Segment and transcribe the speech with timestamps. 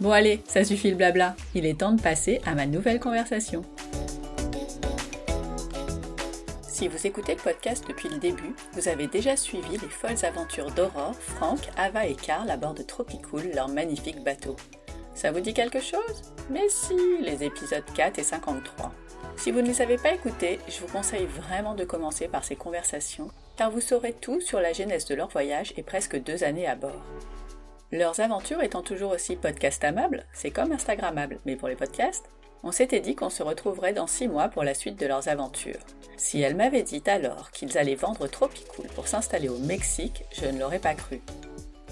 [0.00, 3.62] Bon allez, ça suffit le blabla, il est temps de passer à ma nouvelle conversation.
[6.62, 10.72] Si vous écoutez le podcast depuis le début, vous avez déjà suivi les folles aventures
[10.72, 14.56] d'Aurore, Franck, Ava et Karl à bord de Tropicool, leur magnifique bateau.
[15.14, 16.32] Ça vous dit quelque chose?
[16.50, 18.92] Mais si, les épisodes 4 et 53.
[19.36, 22.56] Si vous ne les avez pas écoutés, je vous conseille vraiment de commencer par ces
[22.56, 26.66] conversations, car vous saurez tout sur la genèse de leur voyage et presque deux années
[26.66, 27.02] à bord.
[27.92, 32.28] Leurs aventures étant toujours aussi podcastamables, c'est comme Instagrammable, mais pour les podcasts,
[32.62, 35.80] on s'était dit qu'on se retrouverait dans six mois pour la suite de leurs aventures.
[36.16, 40.58] Si elle m'avait dit alors qu'ils allaient vendre Tropicool pour s'installer au Mexique, je ne
[40.58, 41.20] l'aurais pas cru.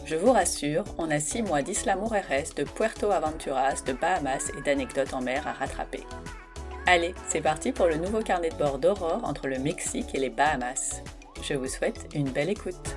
[0.06, 4.62] Je vous rassure, on a six mois d'Isla Mujeres, de Puerto Aventuras, de Bahamas et
[4.62, 6.00] d'anecdotes en mer à rattraper.
[6.86, 10.30] Allez, c'est parti pour le nouveau carnet de bord d'Aurore entre le Mexique et les
[10.30, 11.02] Bahamas.
[11.42, 12.96] Je vous souhaite une belle écoute.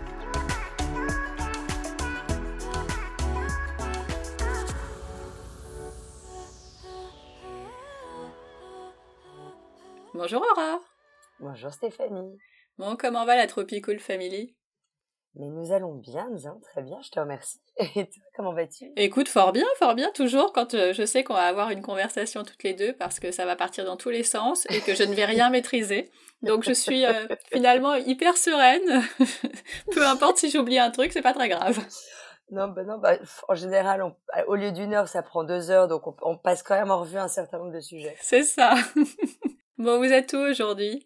[10.17, 10.79] Bonjour Aurore.
[11.41, 12.37] Bonjour Stéphanie.
[12.77, 14.55] Bon, comment va la Tropical Family?
[15.35, 17.59] Mais nous allons bien, nous allons très bien, je te remercie.
[17.77, 18.93] Et toi, comment vas-tu?
[18.95, 22.45] Écoute, fort bien, fort bien, toujours quand euh, je sais qu'on va avoir une conversation
[22.45, 25.03] toutes les deux parce que ça va partir dans tous les sens et que je
[25.03, 26.09] ne vais rien maîtriser.
[26.43, 29.03] Donc je suis euh, finalement hyper sereine.
[29.91, 31.77] Peu importe si j'oublie un truc, c'est pas très grave.
[32.51, 33.17] Non, ben non, bah,
[33.49, 34.01] en général,
[34.47, 37.01] au lieu d'une heure, ça prend deux heures, donc on, on passe quand même en
[37.01, 38.15] revue un certain nombre de sujets.
[38.21, 38.75] C'est ça.
[39.77, 41.05] Bon, vous êtes où aujourd'hui?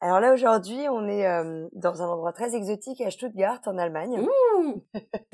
[0.00, 4.18] Alors là, aujourd'hui, on est euh, dans un endroit très exotique à Stuttgart, en Allemagne.
[4.18, 4.82] Ouh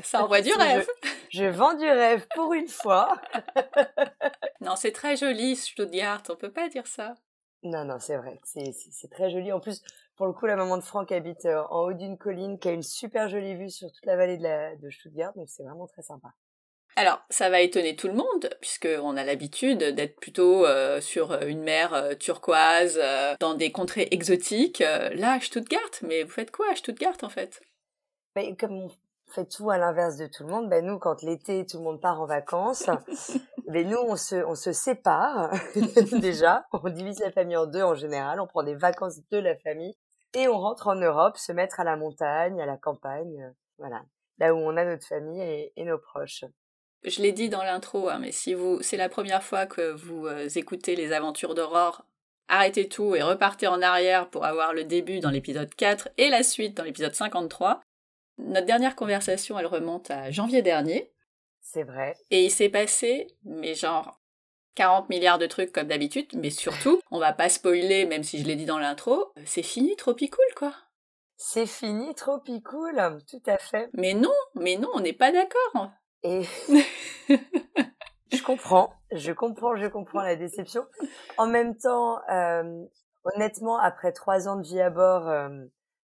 [0.03, 0.84] Ça envoie du rêve
[1.31, 3.14] je, je, vends du rêve pour une fois
[4.60, 7.14] Non, c'est très joli, Stuttgart, on peut pas dire ça.
[7.62, 9.52] Non, non, c'est vrai, c'est très joli.
[9.52, 9.81] En plus,
[10.16, 12.72] pour le coup, la maman de Franck habite euh, en haut d'une colline qui a
[12.72, 15.86] une super jolie vue sur toute la vallée de, la, de Stuttgart, donc c'est vraiment
[15.86, 16.31] très sympa.
[16.94, 21.62] Alors, ça va étonner tout le monde, puisqu'on a l'habitude d'être plutôt euh, sur une
[21.62, 24.80] mer euh, turquoise, euh, dans des contrées exotiques.
[24.80, 27.62] là, à Stuttgart, mais vous faites quoi à Stuttgart en fait?
[28.34, 28.91] Ben, Comme on
[29.31, 32.00] fait tout à l'inverse de tout le monde, ben, nous, quand l'été, tout le monde
[32.00, 32.91] part en vacances,
[33.69, 35.50] ben, nous, on se, on se sépare
[36.20, 39.56] déjà, on divise la famille en deux en général, on prend des vacances de la
[39.56, 39.97] famille,
[40.34, 44.02] et on rentre en Europe, se mettre à la montagne, à la campagne, voilà,
[44.36, 46.44] là où on a notre famille et, et nos proches
[47.04, 50.26] je l'ai dit dans l'intro, hein, mais si vous c'est la première fois que vous
[50.26, 52.04] euh, écoutez les aventures d'Aurore,
[52.48, 56.42] arrêtez tout et repartez en arrière pour avoir le début dans l'épisode 4 et la
[56.42, 57.80] suite dans l'épisode 53.
[58.38, 61.12] Notre dernière conversation, elle remonte à janvier dernier.
[61.60, 62.16] C'est vrai.
[62.30, 64.20] Et il s'est passé, mais genre
[64.74, 68.46] 40 milliards de trucs comme d'habitude, mais surtout, on va pas spoiler, même si je
[68.46, 70.74] l'ai dit dans l'intro, c'est fini, trop cool quoi.
[71.36, 73.90] C'est fini, trop cool, tout à fait.
[73.94, 75.90] Mais non, mais non, on n'est pas d'accord.
[76.24, 76.42] Et
[77.28, 80.86] je comprends, je comprends, je comprends la déception.
[81.36, 82.84] En même temps, euh,
[83.24, 85.48] honnêtement, après trois ans de vie à bord euh,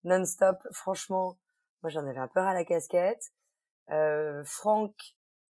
[0.03, 1.37] non-stop, franchement,
[1.83, 3.31] moi j'en avais un peu à la casquette.
[3.91, 4.95] Euh, Franck,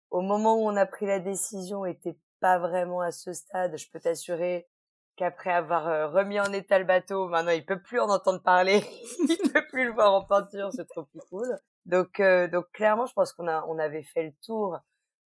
[0.10, 3.78] au moment où on a pris la décision, était pas vraiment à ce stade.
[3.78, 4.68] Je peux t'assurer
[5.16, 8.82] qu'après avoir euh, remis en état le bateau, maintenant il peut plus en entendre parler,
[9.30, 11.60] il peut plus le voir en peinture, c'est trop plus cool.
[11.86, 14.80] Donc, euh, donc clairement, je pense qu'on a, on avait fait le tour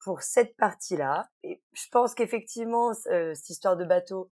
[0.00, 1.28] pour cette partie-là.
[1.42, 4.30] Et je pense qu'effectivement, euh, cette histoire de bateau,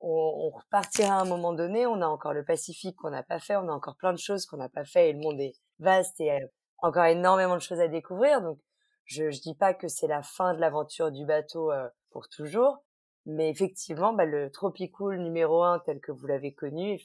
[0.00, 1.86] on, on, repartira à un moment donné.
[1.86, 4.46] On a encore le Pacifique qu'on n'a pas fait, on a encore plein de choses
[4.46, 6.38] qu'on n'a pas fait, et le monde est vaste et a
[6.78, 8.40] encore énormément de choses à découvrir.
[8.42, 8.58] Donc,
[9.04, 12.84] je, je dis pas que c'est la fin de l'aventure du bateau euh, pour toujours,
[13.26, 17.00] mais effectivement, bah, le Tropicool numéro un tel que vous l'avez connu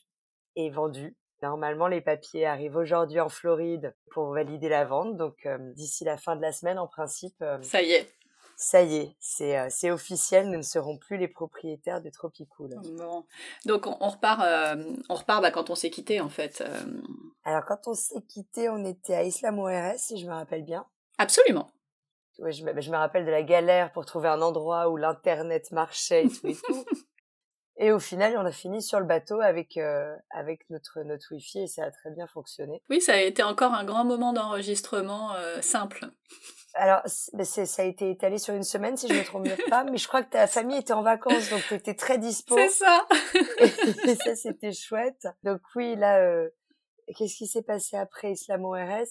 [0.55, 1.15] est vendu.
[1.43, 5.17] Normalement, les papiers arrivent aujourd'hui en Floride pour valider la vente.
[5.17, 7.35] Donc, euh, d'ici la fin de la semaine, en principe.
[7.41, 8.09] Euh, ça y est.
[8.55, 12.69] ça y est, c'est euh, c'est officiel, nous ne serons plus les propriétaires de Tropicool.
[12.95, 13.25] Bon.
[13.65, 14.39] Donc on, repart,
[15.09, 16.63] on repart bah, quand on s'est quitté en fait.
[17.43, 20.85] Alors quand on s'est quitté, on était à Islam ORS, si je me rappelle bien.
[21.17, 21.69] Absolument.
[22.39, 26.23] Oui, je, je, me rappelle de la galère pour trouver un endroit où l'internet marchait
[26.23, 26.85] et tout et tout.
[27.83, 29.77] Et au final, on a fini sur le bateau avec
[30.29, 32.81] avec notre notre wifi et ça a très bien fonctionné.
[32.89, 36.09] Oui, ça a été encore un grand moment d'enregistrement simple.
[36.75, 40.07] Alors, ça a été étalé sur une semaine, si je me trompe pas, mais je
[40.07, 42.55] crois que ta famille était en vacances, donc tu étais très dispo.
[42.55, 43.07] C'est ça.
[43.59, 45.27] et, ça, c'était chouette.
[45.43, 46.49] Donc oui, là, euh,
[47.15, 49.05] qu'est-ce qui s'est passé après Islam ORS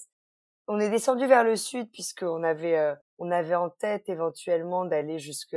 [0.67, 5.19] On est descendu vers le sud puisqu'on avait, euh, on avait en tête éventuellement d'aller
[5.19, 5.55] jusque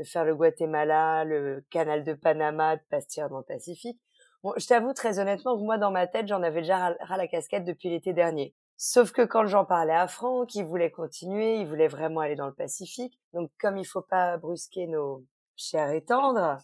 [0.00, 4.00] de faire le Guatemala, le canal de Panama, de partir dans le Pacifique.
[4.42, 7.64] Bon, je t'avoue très honnêtement moi, dans ma tête, j'en avais déjà ras la casquette
[7.64, 8.54] depuis l'été dernier.
[8.78, 12.46] Sauf que quand j'en parlais à Franck, il voulait continuer, il voulait vraiment aller dans
[12.46, 13.20] le Pacifique.
[13.34, 15.22] Donc comme il faut pas brusquer nos
[15.54, 16.56] chers et tendres,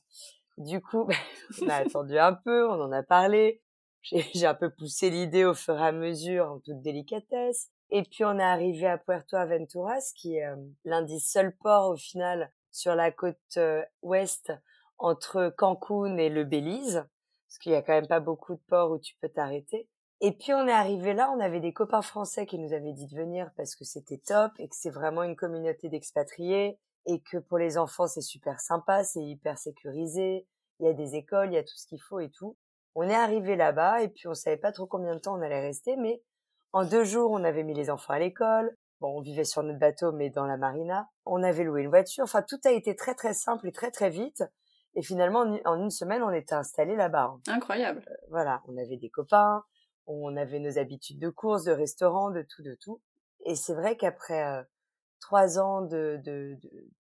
[0.56, 1.06] du coup,
[1.62, 3.60] on a attendu un peu, on en a parlé.
[4.02, 7.68] J'ai un peu poussé l'idée au fur et à mesure en toute délicatesse.
[7.90, 10.56] Et puis on est arrivé à Puerto Aventuras, qui est euh,
[10.86, 14.52] l'un des seuls ports au final sur la côte euh, ouest
[14.98, 17.06] entre Cancun et le Belize,
[17.48, 19.88] parce qu'il y a quand même pas beaucoup de ports où tu peux t'arrêter.
[20.20, 23.06] Et puis on est arrivé là, on avait des copains français qui nous avaient dit
[23.06, 27.38] de venir parce que c'était top et que c'est vraiment une communauté d'expatriés et que
[27.38, 30.46] pour les enfants c'est super sympa, c'est hyper sécurisé,
[30.80, 32.56] il y a des écoles, il y a tout ce qu'il faut et tout.
[32.94, 35.60] On est arrivé là-bas et puis on savait pas trop combien de temps on allait
[35.60, 36.22] rester, mais
[36.72, 38.74] en deux jours on avait mis les enfants à l'école.
[39.00, 41.08] Bon, on vivait sur notre bateau mais dans la marina.
[41.24, 42.24] On avait loué une voiture.
[42.24, 44.42] Enfin, tout a été très très simple et très très vite.
[44.96, 47.36] Et finalement, en une semaine, on était installés là-bas.
[47.48, 48.02] Incroyable.
[48.10, 49.62] Euh, voilà, on avait des copains,
[50.06, 53.02] on avait nos habitudes de course, de restaurant, de tout, de tout.
[53.44, 54.62] Et c'est vrai qu'après euh,
[55.20, 56.56] trois ans de, de,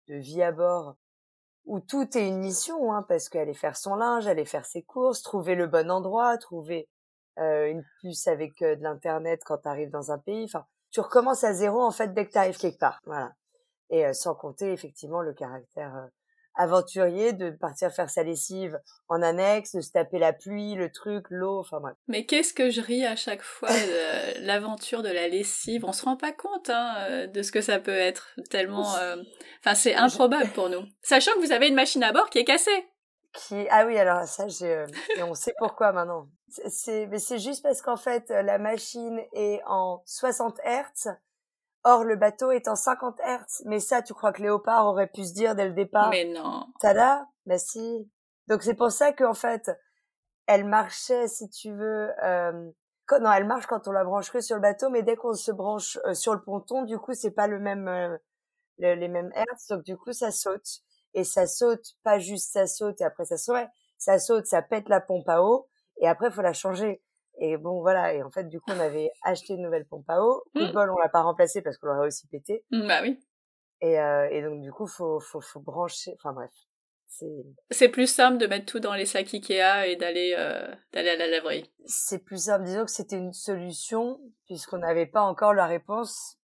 [0.09, 0.97] de, vie à bord,
[1.63, 5.21] où tout est une mission, hein, parce qu'aller faire son linge, aller faire ses courses,
[5.21, 6.89] trouver le bon endroit, trouver
[7.39, 10.43] euh, une puce avec de l'internet quand tu arrives dans un pays.
[10.43, 10.65] Enfin,
[10.95, 13.01] tu recommences à zéro en fait dès que tu arrives quelque part.
[13.05, 13.33] Voilà.
[13.89, 16.09] Et sans compter effectivement le caractère
[16.55, 21.25] aventurier de partir faire sa lessive en annexe, de se taper la pluie, le truc,
[21.29, 21.95] l'eau, enfin bref.
[22.07, 25.83] Mais qu'est-ce que je ris à chaque fois de l'aventure de la lessive.
[25.85, 28.95] On se rend pas compte hein, euh, de ce que ça peut être tellement.
[28.95, 29.17] Euh,
[29.59, 30.83] enfin, c'est improbable pour nous.
[31.01, 32.85] Sachant que vous avez une machine à bord qui est cassée.
[33.35, 34.87] Qui ah oui alors ça j'ai euh,
[35.17, 36.27] et on sait pourquoi maintenant.
[36.47, 41.09] C'est mais c'est juste parce qu'en fait la machine est en 60 Hertz
[41.87, 43.61] Or, le bateau est en 50 Hertz.
[43.65, 46.65] Mais ça, tu crois que Léopard aurait pu se dire dès le départ Mais non.
[46.81, 48.09] Tada Bah si.
[48.47, 49.69] Donc c'est pour ça qu'en fait,
[50.47, 52.09] elle marchait, si tu veux...
[52.23, 52.71] Euh...
[53.21, 55.51] Non, elle marche quand on la branche que sur le bateau, mais dès qu'on se
[55.51, 58.17] branche euh, sur le ponton, du coup, c'est pas le même, euh,
[58.79, 60.81] les mêmes hertz, donc du coup, ça saute.
[61.15, 63.67] Et ça saute, pas juste ça saute et après ça saute,
[63.97, 65.67] ça saute, ça pète la pompe à eau,
[66.01, 67.01] et après, faut la changer.
[67.39, 68.13] Et bon, voilà.
[68.13, 70.43] Et en fait, du coup, on avait acheté une nouvelle pompe à eau.
[70.53, 70.73] Coup de mmh.
[70.73, 72.63] bol, on l'a pas remplacée parce qu'on l'aurait aussi pété.
[72.71, 73.19] Mmh, bah oui.
[73.81, 76.13] Et, euh, et donc, du coup, faut, faut, faut brancher.
[76.15, 76.51] Enfin, bref.
[77.69, 81.15] C'est plus simple de mettre tout dans les sacs Ikea et d'aller euh, d'aller à
[81.15, 81.71] la laverie.
[81.85, 82.65] C'est plus simple.
[82.65, 86.37] Disons que c'était une solution puisqu'on n'avait pas encore la réponse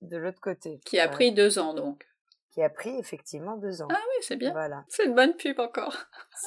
[0.00, 0.80] de l'autre côté.
[0.84, 2.04] Qui a pris deux ans, donc.
[2.56, 3.88] Qui a pris effectivement deux ans.
[3.90, 4.52] Ah oui, c'est bien.
[4.52, 4.82] Voilà.
[4.88, 5.94] C'est une bonne pub encore.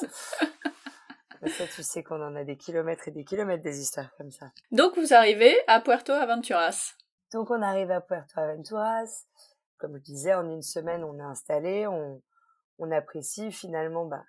[1.46, 4.50] Ça, tu sais qu'on en a des kilomètres et des kilomètres des histoires comme ça.
[4.72, 6.94] Donc, vous arrivez à Puerto Aventuras.
[7.32, 9.24] Donc, on arrive à Puerto Aventuras.
[9.78, 12.20] Comme je disais, en une semaine, on est installé, on,
[12.78, 13.52] on apprécie.
[13.52, 14.24] Finalement, bah,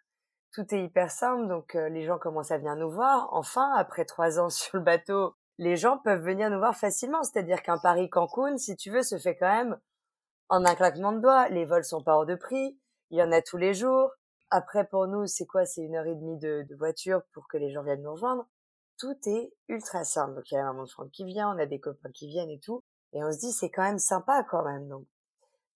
[0.53, 1.47] tout est hyper simple.
[1.47, 3.27] Donc, euh, les gens commencent à venir nous voir.
[3.31, 7.23] Enfin, après trois ans sur le bateau, les gens peuvent venir nous voir facilement.
[7.23, 9.79] C'est-à-dire qu'un Paris-Cancun, si tu veux, se fait quand même
[10.51, 11.47] en un claquement de doigts.
[11.49, 12.77] Les vols sont pas hors de prix.
[13.09, 14.11] Il y en a tous les jours.
[14.51, 15.65] Après, pour nous, c'est quoi?
[15.65, 18.45] C'est une heure et demie de, voiture pour que les gens viennent nous rejoindre.
[18.99, 20.35] Tout est ultra simple.
[20.35, 22.27] Donc, il y a la maman de Franck qui vient, on a des copains qui
[22.27, 22.83] viennent et tout.
[23.13, 24.89] Et on se dit, c'est quand même sympa quand même.
[24.89, 25.05] Donc,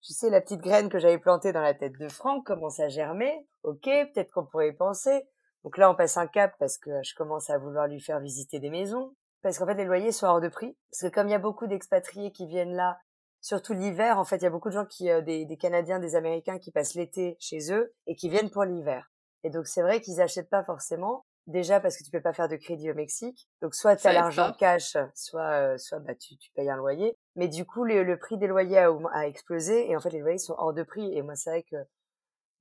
[0.01, 2.89] tu sais, la petite graine que j'avais plantée dans la tête de Franck commence à
[2.89, 3.47] germer.
[3.63, 5.25] Ok, peut-être qu'on pourrait y penser.
[5.63, 8.59] Donc là, on passe un cap parce que je commence à vouloir lui faire visiter
[8.59, 9.15] des maisons.
[9.41, 10.77] Parce qu'en fait, les loyers sont hors de prix.
[10.91, 12.99] Parce que comme il y a beaucoup d'expatriés qui viennent là
[13.45, 14.17] surtout l'hiver.
[14.17, 16.57] En fait, il y a beaucoup de gens qui, euh, des, des, Canadiens, des Américains
[16.57, 19.11] qui passent l'été chez eux et qui viennent pour l'hiver.
[19.43, 21.25] Et donc, c'est vrai qu'ils achètent pas forcément.
[21.45, 23.47] Déjà parce que tu peux pas faire de crédit au Mexique.
[23.61, 27.15] Donc, soit tu as l'argent cash, soit, euh, soit bah, tu, tu payes un loyer.
[27.35, 30.21] Mais du coup, le, le prix des loyers a, a, explosé et en fait, les
[30.21, 31.15] loyers sont hors de prix.
[31.15, 31.75] Et moi, c'est vrai que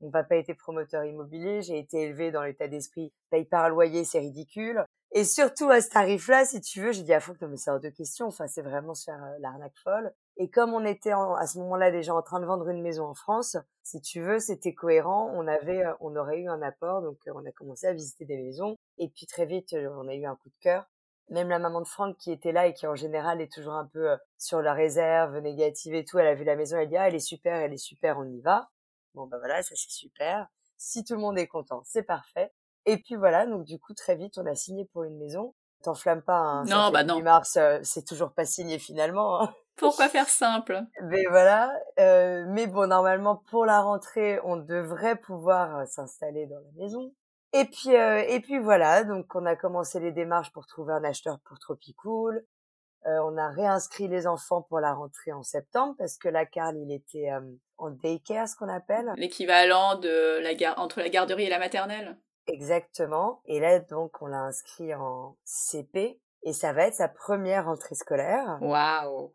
[0.02, 4.18] mon papa était promoteur immobilier, j'ai été élevé dans l'état d'esprit paye par loyer, c'est
[4.18, 4.84] ridicule.
[5.12, 7.70] Et surtout à ce tarif-là, si tu veux, j'ai dit à Franck, non mais c'est
[7.70, 10.12] hors de question, enfin c'est vraiment se faire euh, l'arnaque folle.
[10.36, 13.14] Et comme on était à ce moment-là déjà en train de vendre une maison en
[13.14, 15.30] France, si tu veux, c'était cohérent.
[15.34, 18.24] On avait, euh, on aurait eu un apport, donc euh, on a commencé à visiter
[18.24, 18.76] des maisons.
[18.98, 20.86] Et puis très vite, euh, on a eu un coup de cœur.
[21.30, 23.86] Même la maman de Franck qui était là et qui en général est toujours un
[23.86, 27.08] peu sur la réserve, négative et tout, elle a vu la maison, elle dit ah
[27.08, 28.70] elle est super, elle est super, on y va.
[29.14, 30.48] Bon ben voilà, ça c'est super.
[30.76, 32.52] Si tout le monde est content, c'est parfait.
[32.84, 35.54] Et puis voilà, donc du coup très vite on a signé pour une maison.
[35.84, 37.20] T'enflamme pas, hein, non, bah non.
[37.20, 39.42] mars, c'est toujours pas signé finalement.
[39.42, 39.54] Hein.
[39.76, 40.80] Pourquoi faire simple?
[41.02, 46.58] Mais voilà, euh, mais bon, normalement pour la rentrée, on devrait pouvoir euh, s'installer dans
[46.58, 47.12] la maison.
[47.52, 51.04] Et puis, euh, et puis voilà, donc on a commencé les démarches pour trouver un
[51.04, 52.44] acheteur pour Tropicool.
[53.06, 56.76] Euh, on a réinscrit les enfants pour la rentrée en septembre parce que la Carl,
[56.76, 57.40] il était euh,
[57.76, 59.12] en daycare, ce qu'on appelle.
[59.16, 62.16] L'équivalent de la entre la garderie et la maternelle?
[62.46, 63.40] Exactement.
[63.46, 67.94] Et là, donc, on l'a inscrit en CP et ça va être sa première rentrée
[67.94, 68.58] scolaire.
[68.60, 69.32] Waouh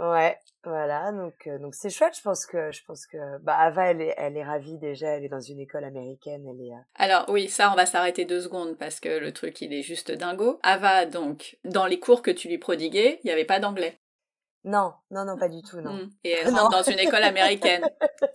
[0.00, 2.16] Ouais, voilà, donc euh, donc c'est chouette.
[2.16, 5.08] Je pense que je pense que bah Ava, elle est elle est ravie déjà.
[5.08, 6.42] Elle est dans une école américaine.
[6.48, 6.72] Elle est.
[6.72, 9.82] Euh Alors oui, ça on va s'arrêter deux secondes parce que le truc il est
[9.82, 10.58] juste dingo.
[10.62, 14.00] Ava donc dans les cours que tu lui prodiguais, il n'y avait pas d'anglais.
[14.64, 15.92] Non, non, non, pas du tout, non.
[15.92, 16.10] Mmh.
[16.24, 17.86] Et elle rentre dans une école américaine.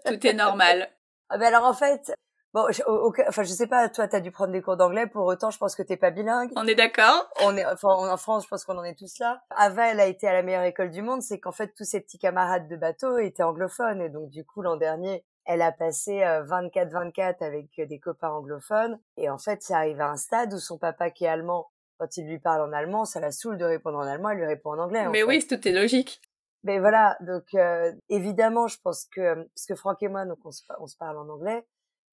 [0.05, 0.91] tout est normal.
[1.29, 2.13] Ah ben alors en fait,
[2.55, 2.81] Bon, je,
[3.27, 5.75] enfin, je sais pas, toi, t'as dû prendre des cours d'anglais, pour autant, je pense
[5.75, 6.53] que t'es pas bilingue.
[6.55, 9.41] On est d'accord On est, enfin, en France, je pense qu'on en est tous là.
[9.49, 11.99] Ava, elle a été à la meilleure école du monde, c'est qu'en fait, tous ses
[11.99, 16.19] petits camarades de bateau étaient anglophones, et donc, du coup, l'an dernier, elle a passé
[16.21, 20.57] 24-24 euh, avec des copains anglophones, et en fait, c'est arrivé à un stade où
[20.57, 23.65] son papa, qui est allemand, quand il lui parle en allemand, ça la saoule de
[23.65, 25.05] répondre en allemand, elle lui répond en anglais.
[25.09, 26.21] Mais oui, tout est logique.
[26.63, 30.51] Mais voilà, donc euh, évidemment, je pense que parce que Franck et moi, donc on
[30.51, 31.65] se parle en anglais,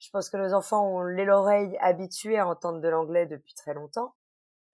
[0.02, 4.16] je pense que nos enfants ont l'oreille habituée à entendre de l'anglais depuis très longtemps.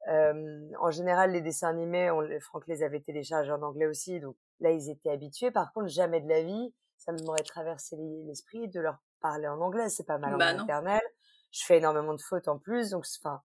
[0.09, 4.37] Euh, en général, les dessins animés, on, Franck les avait téléchargés en anglais aussi, donc
[4.61, 5.51] là, ils étaient habitués.
[5.51, 9.91] Par contre, jamais de la vie, ça m'aurait traversé l'esprit de leur parler en anglais.
[9.91, 11.03] C'est pas mal en maternelle.
[11.51, 13.43] Je fais énormément de fautes en plus, donc enfin,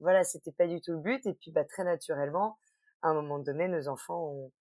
[0.00, 1.26] voilà, c'était pas du tout le but.
[1.26, 2.58] Et puis, bah, très naturellement,
[3.02, 4.52] à un moment donné, nos enfants ont,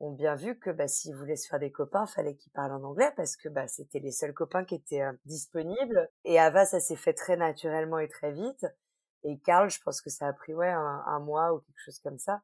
[0.00, 2.82] ont bien vu que bah, s'ils voulaient se faire des copains, fallait qu'ils parlent en
[2.82, 6.08] anglais parce que bah, c'était les seuls copains qui étaient euh, disponibles.
[6.24, 8.66] Et Ava, ça s'est fait très naturellement et très vite.
[9.22, 12.18] Et Karl, je pense que ça a pris ouais un, mois ou quelque chose comme
[12.18, 12.40] ça.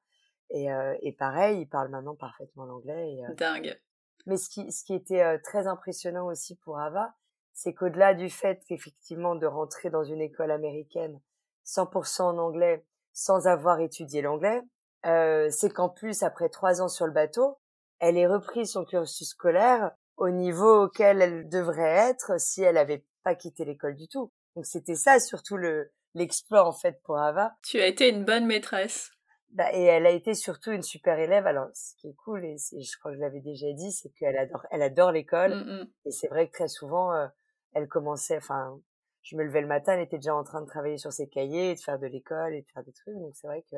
[0.50, 3.14] Et, euh, et pareil, il parle maintenant parfaitement l'anglais.
[3.14, 3.80] Et, euh, Dingue.
[4.26, 7.14] Mais ce qui, ce qui était très impressionnant aussi pour Ava,
[7.54, 11.20] c'est qu'au-delà du fait qu'effectivement de rentrer dans une école américaine
[11.64, 14.60] 100% en anglais sans avoir étudié l'anglais,
[15.04, 17.58] euh, c'est qu'en plus, après trois ans sur le bateau,
[17.98, 23.04] elle est reprise son cursus scolaire au niveau auquel elle devrait être si elle avait
[23.22, 24.32] pas quitté l'école du tout.
[24.54, 27.54] Donc c'était ça surtout le l'exploit en fait pour Ava.
[27.62, 29.10] Tu as été une bonne maîtresse.
[29.50, 31.46] Bah, et elle a été surtout une super élève.
[31.46, 34.36] Alors ce qui est cool et je crois que je l'avais déjà dit, c'est qu'elle
[34.38, 35.88] adore elle adore l'école mmh, mmh.
[36.06, 37.26] et c'est vrai que très souvent euh,
[37.74, 38.78] elle commençait enfin
[39.22, 41.74] je me levais le matin, elle était déjà en train de travailler sur ses cahiers,
[41.74, 43.16] de faire de l'école et de faire des trucs.
[43.16, 43.76] Donc c'est vrai que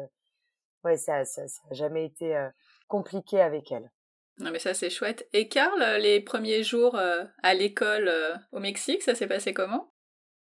[0.85, 2.49] ouais, ça, ça, ça a jamais été euh,
[2.87, 3.91] compliqué avec elle.
[4.39, 5.29] Non mais ça c'est chouette.
[5.33, 8.11] Et Karl, les premiers jours euh, à l'école
[8.53, 9.93] au Mexique, ça s'est passé comment?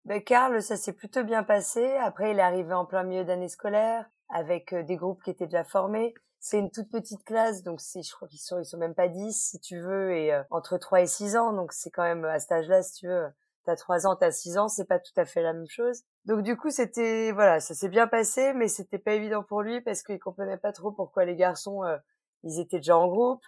[0.04, 1.84] Ben, Karl, ça s'est plutôt bien passé.
[1.98, 5.64] Après, il est arrivé en plein milieu d'année scolaire avec des groupes qui étaient déjà
[5.64, 6.14] formés.
[6.38, 9.08] C'est une toute petite classe, donc c'est, je crois qu'ils sont, ils sont même pas
[9.08, 12.38] 10 si tu veux, et entre 3 et 6 ans, donc c'est quand même à
[12.38, 13.26] cet âge-là, si tu veux,
[13.64, 16.02] t'as 3 ans, t'as 6 ans, c'est pas tout à fait la même chose.
[16.24, 19.80] Donc du coup, c'était voilà, ça s'est bien passé, mais c'était pas évident pour lui
[19.80, 21.96] parce qu'il comprenait pas trop pourquoi les garçons euh,
[22.42, 23.42] ils étaient déjà en groupe.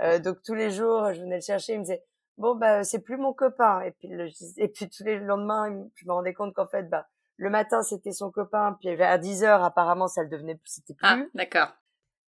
[0.00, 2.04] Euh, donc tous les jours, je venais le chercher, il me disait
[2.38, 3.80] bon bah c'est plus mon copain.
[3.82, 7.06] Et puis le, et puis tous les lendemains, je me rendais compte qu'en fait bah
[7.36, 11.14] le matin c'était son copain, puis vers 10 heures apparemment ça le devenait, c'était ah,
[11.14, 11.24] plus.
[11.24, 11.68] Ah d'accord.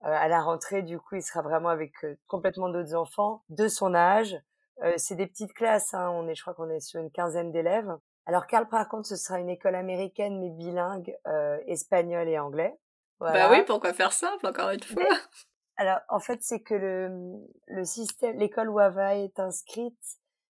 [0.05, 1.93] Euh, à la rentrée, du coup, il sera vraiment avec
[2.27, 4.37] complètement d'autres enfants de son âge.
[4.97, 7.93] C'est des petites classes, hein, on est, je crois qu'on est sur une quinzaine d'élèves.
[8.27, 12.79] Alors Carl, par contre, ce sera une école américaine mais bilingue, euh, espagnol et anglais.
[13.21, 15.05] Bah oui, pourquoi faire simple encore une fois?
[15.77, 19.99] Alors en fait, c'est que le, le système, l'école où Ava est inscrite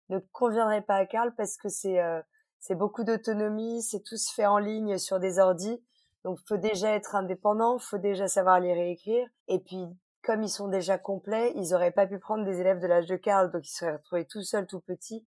[0.08, 2.20] ne conviendrait pas à Carl parce que c'est euh,
[2.60, 5.82] c'est beaucoup d'autonomie, c'est tout se fait en ligne sur des ordis.
[6.24, 9.26] Donc faut déjà être indépendant, faut déjà savoir lire et écrire.
[9.48, 9.86] Et puis
[10.22, 13.16] comme ils sont déjà complets, ils auraient pas pu prendre des élèves de l'âge de
[13.16, 15.26] Carl, donc ils seraient retrouvés tout seuls, tout petits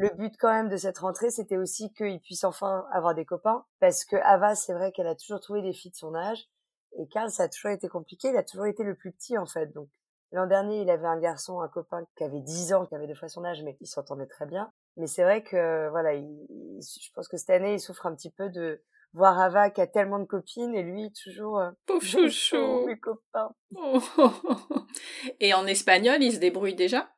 [0.00, 3.66] le but quand même de cette rentrée, c'était aussi qu'il puisse enfin avoir des copains,
[3.80, 6.48] parce que Ava, c'est vrai qu'elle a toujours trouvé des filles de son âge,
[6.98, 9.44] et Karl, ça a toujours été compliqué, il a toujours été le plus petit en
[9.44, 9.66] fait.
[9.74, 9.88] Donc
[10.32, 13.14] l'an dernier, il avait un garçon, un copain qui avait 10 ans, qui avait deux
[13.14, 14.72] fois son âge, mais il s'entendait très bien.
[14.96, 18.48] Mais c'est vrai que voilà, je pense que cette année, il souffre un petit peu
[18.48, 18.82] de
[19.12, 23.54] voir Ava qui a tellement de copines et lui toujours euh, pauvre chouchou, mes copains.
[25.40, 27.10] et en espagnol, il se débrouille déjà?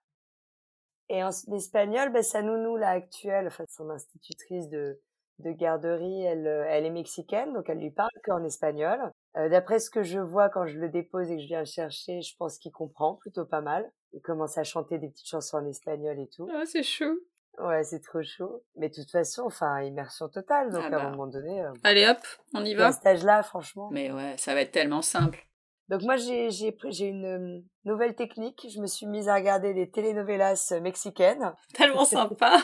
[1.08, 4.98] Et en espagnol, ben, sa nounou là actuelle, enfin son institutrice de
[5.42, 8.98] de garderie, elle, euh, elle est mexicaine, donc elle lui parle qu'en espagnol.
[9.36, 11.66] Euh, D'après ce que je vois quand je le dépose et que je viens le
[11.66, 13.90] chercher, je pense qu'il comprend plutôt pas mal.
[14.12, 16.48] Il commence à chanter des petites chansons en espagnol et tout.
[16.52, 17.18] Ah, c'est chou.
[17.58, 18.64] Ouais, c'est trop chaud.
[18.76, 20.70] Mais de toute façon, enfin, immersion totale.
[20.70, 21.02] Donc, Ah à bah.
[21.04, 22.18] un moment donné, euh, Allez hop,
[22.54, 22.92] on y à va.
[22.92, 23.88] cet âge-là, franchement.
[23.92, 25.46] Mais ouais, ça va être tellement simple.
[25.88, 28.66] Donc, moi, j'ai, j'ai, pris- j'ai une euh, nouvelle technique.
[28.72, 32.56] Je me suis mise à regarder des telenovelas euh, mexicaines Tellement sympa.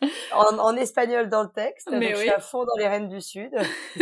[0.32, 1.88] en, en espagnol dans le texte.
[1.90, 2.20] Mais donc, je oui.
[2.22, 3.52] suis à fond dans les Reines du Sud.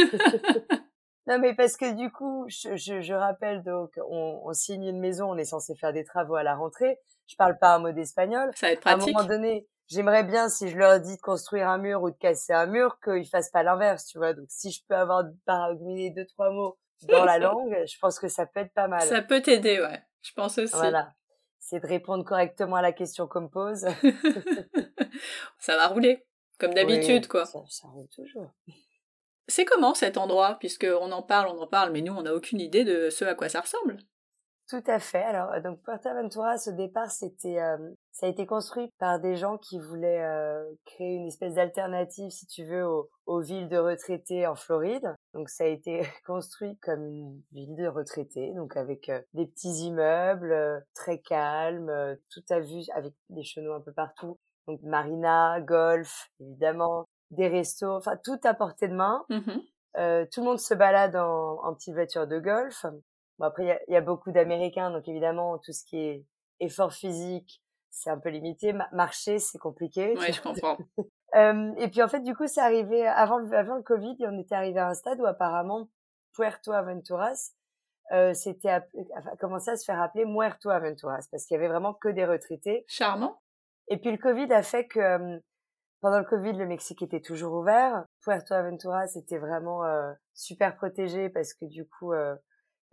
[1.26, 5.00] non, mais parce que du coup, je, je, je rappelle, donc, on, on signe une
[5.00, 6.98] maison, on est censé faire des travaux à la rentrée.
[7.26, 8.50] Je parle pas un mot d'espagnol.
[8.54, 9.14] Ça va être à un pratique.
[9.16, 12.52] moment donné, j'aimerais bien, si je leur dis de construire un mur ou de casser
[12.52, 14.32] un mur, qu'ils fassent pas l'inverse, tu vois.
[14.32, 18.28] Donc, si je peux avoir baragouiné deux, trois mots dans la langue, je pense que
[18.28, 19.02] ça peut être pas mal.
[19.02, 20.02] Ça peut t'aider, ouais.
[20.22, 20.74] Je pense aussi.
[20.74, 21.12] Voilà.
[21.58, 23.86] C'est de répondre correctement à la question qu'on me pose.
[25.58, 26.26] ça va rouler.
[26.58, 27.46] Comme d'habitude, Oui, quoi.
[27.46, 28.52] Ça, ça roule toujours.
[29.48, 30.56] C'est comment cet endroit?
[30.60, 33.24] Puisque on en parle, on en parle, mais nous, on n'a aucune idée de ce
[33.24, 33.98] à quoi ça ressemble.
[34.68, 35.22] Tout à fait.
[35.22, 37.76] Alors, euh, donc Puerto Ventura, au départ, c'était, euh,
[38.12, 42.46] ça a été construit par des gens qui voulaient euh, créer une espèce d'alternative, si
[42.46, 45.14] tu veux, aux, aux villes de retraités en Floride.
[45.34, 49.84] Donc, ça a été construit comme une ville de retraités, donc avec euh, des petits
[49.84, 54.38] immeubles euh, très calmes, euh, tout à vue, avec des chenaux un peu partout.
[54.66, 59.26] Donc, marina, golf, évidemment, des restos, enfin tout à portée de main.
[59.98, 62.84] Euh, tout le monde se balade en, en petite voiture de golf.
[63.38, 66.24] Bon, après, il y y a beaucoup d'Américains, donc évidemment, tout ce qui est
[66.60, 68.72] effort physique, c'est un peu limité.
[68.72, 70.16] Ma- marcher, c'est compliqué.
[70.18, 70.76] Ouais, je comprends.
[71.36, 74.26] Euh, et puis, en fait, du coup, c'est arrivé avant, le- avant le Covid, et
[74.28, 75.88] on était arrivé à un stade où apparemment,
[76.32, 77.50] Puerto Aventuras,
[78.12, 78.82] euh, c'était a
[79.40, 82.84] commencé à se faire appeler Muerto Aventuras, parce qu'il y avait vraiment que des retraités.
[82.86, 83.40] Charmant.
[83.88, 85.38] Et puis le Covid a fait que euh,
[86.00, 88.04] pendant le Covid, le Mexique était toujours ouvert.
[88.22, 92.12] Puerto Aventura, c'était vraiment euh, super protégé parce que du coup,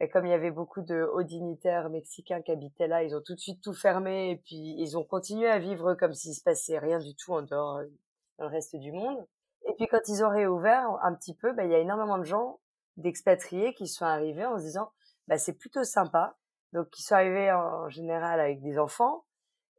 [0.02, 3.22] bah, comme il y avait beaucoup de hauts dignitaires mexicains qui habitaient là, ils ont
[3.22, 6.42] tout de suite tout fermé et puis ils ont continué à vivre comme s'il se
[6.42, 7.86] passait rien du tout en dehors euh,
[8.40, 9.24] dans le reste du monde.
[9.68, 12.24] Et puis quand ils ont réouvert un petit peu, bah, il y a énormément de
[12.24, 12.60] gens
[12.98, 14.92] d'expatriés qui sont arrivés en se disant,
[15.28, 16.36] bah, c'est plutôt sympa.
[16.74, 19.26] Donc, ils sont arrivés en général avec des enfants.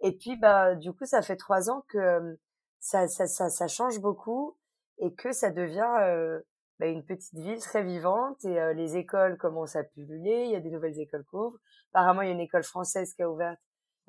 [0.02, 2.34] Et puis, bah, du coup, ça fait trois ans que euh,
[2.78, 4.56] ça, ça, ça, ça change beaucoup
[4.98, 6.40] et que ça devient euh,
[6.82, 10.46] bah, une petite ville très vivante et euh, les écoles commencent à pulluler.
[10.46, 11.58] Il y a des nouvelles écoles qui ouvrent.
[11.92, 13.54] Apparemment, il y a une école française qui a ouvert.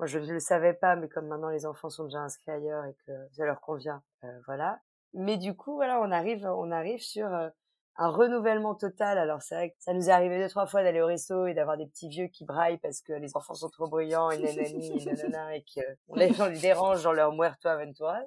[0.00, 2.84] Moi, je ne le savais pas, mais comme maintenant les enfants sont déjà inscrits ailleurs
[2.86, 4.80] et que ça leur convient, euh, voilà.
[5.12, 7.48] Mais du coup, voilà, on arrive, on arrive sur euh,
[7.94, 9.18] un renouvellement total.
[9.18, 11.54] Alors c'est vrai que ça nous est arrivé deux trois fois d'aller au resto et
[11.54, 15.00] d'avoir des petits vieux qui braillent parce que les enfants sont trop bruyants et nanani
[15.00, 18.18] et nanana et qu'on les gens les dérange dans leur muerto aventuras.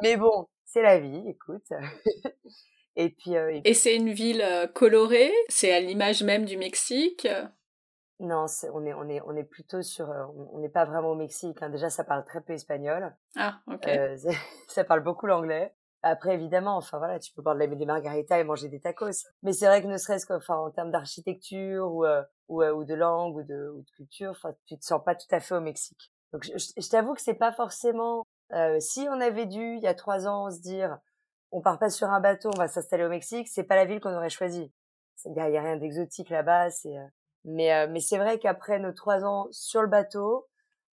[0.00, 1.66] Mais bon, c'est la vie, écoute.
[2.96, 6.56] et puis, euh, et Et c'est une ville euh, colorée, c'est à l'image même du
[6.56, 7.26] Mexique?
[8.18, 11.14] non, on est on est on est plutôt sur, euh, on n'est pas vraiment au
[11.14, 11.62] Mexique.
[11.62, 11.68] hein.
[11.68, 13.14] Déjà, ça parle très peu espagnol.
[13.36, 13.86] Ah, ok.
[13.88, 14.16] Euh,
[14.68, 15.74] ça parle beaucoup l'anglais.
[16.02, 19.26] Après, évidemment, enfin voilà, tu peux boire de la- des margaritas et manger des tacos.
[19.42, 22.84] Mais c'est vrai que ne serait-ce qu'en en termes d'architecture ou, euh, ou, euh, ou
[22.84, 25.54] de langue ou de, ou de culture, enfin, tu te sens pas tout à fait
[25.56, 26.12] au Mexique.
[26.32, 28.24] Donc, je, je- je t'avoue que c'est pas forcément.
[28.80, 30.98] si on avait dû il y a trois ans se dire,
[31.52, 34.00] on part pas sur un bateau, on va s'installer au Mexique, c'est pas la ville
[34.00, 34.72] qu'on aurait choisie.
[35.24, 36.70] Il y a rien d'exotique là-bas.
[36.70, 36.96] C'est.
[36.96, 37.06] euh,
[37.44, 40.48] Mais euh, mais c'est vrai qu'après nos trois ans sur le bateau,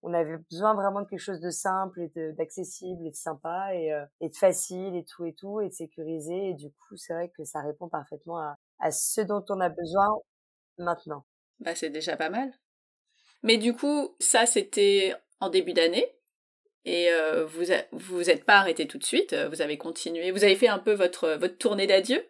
[0.03, 3.93] on avait besoin vraiment de quelque chose de simple et d'accessible et de sympa et,
[3.93, 7.13] euh, et de facile et tout et tout et de sécurisé et du coup c'est
[7.15, 10.07] vrai que ça répond parfaitement à, à ce dont on a besoin
[10.79, 11.25] maintenant.
[11.61, 12.53] Bah, c'est déjà pas mal.
[13.43, 16.07] Mais du coup, ça, c'était en début d'année.
[16.85, 19.33] Et euh, vous a- vous êtes pas arrêté tout de suite.
[19.33, 20.31] euh, Vous avez continué.
[20.31, 22.25] Vous avez fait un peu votre, votre tournée d'adieu?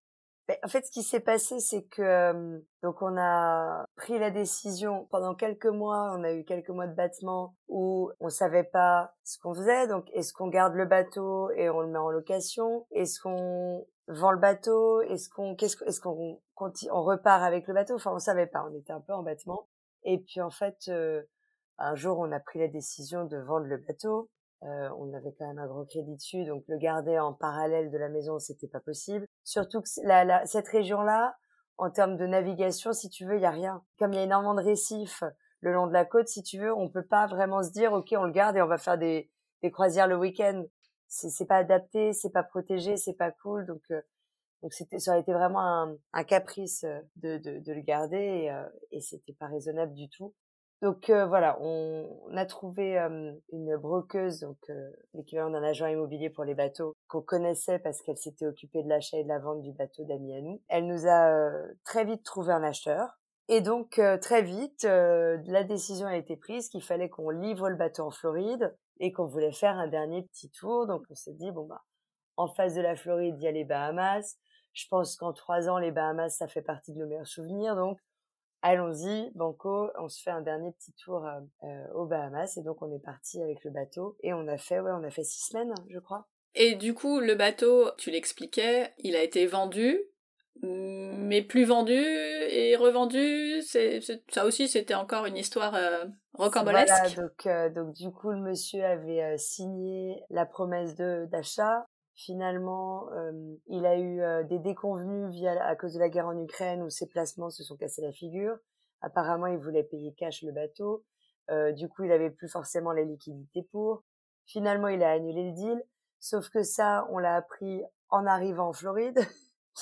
[0.49, 4.31] Ben, en fait, ce qui s'est passé, c'est que euh, donc on a pris la
[4.33, 6.13] décision pendant quelques mois.
[6.17, 9.87] On a eu quelques mois de battement où on savait pas ce qu'on faisait.
[9.87, 12.85] Donc, est-ce qu'on garde le bateau et on le met en location?
[12.91, 15.01] Est-ce qu'on vend le bateau?
[15.03, 17.95] Est-ce qu'on qu'est-ce que- est-ce qu'on on repart avec le bateau?
[17.95, 18.67] Enfin, on savait pas.
[18.69, 19.69] On était un peu en battement.
[20.03, 21.23] Et puis en fait, euh,
[21.79, 24.29] un jour, on a pris la décision de vendre le bateau.
[24.63, 27.97] Euh, on avait quand même un gros crédit dessus, donc le garder en parallèle de
[27.97, 29.27] la maison, c'était pas possible.
[29.43, 31.35] Surtout que la, la, cette région-là,
[31.79, 33.83] en termes de navigation, si tu veux, il y a rien.
[33.99, 35.25] Comme il y a énormément de récifs
[35.61, 38.15] le long de la côte, si tu veux, on peut pas vraiment se dire, ok,
[38.19, 39.31] on le garde et on va faire des,
[39.63, 40.65] des croisières le week-end.
[41.09, 43.67] C'est pas adapté, c'est pas protégé, c'est pas cool.
[43.67, 44.01] Donc, euh,
[44.63, 46.85] Donc ça aurait été vraiment un, un caprice
[47.17, 50.35] de, de, de, le garder et, euh, et c'était pas raisonnable du tout.
[50.83, 52.97] Donc euh, voilà, on, on, a trouvé
[53.53, 54.57] une brokeuse, donc
[55.13, 59.19] l'équivalent d'un agent immobilier pour les bateaux, qu'on connaissait parce qu'elle s'était occupée de l'achat
[59.19, 60.63] et de la vente du bateau d'amis à nous.
[60.69, 61.51] Elle nous a
[61.85, 63.19] très vite trouvé un acheteur.
[63.49, 68.05] Et donc très vite, la décision a été prise qu'il fallait qu'on livre le bateau
[68.05, 70.87] en Floride et qu'on voulait faire un dernier petit tour.
[70.87, 71.83] Donc on s'est dit bon bah
[72.41, 74.39] en face de la Floride, il y a les Bahamas.
[74.73, 77.77] Je pense qu'en trois ans, les Bahamas, ça fait partie de nos meilleurs souvenirs.
[77.77, 77.99] Donc,
[78.63, 82.57] allons-y, Banco, on se fait un dernier petit tour euh, euh, aux Bahamas.
[82.57, 84.17] Et donc, on est parti avec le bateau.
[84.23, 86.27] Et on a fait, ouais, on a fait six semaines, je crois.
[86.55, 90.01] Et du coup, le bateau, tu l'expliquais, il a été vendu,
[90.63, 93.63] mais plus vendu et revendu.
[93.63, 96.89] C'est, ça aussi, c'était encore une histoire euh, rocambolesque.
[96.89, 101.87] Voilà, donc, donc du coup, le monsieur avait signé la promesse de d'achat.
[102.21, 103.33] Finalement, euh,
[103.67, 106.91] il a eu euh, des déconvenus via à cause de la guerre en Ukraine où
[106.91, 108.59] ses placements se sont cassés la figure.
[109.01, 111.03] Apparemment, il voulait payer cash le bateau.
[111.51, 114.03] Euh, du coup, il avait plus forcément les liquidités pour.
[114.45, 115.83] Finalement, il a annulé le deal.
[116.19, 119.19] Sauf que ça, on l'a appris en arrivant en Floride.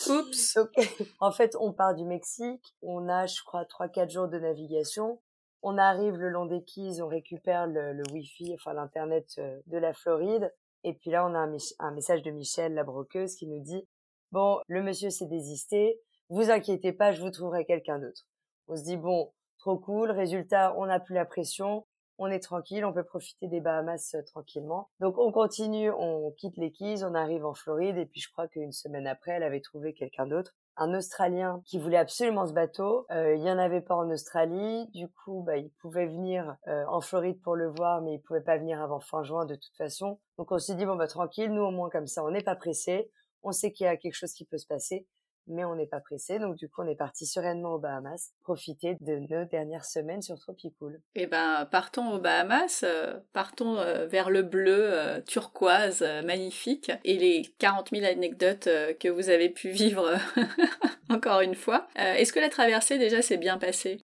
[0.09, 0.59] Oups.
[1.21, 2.77] en fait, on part du Mexique.
[2.83, 5.21] On a, je crois, trois quatre jours de navigation.
[5.63, 9.93] On arrive le long des quais, on récupère le, le Wi-Fi, enfin l'internet de la
[9.93, 10.53] Floride.
[10.85, 13.87] Et puis là, on a un, message de Michel, la broqueuse, qui nous dit
[14.33, 18.27] Bon, le monsieur s'est désisté, vous inquiétez pas, je vous trouverai quelqu'un d'autre.
[18.69, 21.87] On se dit Bon, trop cool, résultat, on n'a plus la pression,
[22.19, 24.91] on est tranquille, on peut profiter des Bahamas euh, tranquillement.
[25.01, 28.49] Donc on continue, on quitte les Keys, on arrive en Floride, et puis je crois
[28.49, 33.07] qu'une semaine après, elle avait trouvé quelqu'un d'autre un Australien qui voulait absolument ce bateau.
[33.11, 34.89] Euh, il y en avait pas en Australie.
[34.95, 38.41] Du coup, bah, il pouvait venir euh, en Floride pour le voir, mais il pouvait
[38.41, 40.19] pas venir avant fin juin de toute façon.
[40.39, 42.57] Donc on s'est dit bon bah tranquille, nous au moins comme ça, on n'est pas
[42.57, 43.11] pressé.
[43.43, 45.07] On sait qu'il y a quelque chose qui peut se passer
[45.49, 46.39] mais on n'est pas pressé.
[46.39, 50.39] Donc du coup, on est parti sereinement aux Bahamas, profiter de nos dernières semaines sur
[50.39, 51.01] Tropicool.
[51.15, 57.19] Eh ben, partons aux Bahamas, euh, partons euh, vers le bleu euh, turquoise magnifique et
[57.19, 58.69] les 40 000 anecdotes
[59.01, 60.13] que vous avez pu vivre
[61.11, 61.89] encore une fois.
[61.97, 64.05] Est-ce que la traversée déjà s'est bien passée?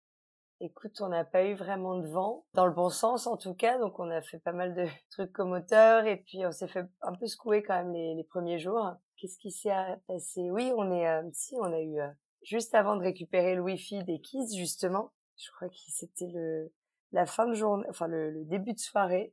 [0.60, 3.78] Écoute, on n'a pas eu vraiment de vent, dans le bon sens en tout cas,
[3.78, 7.12] donc on a fait pas mal de trucs commoteurs et puis on s'est fait un
[7.12, 8.96] peu secouer quand même les, les premiers jours.
[9.16, 9.72] Qu'est-ce qui s'est
[10.06, 10.50] passé?
[10.50, 12.08] Oui, on est, euh, si, on a eu euh,
[12.42, 15.12] juste avant de récupérer le Wi-Fi des Kiss justement.
[15.36, 16.72] Je crois que c'était le
[17.12, 19.32] la fin de journée, enfin le, le, début de soirée.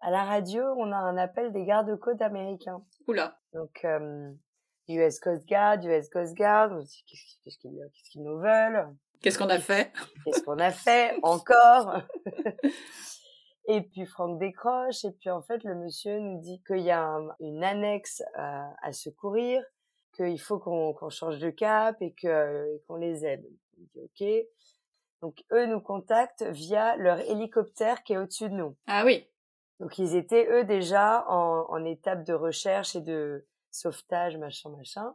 [0.00, 2.82] À la radio, on a un appel des gardes-côtes américains.
[3.06, 3.38] Oula.
[3.52, 4.32] Donc euh,
[4.88, 6.70] US Coast Guard, US Coast Guard.
[6.78, 8.88] Qu'est-ce qu'ils qu'est-ce qu'ils nous veulent?
[9.20, 9.92] Qu'est-ce qu'on a fait?
[10.24, 11.18] Qu'est-ce qu'on a fait?
[11.22, 12.02] Encore?
[13.70, 17.18] Et puis Franck décroche, et puis en fait le monsieur nous dit qu'il y a
[17.38, 19.62] une annexe à, à secourir,
[20.16, 23.46] qu'il faut qu'on change de cap et qu'on les aide.
[23.76, 24.26] Dit ok.
[25.20, 28.74] Donc eux nous contactent via leur hélicoptère qui est au-dessus de nous.
[28.86, 29.28] Ah oui.
[29.80, 35.14] Donc ils étaient eux déjà en, en étape de recherche et de sauvetage, machin, machin.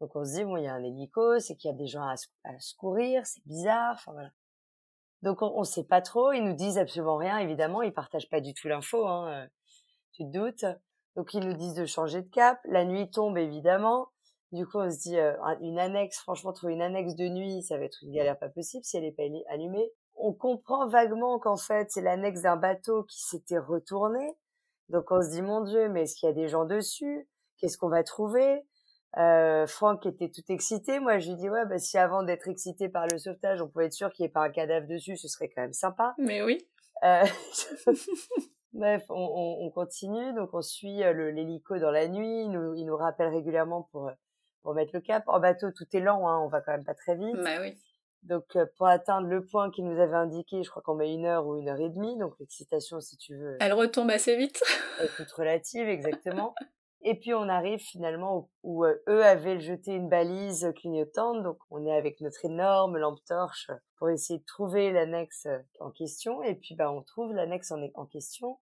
[0.00, 1.86] Donc on se dit bon, il y a un hélico, c'est qu'il y a des
[1.86, 4.30] gens à, à secourir, c'est bizarre, enfin voilà.
[5.22, 8.40] Donc on, on sait pas trop, ils nous disent absolument rien, évidemment, ils partagent pas
[8.40, 9.46] du tout l'info, hein, euh,
[10.12, 10.64] tu te doutes.
[11.16, 14.08] Donc ils nous disent de changer de cap, la nuit tombe évidemment.
[14.50, 17.78] Du coup on se dit euh, une annexe, franchement trouver une annexe de nuit, ça
[17.78, 19.90] va être une galère pas possible si elle est pas allumée.
[20.14, 24.36] On comprend vaguement qu'en fait c'est l'annexe d'un bateau qui s'était retourné.
[24.88, 27.28] Donc on se dit mon dieu, mais est-ce qu'il y a des gens dessus?
[27.58, 28.62] Qu'est-ce qu'on va trouver?
[29.18, 31.00] Euh, Franck était tout excité.
[31.00, 33.86] Moi, je lui dis ouais, bah, si avant d'être excité par le sauvetage, on pouvait
[33.86, 36.14] être sûr qu'il n'y ait pas un cadavre dessus, ce serait quand même sympa.
[36.18, 36.66] Mais oui.
[37.04, 37.24] Euh...
[38.72, 42.44] Bref, on, on, on, continue, donc on suit euh, l'hélico dans la nuit.
[42.44, 44.10] Il nous, il nous rappelle régulièrement pour
[44.62, 45.24] pour mettre le cap.
[45.26, 47.36] En bateau, tout est lent, hein, on va quand même pas très vite.
[47.36, 47.74] Bah oui.
[48.22, 51.26] Donc euh, pour atteindre le point qu'il nous avait indiqué, je crois qu'on met une
[51.26, 52.16] heure ou une heure et demie.
[52.18, 53.56] Donc l'excitation, si tu veux.
[53.60, 54.62] Elle retombe assez vite.
[55.00, 56.54] est toute relative, exactement.
[57.04, 61.84] Et puis on arrive finalement où, euh, eux avaient jeté une balise clignotante, donc on
[61.84, 66.42] est avec notre énorme lampe torche pour essayer de trouver l'annexe euh, en question.
[66.44, 68.60] Et puis bah on trouve l'annexe en, en question.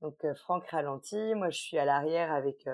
[0.00, 2.66] Donc euh, Franck ralentit, moi je suis à l'arrière avec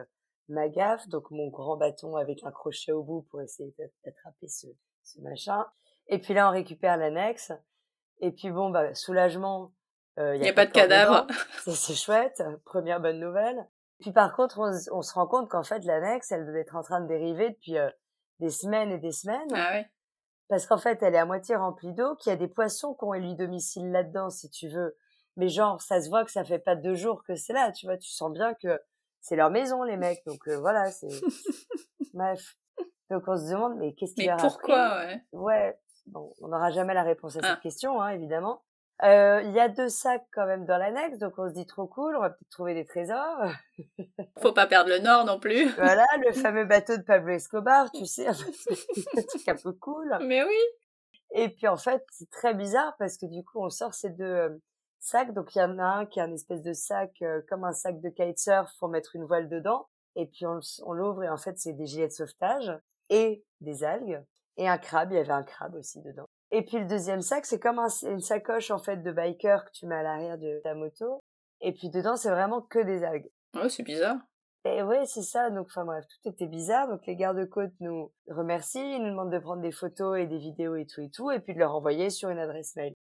[0.48, 3.74] ma gaffe, donc mon grand bâton avec un crochet au bout pour essayer
[4.04, 4.68] d'attraper ce,
[5.02, 5.66] ce machin.
[6.06, 7.52] Et puis là on récupère l'annexe.
[8.20, 9.74] Et puis bon bah soulagement.
[10.16, 11.28] Il n'y a, a, pas de cadavre.
[11.66, 13.68] C'est chouette, première bonne nouvelle.
[14.00, 14.58] Puis par contre,
[14.92, 17.78] on, se rend compte qu'en fait, l'annexe, elle devait être en train de dériver depuis
[17.78, 17.90] euh,
[18.38, 19.48] des semaines et des semaines.
[19.52, 19.90] Ah ouais.
[20.48, 23.04] Parce qu'en fait, elle est à moitié remplie d'eau, qu'il y a des poissons qui
[23.04, 24.96] ont élu domicile là-dedans, si tu veux.
[25.36, 27.86] Mais genre, ça se voit que ça fait pas deux jours que c'est là, tu
[27.86, 27.98] vois.
[27.98, 28.80] Tu sens bien que
[29.20, 30.24] c'est leur maison, les mecs.
[30.26, 31.08] Donc euh, voilà, c'est...
[32.14, 32.56] Bref.
[33.10, 35.24] Donc on se demande, mais qu'est-ce qui Mais pourquoi, ouais?
[35.32, 37.60] Ouais, bon, on n'aura jamais la réponse à cette Ah.
[37.62, 38.62] question, hein, évidemment.
[39.04, 41.86] Euh, Il y a deux sacs quand même dans l'annexe, donc on se dit trop
[41.86, 43.52] cool, on va peut-être trouver des trésors.
[44.42, 45.68] Faut pas perdre le nord non plus.
[45.76, 50.18] voilà, le fameux bateau de Pablo Escobar, tu sais, un truc un peu cool.
[50.22, 50.56] Mais oui.
[51.32, 54.24] Et puis en fait, c'est très bizarre parce que du coup, on sort ces deux
[54.24, 54.58] euh,
[54.98, 55.32] sacs.
[55.34, 57.72] Donc il y en a un qui est un espèce de sac euh, comme un
[57.72, 59.88] sac de kitesurf pour mettre une voile dedans.
[60.16, 62.72] Et puis on, l'ouvre et en fait, c'est des gilets de sauvetage
[63.10, 64.20] et des algues
[64.56, 65.12] et un crabe.
[65.12, 66.28] Il y avait un crabe aussi dedans.
[66.50, 69.70] Et puis le deuxième sac, c'est comme un- une sacoche en fait de biker que
[69.72, 71.20] tu mets à l'arrière de ta moto.
[71.60, 73.30] Et puis dedans, c'est vraiment que des algues.
[73.54, 74.16] Ouais, c'est bizarre.
[74.64, 75.50] Et ouais, c'est ça.
[75.50, 76.88] Donc, enfin bref, tout était bizarre.
[76.88, 80.74] Donc, les gardes-côtes nous remercient, ils nous demandent de prendre des photos et des vidéos
[80.76, 82.92] et tout et tout, et puis de leur envoyer sur une adresse mail.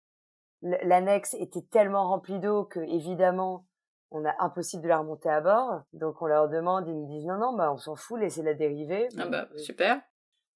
[0.62, 3.66] L'annexe était tellement remplie d'eau que, évidemment,
[4.12, 5.82] on a impossible de la remonter à bord.
[5.94, 9.08] Donc, on leur demande, ils nous disent non, non, bah, on s'en fout, laissez-la dériver.
[9.20, 10.02] Ah bah, euh, super.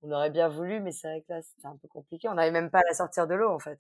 [0.04, 2.28] On aurait bien voulu, mais c'est vrai que là, c'était un peu compliqué.
[2.30, 3.80] On n'arrive même pas à la sortir de l'eau, en fait.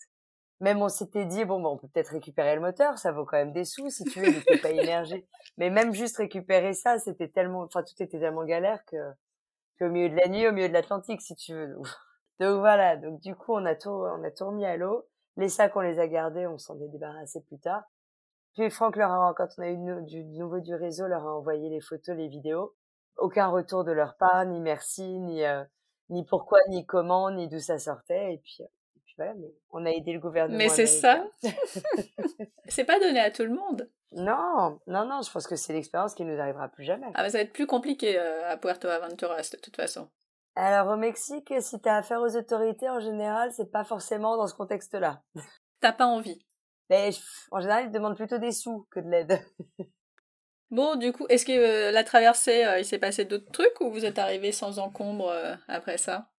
[0.60, 3.38] Même on s'était dit, bon, bah, on peut peut-être récupérer le moteur, ça vaut quand
[3.38, 5.27] même des sous, si tu veux, il pas immergé.
[5.57, 8.97] Mais même juste récupérer ça, c'était tellement, enfin, tout était tellement galère que,
[9.79, 11.75] qu'au milieu de la nuit, au milieu de l'Atlantique, si tu veux.
[12.39, 12.95] Donc, voilà.
[12.95, 15.07] Donc, du coup, on a tout, on a tout remis à l'eau.
[15.38, 17.84] Les sacs, on les a gardés, on s'en est débarrassé plus tard.
[18.53, 21.69] Puis Franck leur a, quand on a eu du nouveau du réseau, leur a envoyé
[21.69, 22.75] les photos, les vidéos.
[23.17, 25.63] Aucun retour de leur part, ni merci, ni, euh,
[26.12, 28.36] ni pourquoi, ni comment, ni d'où ça sortait.
[28.36, 30.58] Et puis, et puis voilà, mais on a aidé le gouvernement.
[30.58, 31.26] Mais c'est ça.
[32.67, 33.89] C'est pas donné à tout le monde.
[34.13, 37.08] Non, non, non, je pense que c'est l'expérience qui nous arrivera plus jamais.
[37.13, 40.10] Ah, bah, ça va être plus compliqué euh, à Puerto Aventuras, de toute façon.
[40.56, 44.54] Alors au Mexique, si t'as affaire aux autorités, en général, c'est pas forcément dans ce
[44.54, 45.21] contexte-là.
[45.80, 46.45] T'as pas envie.
[46.89, 47.12] Mais
[47.52, 49.39] en général, ils demandent plutôt des sous que de l'aide.
[50.71, 53.91] Bon, du coup, est-ce que euh, la traversée, euh, il s'est passé d'autres trucs ou
[53.91, 56.29] vous êtes arrivé sans encombre euh, après ça?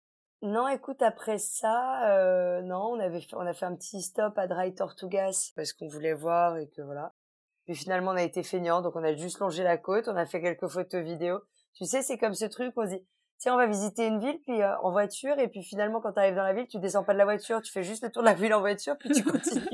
[0.40, 4.46] Non, écoute, après ça, non, on avait, fait- on a fait un petit stop à
[4.48, 7.12] Dry Tortugas parce qu'on voulait voir et que voilà.
[7.64, 10.26] Puis finalement, on a été feignants, donc on a juste longé la côte, on a
[10.26, 11.40] fait quelques photos vidéo.
[11.74, 13.06] Tu sais, c'est comme ce truc, on se dit,
[13.38, 16.34] tiens, on va visiter une ville, puis en voiture, et puis finalement, quand tu arrives
[16.34, 18.28] dans la ville, tu descends pas de la voiture, tu fais juste le tour de
[18.28, 19.68] la ville en voiture, puis tu continues.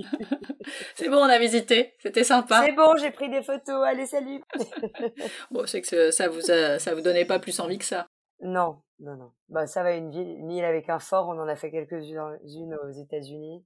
[0.95, 2.63] C'est bon, on a visité, c'était sympa.
[2.65, 4.43] c'est bon, j'ai pris des photos, allez, salut.
[5.51, 8.07] Bon, c'est que ça vous a- ça vous donnait pas plus envie que ça.
[8.41, 9.33] non, non, non.
[9.49, 12.77] Bah, ça va, une ville, une île avec un fort, on en a fait quelques-unes
[12.83, 13.65] aux États-Unis.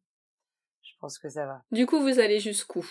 [0.83, 1.63] Je pense que ça va.
[1.71, 2.85] Du coup, vous allez jusqu'où?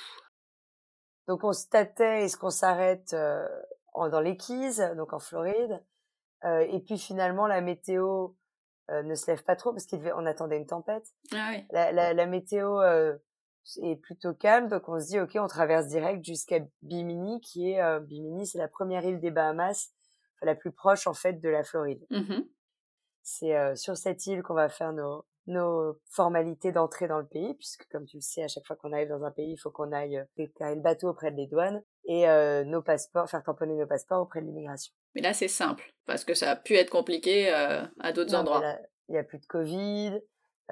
[1.28, 3.48] Donc on se tâtait, est-ce qu'on s'arrête euh,
[3.96, 5.82] dans les Keys, donc en Floride,
[6.44, 8.34] Euh, et puis finalement la météo
[8.90, 11.06] euh, ne se lève pas trop parce qu'on attendait une tempête.
[11.32, 11.64] Ah oui.
[11.72, 12.80] La, la, la météo
[13.82, 17.82] est plutôt calme, donc on se dit ok, on traverse direct jusqu'à Bimini, qui est
[17.82, 19.92] euh, Bimini, c'est la première île des Bahamas,
[20.36, 22.06] enfin, la plus proche en fait de la Floride.
[22.10, 22.48] Mhm.
[23.24, 27.54] C'est euh, sur cette île qu'on va faire nos, nos formalités d'entrée dans le pays,
[27.56, 29.72] puisque comme tu le sais, à chaque fois qu'on arrive dans un pays, il faut
[29.72, 33.76] qu'on aille euh, déclarer le bateau auprès des douanes et euh, nos passeports, faire tamponner
[33.76, 34.94] nos passeports auprès de l'immigration.
[35.16, 38.78] Mais là, c'est simple, parce que ça a pu être compliqué euh, à d'autres endroits.
[39.10, 40.22] Il n'y a plus de Covid,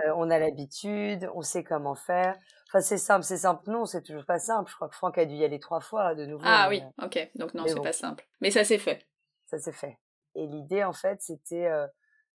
[0.06, 2.38] euh, on a l'habitude, on sait comment faire.
[2.70, 3.70] Enfin, c'est simple, c'est simple.
[3.72, 4.70] Non, c'est toujours pas simple.
[4.70, 6.44] Je crois que Franck a dû y aller trois fois de nouveau.
[6.46, 7.32] Ah mais, oui, euh, ok.
[7.36, 7.82] Donc non, c'est bon.
[7.82, 8.28] pas simple.
[8.42, 9.08] Mais ça s'est fait.
[9.48, 9.98] ça s'est fait.
[10.36, 11.88] Et l'idée, en fait, c'était euh,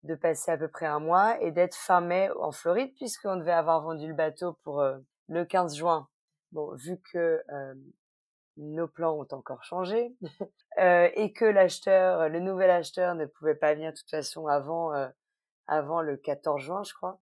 [0.01, 3.51] de passer à peu près un mois et d'être fin mai en Floride, puisqu'on devait
[3.51, 4.97] avoir vendu le bateau pour euh,
[5.27, 6.09] le 15 juin.
[6.51, 7.43] Bon, vu que
[8.57, 10.15] nos plans ont encore changé
[10.77, 14.91] et que l'acheteur, le nouvel acheteur ne pouvait pas venir de toute façon avant,
[15.65, 17.19] avant le 14 juin, je crois.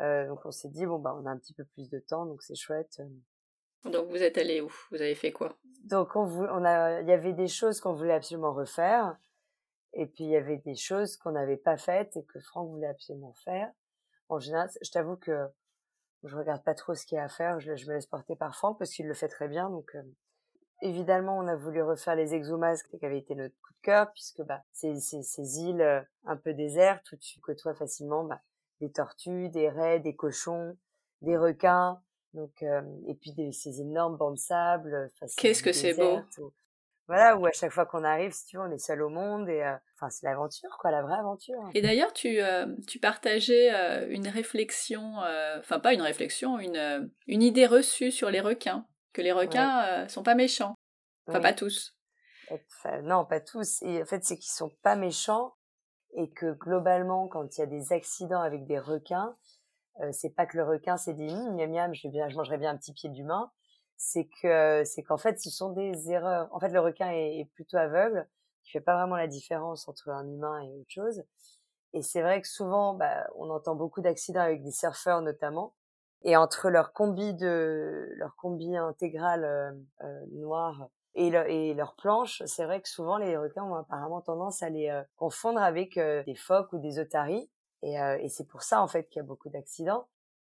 [0.00, 2.24] Euh, donc on s'est dit bon bah on a un petit peu plus de temps
[2.24, 3.02] donc c'est chouette.
[3.84, 4.70] Donc vous êtes allé où?
[4.90, 5.56] Vous avez fait quoi?
[5.84, 9.16] Donc on on a, il y avait des choses qu'on voulait absolument refaire,
[9.92, 12.88] et puis il y avait des choses qu'on n'avait pas faites et que Franck voulait
[12.88, 13.72] absolument faire.
[14.28, 15.48] En général, je t'avoue que
[16.24, 18.36] je regarde pas trop ce qu'il y a à faire, je, je me laisse porter
[18.36, 19.70] par Franck parce qu'il le fait très bien.
[19.70, 20.02] Donc euh,
[20.82, 24.42] évidemment, on a voulu refaire les exomasques qui avait été notre coup de cœur puisque
[24.42, 28.40] bah ces, ces, ces îles euh, un peu désertes où tu côtoies facilement bah,
[28.80, 30.76] des tortues, des raies, des cochons,
[31.22, 32.00] des requins.
[32.34, 34.94] Donc, euh, et puis des, ces énormes bancs de sable.
[34.94, 36.20] euh, Qu'est-ce que c'est beau.
[37.06, 39.48] Voilà, où à chaque fois qu'on arrive, si tu veux, on est seul au monde
[39.48, 41.58] et euh, enfin c'est l'aventure, quoi, la vraie aventure.
[41.72, 43.70] Et d'ailleurs, tu, euh, tu partageais
[44.10, 45.14] une réflexion,
[45.58, 50.08] enfin pas une réflexion, une, une idée reçue sur les requins, que les requins euh,
[50.08, 50.74] sont pas méchants.
[51.26, 51.96] Enfin pas tous.
[52.50, 53.80] Enfin, non, pas tous.
[53.82, 55.54] Et en fait, c'est qu'ils sont pas méchants
[56.14, 59.36] et que globalement, quand il y a des accidents avec des requins,
[60.00, 62.58] euh, c'est pas que le requin s'est dit Hum, miam miam, je, bien, je mangerais
[62.58, 63.50] bien un petit pied d'humain.
[63.96, 66.48] C'est que c'est qu'en fait, ce sont des erreurs.
[66.52, 68.28] En fait, le requin est, est plutôt aveugle,
[68.62, 71.24] qui fait pas vraiment la différence entre un humain et autre chose.
[71.94, 75.74] Et c'est vrai que souvent, bah, on entend beaucoup d'accidents avec des surfeurs notamment.
[76.22, 79.70] Et entre leur combi de leur combi intégral euh,
[80.02, 84.62] euh, noir et, et leur planche, c'est vrai que souvent les requins ont apparemment tendance
[84.62, 87.50] à les euh, confondre avec des phoques ou des otaries.
[87.82, 90.08] Et, et c'est pour ça en fait qu'il y a beaucoup d'accidents.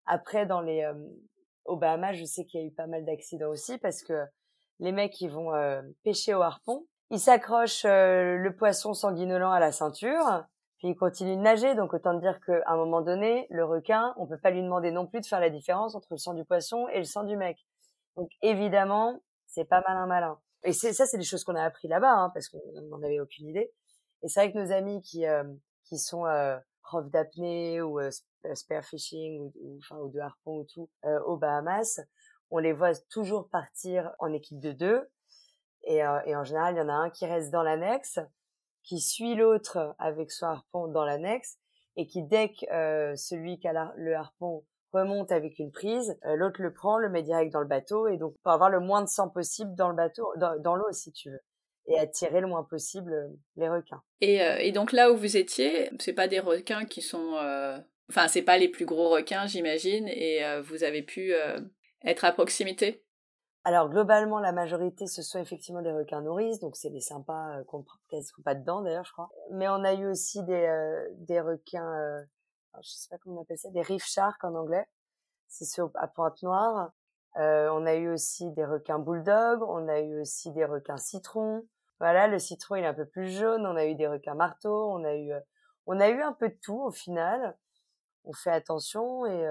[0.04, 0.86] Après, dans les
[1.64, 4.26] au Bahamas, je sais qu'il y a eu pas mal d'accidents aussi parce que
[4.78, 5.52] les mecs ils vont
[6.02, 10.44] pêcher au harpon, ils s'accrochent le poisson sanguinolent à la ceinture
[10.78, 14.26] puis il continue de nager, donc autant dire qu'à un moment donné, le requin, on
[14.26, 16.88] peut pas lui demander non plus de faire la différence entre le sang du poisson
[16.88, 17.64] et le sang du mec.
[18.16, 20.38] Donc évidemment, c'est pas malin malin.
[20.64, 23.48] Et ça, c'est des choses qu'on a appris là-bas, hein, parce qu'on n'en avait aucune
[23.48, 23.70] idée.
[24.22, 25.44] Et c'est vrai que nos amis qui euh,
[25.84, 28.10] qui sont euh, profs d'apnée ou euh,
[28.54, 32.00] spearfishing ou, ou, enfin ou de harpon ou tout euh, aux Bahamas,
[32.50, 35.08] on les voit toujours partir en équipe de deux.
[35.86, 38.18] Et, et en général, il y en a un qui reste dans l'annexe
[38.84, 41.58] qui suit l'autre avec son harpon dans l'annexe
[41.96, 44.64] et qui dès que euh, celui qui a le harpon
[44.94, 48.16] remonte avec une prise, euh, l'autre le prend, le met direct dans le bateau et
[48.16, 51.30] donc pour avoir le moins de sang possible dans le bateau, dans, l'eau si tu
[51.30, 51.40] veux
[51.86, 54.02] et attirer le moins possible euh, les requins.
[54.20, 57.34] Et, et donc là où vous étiez, c'est pas des requins qui sont,
[58.08, 61.34] enfin c'est pas les plus gros requins j'imagine, et vous avez pu
[62.04, 63.04] être à proximité?
[63.66, 67.64] Alors globalement, la majorité, ce sont effectivement des requins nourrices, donc c'est des sympas euh,
[67.64, 69.30] qu'on ne pas dedans d'ailleurs, je crois.
[69.52, 72.22] Mais on a eu aussi des, euh, des requins, euh,
[72.82, 74.86] je sais pas comment on appelle ça, des reef sharks en anglais.
[75.48, 76.92] C'est ceux à pointe noire.
[77.36, 81.66] Euh, on a eu aussi des requins bulldog, on a eu aussi des requins citron.
[82.00, 83.66] Voilà, le citron il est un peu plus jaune.
[83.66, 85.32] On a eu des requins marteaux, on a eu,
[85.86, 87.56] on a eu un peu de tout au final.
[88.24, 89.46] On fait attention et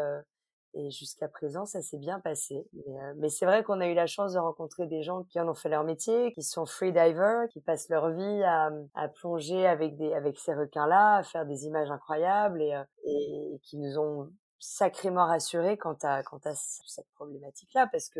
[0.73, 2.67] et jusqu'à présent, ça s'est bien passé.
[2.73, 5.39] Mais, euh, mais c'est vrai qu'on a eu la chance de rencontrer des gens qui
[5.39, 9.67] en ont fait leur métier, qui sont freedivers, qui passent leur vie à, à plonger
[9.67, 13.99] avec des avec ces requins-là, à faire des images incroyables et, euh, et, qui nous
[13.99, 18.19] ont sacrément rassurés quant à quant à cette problématique-là, parce que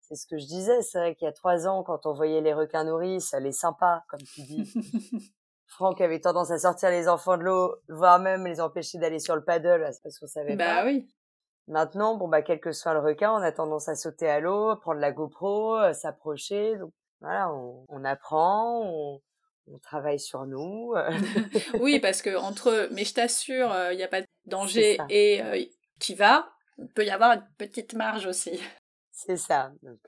[0.00, 0.82] c'est ce que je disais.
[0.82, 4.04] C'est vrai qu'il y a trois ans, quand on voyait les requins nourrices, les sympas,
[4.08, 4.72] comme tu dis.
[5.66, 9.36] Franck avait tendance à sortir les enfants de l'eau, voire même les empêcher d'aller sur
[9.36, 10.74] le paddle parce qu'on savait bah pas.
[10.76, 11.06] Bah oui.
[11.68, 14.74] Maintenant, bon bah quel que soit le requin, on a tendance à sauter à l'eau,
[14.76, 16.76] prendre la GoPro, euh, s'approcher.
[16.78, 19.20] Donc voilà, on, on apprend, on,
[19.66, 20.94] on, travaille sur nous.
[20.96, 21.10] Euh.
[21.80, 25.62] oui, parce que entre, mais je t'assure, il n'y a pas de danger et euh,
[26.00, 28.58] tu vas, il peut y avoir une petite marge aussi.
[29.12, 29.70] C'est ça.
[29.82, 29.98] Donc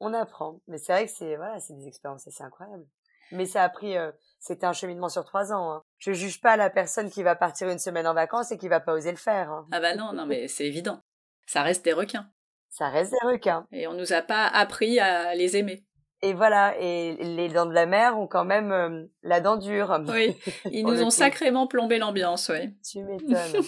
[0.00, 2.86] on apprend, mais c'est vrai que c'est voilà, c'est des expériences assez incroyables.
[3.30, 3.94] Mais ça a pris,
[4.40, 5.74] c'était un cheminement sur trois ans.
[5.74, 5.83] Hein.
[5.98, 8.80] Je juge pas la personne qui va partir une semaine en vacances et qui va
[8.80, 9.50] pas oser le faire.
[9.50, 9.66] Hein.
[9.72, 11.00] Ah bah non, non, mais c'est évident.
[11.46, 12.28] Ça reste des requins.
[12.68, 13.66] Ça reste des requins.
[13.72, 15.84] Et on nous a pas appris à les aimer.
[16.22, 20.00] Et voilà, et les dents de la mer ont quand même euh, la dent dure.
[20.08, 20.34] Oui,
[20.72, 22.74] ils nous ont sacrément plombé l'ambiance, oui.
[22.82, 23.62] Tu m'étonnes.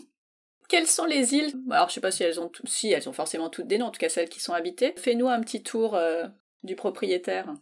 [0.68, 1.54] Quelles sont les îles?
[1.70, 3.90] Alors, je sais pas si elles ont si elles ont forcément toutes des noms, en
[3.90, 4.94] tout cas celles qui sont habitées.
[4.96, 6.24] Fais-nous un petit tour euh,
[6.62, 7.52] du propriétaire.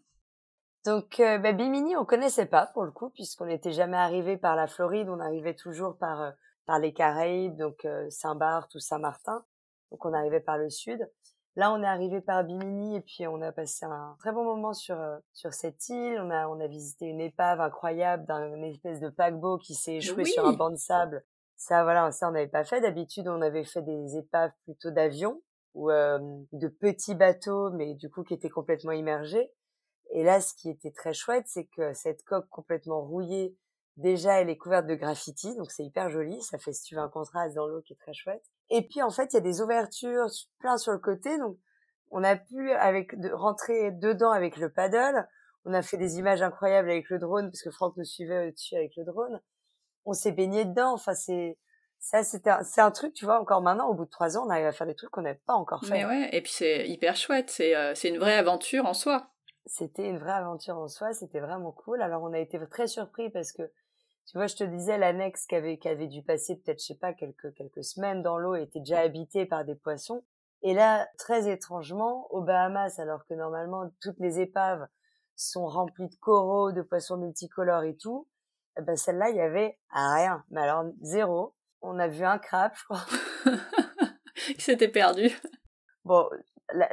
[0.87, 4.55] Donc, euh, bah, Bimini, on connaissait pas pour le coup, puisqu'on n'était jamais arrivé par
[4.55, 6.31] la Floride, on arrivait toujours par euh,
[6.65, 9.45] par les Caraïbes, donc euh, Saint-Barth ou Saint-Martin.
[9.91, 11.11] Donc, on arrivait par le sud.
[11.57, 14.75] Là, on est arrivé par Bimini et puis on a passé un très bon moment
[14.75, 14.97] sur
[15.33, 16.21] sur cette île.
[16.21, 20.25] On a on a visité une épave incroyable d'un espèce de paquebot qui s'est échoué
[20.25, 21.25] sur un banc de sable.
[21.57, 22.81] Ça, voilà, ça on n'avait pas fait.
[22.81, 25.41] D'habitude, on avait fait des épaves plutôt d'avions
[25.75, 29.51] ou de petits bateaux, mais du coup qui étaient complètement immergés.
[30.11, 33.57] Et là, ce qui était très chouette, c'est que cette coque complètement rouillée,
[33.97, 36.41] déjà, elle est couverte de graffiti, donc c'est hyper joli.
[36.43, 38.45] Ça fait, si tu veux, un contraste dans l'eau qui est très chouette.
[38.71, 41.57] Et puis, en fait, il y a des ouvertures plein sur le côté, donc
[42.11, 45.27] on a pu avec de, rentrer dedans avec le paddle.
[45.65, 48.77] On a fait des images incroyables avec le drone, parce que Franck nous suivait dessus
[48.77, 49.41] avec le drone.
[50.05, 50.93] On s'est baigné dedans.
[50.93, 51.59] Enfin, c'est
[51.99, 54.45] ça, c'est un, c'est un truc, tu vois, encore maintenant, au bout de trois ans,
[54.47, 55.91] on arrive à faire des trucs qu'on n'avait pas encore fait.
[55.91, 57.51] Mais ouais, et puis c'est hyper chouette.
[57.51, 59.29] C'est, euh, c'est une vraie aventure en soi
[59.67, 62.03] c'était une vraie aventure en soi, c'était vraiment cool.
[62.03, 63.63] Alors on a été très surpris parce que
[64.27, 66.99] tu vois, je te disais l'annexe qui avait, qui avait dû passer peut-être je sais
[66.99, 70.25] pas quelques quelques semaines dans l'eau était déjà habitée par des poissons.
[70.63, 74.87] Et là, très étrangement, aux Bahamas, alors que normalement toutes les épaves
[75.37, 78.27] sont remplies de coraux, de poissons multicolores et tout,
[78.79, 80.45] eh ben celle-là il y avait rien.
[80.51, 81.55] Mais alors zéro.
[81.83, 83.05] On a vu un crabe, je crois.
[84.35, 85.31] qui s'était perdu.
[86.05, 86.29] Bon,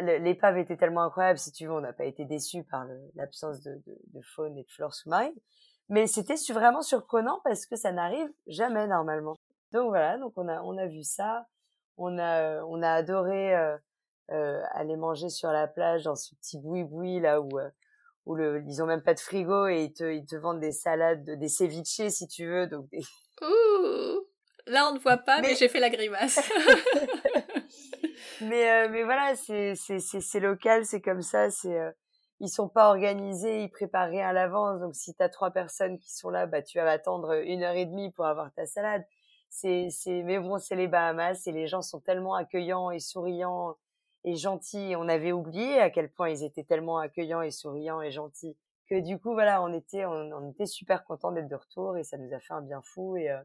[0.01, 3.71] l'épave était tellement incroyable, si tu veux, on n'a pas été déçus par l'absence de,
[3.87, 5.33] de, de, faune et de flore sous-marine.
[5.89, 9.35] Mais c'était vraiment surprenant parce que ça n'arrive jamais normalement.
[9.71, 11.47] Donc voilà, donc on a on a vu ça,
[11.97, 13.77] on a on a adoré euh,
[14.31, 17.69] euh, aller manger sur la plage dans ce petit boui-boui là où euh,
[18.25, 20.71] où le ils ont même pas de frigo et ils te ils te vendent des
[20.71, 23.03] salades, des ceviches si tu veux, donc des,
[23.41, 24.27] Ouh
[24.65, 26.39] Là, on ne voit pas, mais, j'ai fait la grimace.
[28.43, 31.91] mais, euh, mais voilà, c'est, local, c'est comme ça, c'est, euh,
[32.39, 34.79] ils sont pas organisés, ils préparent rien à l'avance.
[34.79, 37.75] Donc, si tu as trois personnes qui sont là, bah, tu vas attendre une heure
[37.75, 39.05] et demie pour avoir ta salade.
[39.49, 43.75] C'est, c'est, mais bon, c'est les Bahamas et les gens sont tellement accueillants et souriants
[44.23, 44.95] et gentils.
[44.97, 48.57] On avait oublié à quel point ils étaient tellement accueillants et souriants et gentils
[48.89, 52.17] que du coup, voilà, on était, on, était super contents d'être de retour et ça
[52.17, 53.41] nous a fait un bien fou et, euh,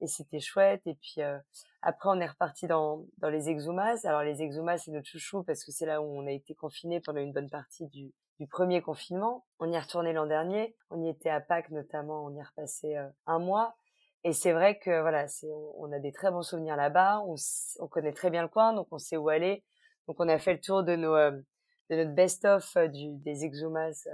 [0.00, 0.86] et c'était chouette.
[0.86, 1.38] Et puis euh,
[1.82, 4.04] après, on est reparti dans, dans les exumas.
[4.04, 7.00] Alors les exumas, c'est notre chouchou parce que c'est là où on a été confiné
[7.00, 9.44] pendant une bonne partie du, du premier confinement.
[9.58, 10.76] On y est retourné l'an dernier.
[10.90, 12.24] On y était à Pâques notamment.
[12.24, 13.76] On y est repassé euh, un mois.
[14.24, 17.20] Et c'est vrai que voilà, c'est, on, a des très bons souvenirs là-bas.
[17.20, 17.36] On,
[17.78, 19.64] on, connaît très bien le coin, donc on sait où aller.
[20.08, 21.14] Donc on a fait le tour de nos
[21.90, 24.06] de notre best-of du, des exumas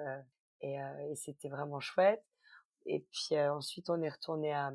[0.61, 2.23] et, et c'était vraiment chouette.
[2.87, 4.73] Et puis ensuite, on est retourné à,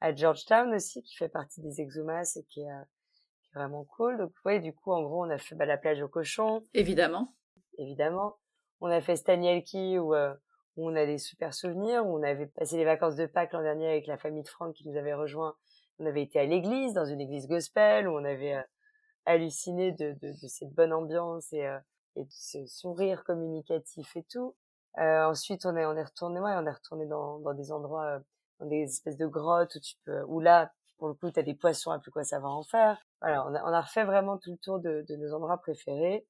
[0.00, 2.84] à Georgetown aussi, qui fait partie des Exumas et qui est,
[3.42, 4.18] qui est vraiment cool.
[4.18, 6.66] Donc, oui, du coup, en gros, on a fait bah, la plage aux cochons.
[6.74, 7.34] Évidemment.
[7.78, 8.36] Évidemment.
[8.80, 12.06] On a fait Stanielki où, où on a des super souvenirs.
[12.06, 14.74] Où on avait passé les vacances de Pâques l'an dernier avec la famille de Franck
[14.74, 15.54] qui nous avait rejoint.
[15.98, 18.56] On avait été à l'église, dans une église gospel, où on avait
[19.26, 21.68] halluciné de, de, de, cette bonne ambiance et,
[22.16, 24.54] et de ce sourire communicatif et tout.
[24.98, 28.06] Euh, ensuite, on est, on est retourné, ouais, on est retourné dans, dans des endroits,
[28.06, 28.18] euh,
[28.66, 31.90] des espèces de grottes où tu peux, où là, pour le coup, t'as des poissons,
[31.90, 32.98] à plus quoi va en faire.
[33.20, 36.26] Voilà, on a, on a refait vraiment tout le tour de, de nos endroits préférés.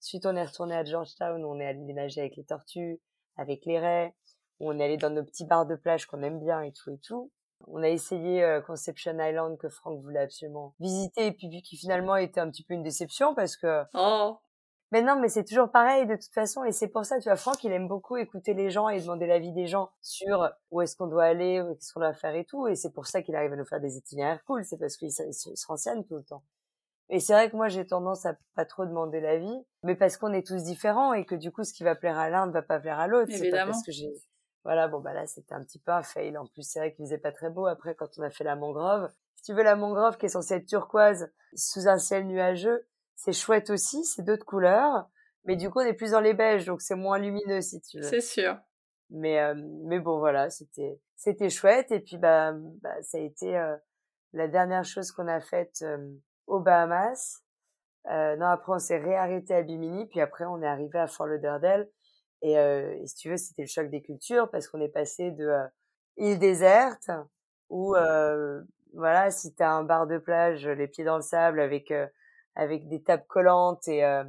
[0.00, 3.00] Ensuite, on est retourné à Georgetown, où on est allé nager avec les tortues,
[3.36, 4.14] avec les raies,
[4.60, 6.90] où on est allé dans nos petits bars de plage qu'on aime bien et tout
[6.90, 7.30] et tout.
[7.66, 12.16] On a essayé euh, Conception Island que Franck voulait absolument visiter et puis qui finalement
[12.16, 14.38] était un petit peu une déception parce que oh.
[14.94, 17.34] Mais non, mais c'est toujours pareil de toute façon, et c'est pour ça, tu vois,
[17.34, 20.94] Franck, il aime beaucoup écouter les gens et demander l'avis des gens sur où est-ce
[20.94, 23.52] qu'on doit aller, qu'est-ce qu'on doit faire et tout, et c'est pour ça qu'il arrive
[23.52, 26.44] à nous faire des itinéraires cool, c'est parce qu'il se renseigne tout le temps.
[27.08, 30.32] Et c'est vrai que moi, j'ai tendance à pas trop demander l'avis, mais parce qu'on
[30.32, 32.62] est tous différents et que du coup, ce qui va plaire à l'un ne va
[32.62, 33.32] pas plaire à l'autre.
[33.32, 34.12] C'est pas parce que j'ai,
[34.62, 36.38] voilà, bon, bah là, c'était un petit peu un fail.
[36.38, 38.54] En plus, c'est vrai qu'il faisait pas très beau après quand on a fait la
[38.54, 39.10] mangrove.
[39.34, 42.86] Si tu veux la mangrove qui est censée être turquoise sous un ciel nuageux,
[43.16, 45.08] c'est chouette aussi, c'est d'autres couleurs,
[45.44, 47.98] mais du coup on est plus dans les beiges, donc c'est moins lumineux si tu
[47.98, 48.08] veux.
[48.08, 48.56] C'est sûr.
[49.10, 49.54] Mais euh,
[49.84, 52.52] mais bon voilà, c'était c'était chouette et puis bah,
[52.82, 53.76] bah ça a été euh,
[54.32, 56.10] la dernière chose qu'on a faite euh,
[56.46, 57.42] aux Bahamas.
[58.06, 61.88] non après on s'est réarrêté à Bimini, puis après on est arrivé à Fort Lauderdale
[62.42, 65.50] et, et si tu veux c'était le choc des cultures parce qu'on est passé de
[66.16, 67.10] île déserte
[67.70, 67.94] où
[68.92, 71.92] voilà si t'as un bar de plage les pieds dans le sable avec
[72.54, 74.24] avec des tables collantes et, euh,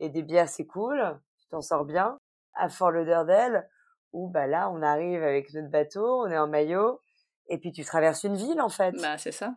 [0.00, 2.18] et des bières, c'est cool, tu t'en sors bien.
[2.54, 3.68] À Fort Lauderdale,
[4.12, 7.00] où bah là, on arrive avec notre bateau, on est en maillot,
[7.48, 8.92] et puis tu traverses une ville en fait.
[9.00, 9.54] Bah c'est ça.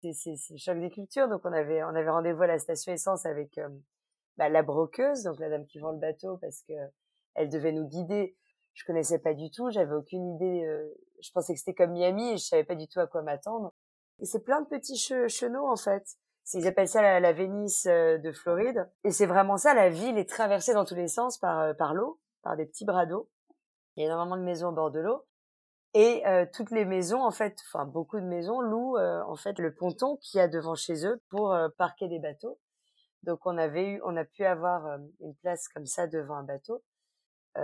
[0.00, 1.28] C'est c'est le choc des cultures.
[1.28, 3.68] Donc on avait on avait rendez-vous à la station essence avec euh,
[4.36, 6.72] bah, la broqueuse, donc la dame qui vend le bateau, parce que
[7.34, 8.36] elle devait nous guider.
[8.72, 10.64] Je connaissais pas du tout, j'avais aucune idée.
[10.64, 10.88] Euh,
[11.20, 13.74] je pensais que c'était comme Miami et je savais pas du tout à quoi m'attendre.
[14.20, 16.16] Et c'est plein de petits chenaux en fait.
[16.54, 18.88] Ils appellent ça la, la Vénice euh, de Floride.
[19.04, 21.94] Et c'est vraiment ça, la ville est traversée dans tous les sens par, euh, par
[21.94, 23.28] l'eau, par des petits bras d'eau.
[23.96, 25.24] Il y a énormément de maisons au bord de l'eau.
[25.94, 29.74] Et euh, toutes les maisons, en fait, enfin beaucoup de maisons louent en fait le
[29.74, 32.60] ponton qu'il y a devant chez eux pour parquer des bateaux.
[33.24, 36.84] Donc on avait eu, on a pu avoir une place comme ça devant un bateau.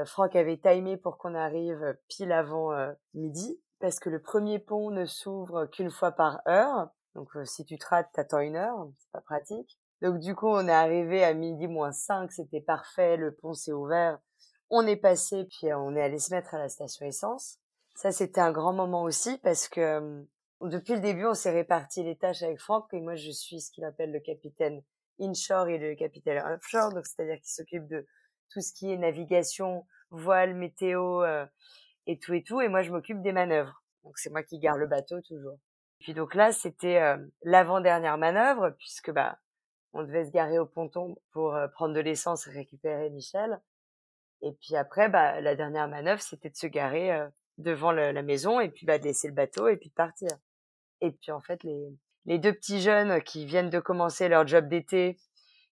[0.06, 2.72] Franck avait timé pour qu'on arrive pile avant
[3.14, 7.78] midi parce que le premier pont ne s'ouvre qu'une fois par heure donc si tu
[7.78, 9.78] te rates, t'attends une heure, c'est pas pratique.
[10.02, 13.72] Donc du coup, on est arrivé à midi moins 5, c'était parfait, le pont s'est
[13.72, 14.18] ouvert.
[14.68, 17.58] On est passé, puis on est allé se mettre à la station essence.
[17.94, 20.26] Ça, c'était un grand moment aussi parce que
[20.60, 23.70] depuis le début, on s'est réparti les tâches avec Franck et moi, je suis ce
[23.70, 24.82] qu'il appelle le capitaine
[25.18, 28.06] inshore et le capitaine offshore, donc c'est-à-dire qu'il s'occupe de
[28.50, 31.24] tout ce qui est navigation, voile, météo
[32.06, 33.82] et tout et tout, et moi, je m'occupe des manœuvres.
[34.04, 35.58] Donc c'est moi qui garde le bateau toujours.
[36.00, 39.38] Puis donc là, c'était euh, l'avant-dernière manœuvre, puisque bah
[39.92, 43.60] on devait se garer au ponton pour euh, prendre de l'essence et récupérer Michel.
[44.42, 47.26] Et puis après, bah, la dernière manœuvre, c'était de se garer euh,
[47.58, 50.30] devant la maison et puis bah, de laisser le bateau et puis de partir.
[51.00, 51.88] Et puis en fait, les,
[52.26, 55.18] les deux petits jeunes qui viennent de commencer leur job d'été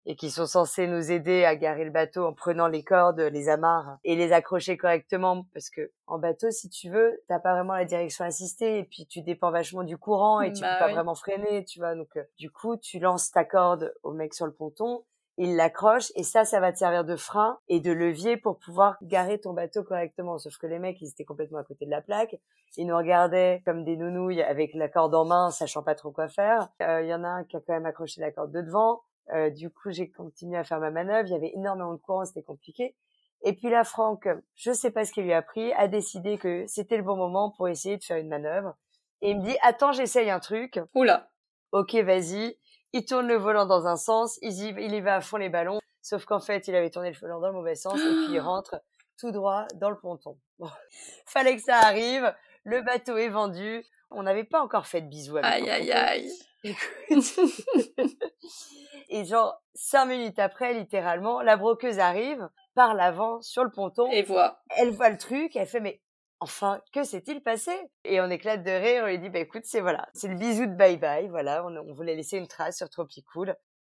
[0.07, 3.48] et qui sont censés nous aider à garer le bateau en prenant les cordes, les
[3.48, 7.74] amarres et les accrocher correctement parce que en bateau si tu veux, t'as pas vraiment
[7.74, 10.92] la direction assistée et puis tu dépends vachement du courant et tu bah peux pas
[10.92, 11.94] vraiment freiner, tu vois.
[11.94, 15.05] Donc euh, du coup, tu lances ta corde au mec sur le ponton
[15.36, 18.96] il l'accroche et ça, ça va te servir de frein et de levier pour pouvoir
[19.02, 20.38] garer ton bateau correctement.
[20.38, 22.36] Sauf que les mecs, ils étaient complètement à côté de la plaque.
[22.76, 26.28] Ils nous regardaient comme des nounouilles avec la corde en main, sachant pas trop quoi
[26.28, 26.68] faire.
[26.82, 29.02] Euh, il y en a un qui a quand même accroché la corde de devant.
[29.32, 31.28] Euh, du coup, j'ai continué à faire ma manœuvre.
[31.28, 32.94] Il y avait énormément de courant, c'était compliqué.
[33.42, 36.66] Et puis là, Franck, je sais pas ce qu'il lui a pris, a décidé que
[36.66, 38.76] c'était le bon moment pour essayer de faire une manœuvre.
[39.20, 40.80] Et il me dit, attends, j'essaye un truc.
[40.94, 41.30] Oula.
[41.72, 42.56] Ok, vas-y
[42.94, 45.48] il tourne le volant dans un sens, il y, il y va à fond les
[45.48, 48.34] ballons, sauf qu'en fait, il avait tourné le volant dans le mauvais sens et puis
[48.34, 48.80] il rentre
[49.18, 50.38] tout droit dans le ponton.
[50.60, 50.70] Bon.
[51.26, 55.36] Fallait que ça arrive, le bateau est vendu, on n'avait pas encore fait de bisous
[55.38, 56.32] avec Aïe, aïe, aïe.
[59.10, 64.10] et genre, cinq minutes après, littéralement, la broqueuse arrive par l'avant sur le ponton.
[64.10, 64.62] Et voit.
[64.76, 66.00] Elle voit le truc, elle fait, mais
[66.40, 67.72] enfin, que s'est-il passé?
[68.04, 70.66] Et on éclate de rire, on lui dit, bah écoute, c'est voilà, c'est le bisou
[70.66, 73.56] de bye bye, voilà, on, voulait laisser une trace sur Tropicool.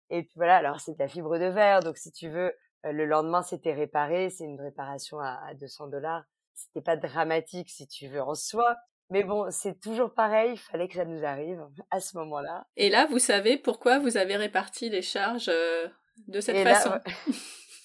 [0.09, 2.53] Et puis voilà, alors c'est de la fibre de verre, donc si tu veux,
[2.85, 6.23] euh, le lendemain c'était réparé, c'est une réparation à, à 200 dollars.
[6.53, 8.75] C'était pas dramatique si tu veux en soi,
[9.09, 12.65] mais bon, c'est toujours pareil, il fallait que ça nous arrive à ce moment-là.
[12.75, 15.87] Et là, vous savez pourquoi vous avez réparti les charges euh,
[16.27, 16.91] de cette façon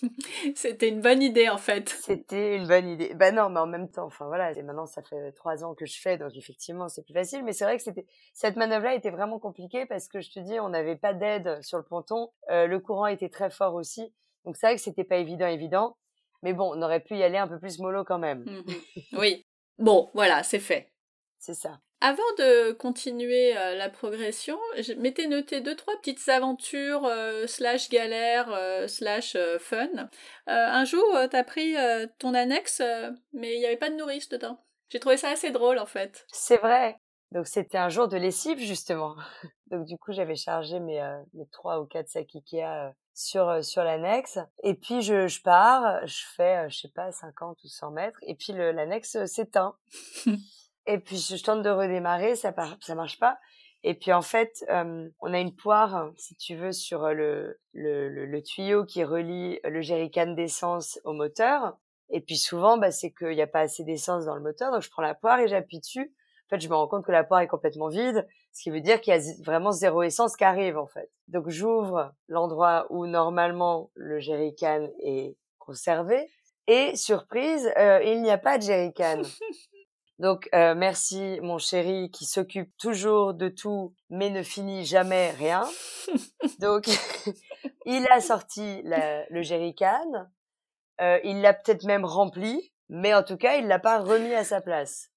[0.55, 1.91] C'était une bonne idée en fait.
[1.91, 3.13] C'était une bonne idée.
[3.15, 5.85] Bah non, mais en même temps, enfin voilà, et maintenant ça fait trois ans que
[5.85, 7.45] je fais, donc effectivement c'est plus facile.
[7.45, 10.59] Mais c'est vrai que c'était cette manœuvre-là était vraiment compliquée parce que je te dis,
[10.59, 14.13] on n'avait pas d'aide sur le ponton, euh, le courant était très fort aussi,
[14.45, 15.97] donc c'est vrai que c'était pas évident, évident.
[16.43, 18.45] Mais bon, on aurait pu y aller un peu plus mollo quand même.
[18.45, 19.47] Mmh oui.
[19.79, 20.91] Bon, voilà, c'est fait.
[21.41, 21.81] C'est ça.
[22.03, 27.89] Avant de continuer euh, la progression, je m'étais noté deux trois petites aventures euh, slash
[27.89, 30.11] galères euh, slash fun.
[30.47, 31.77] un jour, t'as pris
[32.19, 32.83] ton annexe,
[33.33, 34.59] mais il n'y avait pas de nourrice dedans.
[34.91, 36.27] J'ai trouvé ça assez drôle en fait.
[36.31, 36.99] C'est vrai.
[37.33, 39.17] Donc c'était un jour de lessive justement.
[39.71, 41.01] Donc du coup j'avais chargé mes
[41.33, 46.23] mes trois ou quatre sacs Ikea sur sur l'annexe et puis je, je pars, je
[46.37, 49.77] fais je sais pas 50 ou 100 mètres et puis l'annexe s'éteint.
[50.91, 53.39] Et puis je tente de redémarrer, ça ça marche pas.
[53.83, 54.65] Et puis en fait,
[55.21, 60.99] on a une poire, si tu veux, sur le, tuyau qui relie le jerrycan d'essence
[61.05, 61.77] au moteur.
[62.11, 64.83] Et puis souvent, bah, c'est qu'il n'y a pas assez d'essence dans le moteur, donc
[64.83, 66.13] je prends la poire et j'appuie dessus.
[66.47, 68.81] En fait, je me rends compte que la poire est complètement vide, ce qui veut
[68.81, 71.09] dire qu'il y a vraiment zéro essence qui arrive en fait.
[71.29, 76.29] Donc j'ouvre l'endroit où normalement le jerrycan est conservé
[76.67, 77.73] et surprise,
[78.05, 79.23] il n'y a pas de jerrycan.
[80.21, 85.67] Donc euh, merci mon chéri qui s'occupe toujours de tout mais ne finit jamais rien.
[86.61, 86.85] Donc
[87.87, 90.29] il a sorti le jerrycan,
[91.01, 94.45] euh, il l'a peut-être même rempli, mais en tout cas il l'a pas remis à
[94.45, 95.11] sa place.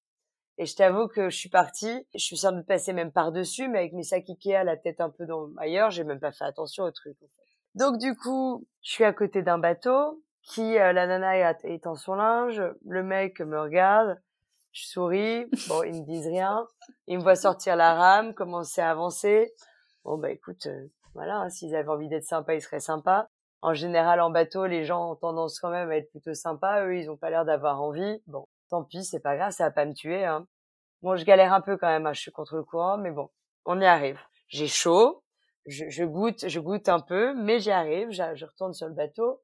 [0.56, 3.68] Et je t'avoue que je suis partie, je suis sûre de passer même par dessus,
[3.68, 6.44] mais avec mes sacs Ikea la tête un peu dans ailleurs, j'ai même pas fait
[6.44, 7.18] attention au truc.
[7.74, 11.94] Donc du coup, je suis à côté d'un bateau qui euh, la nana est en
[11.94, 14.18] son linge, le mec me regarde
[14.74, 15.46] je souris.
[15.68, 16.66] Bon, ils me disent rien.
[17.06, 19.54] Ils me voient sortir la rame, commencer à avancer.
[20.04, 23.28] Bon, bah écoute, euh, voilà, s'ils avaient envie d'être sympas, ils seraient sympas.
[23.62, 26.84] En général, en bateau, les gens ont tendance quand même à être plutôt sympas.
[26.84, 28.20] Eux, ils ont pas l'air d'avoir envie.
[28.26, 30.24] Bon, tant pis, c'est pas grave, ça va pas me tuer.
[30.24, 30.46] Hein.
[31.02, 32.06] Bon, je galère un peu quand même.
[32.06, 33.30] Hein, je suis contre le courant, mais bon,
[33.64, 34.18] on y arrive.
[34.48, 35.22] J'ai chaud.
[35.66, 38.10] Je, je, goûte, je goûte un peu, mais j'y arrive.
[38.10, 39.40] Je retourne sur le bateau.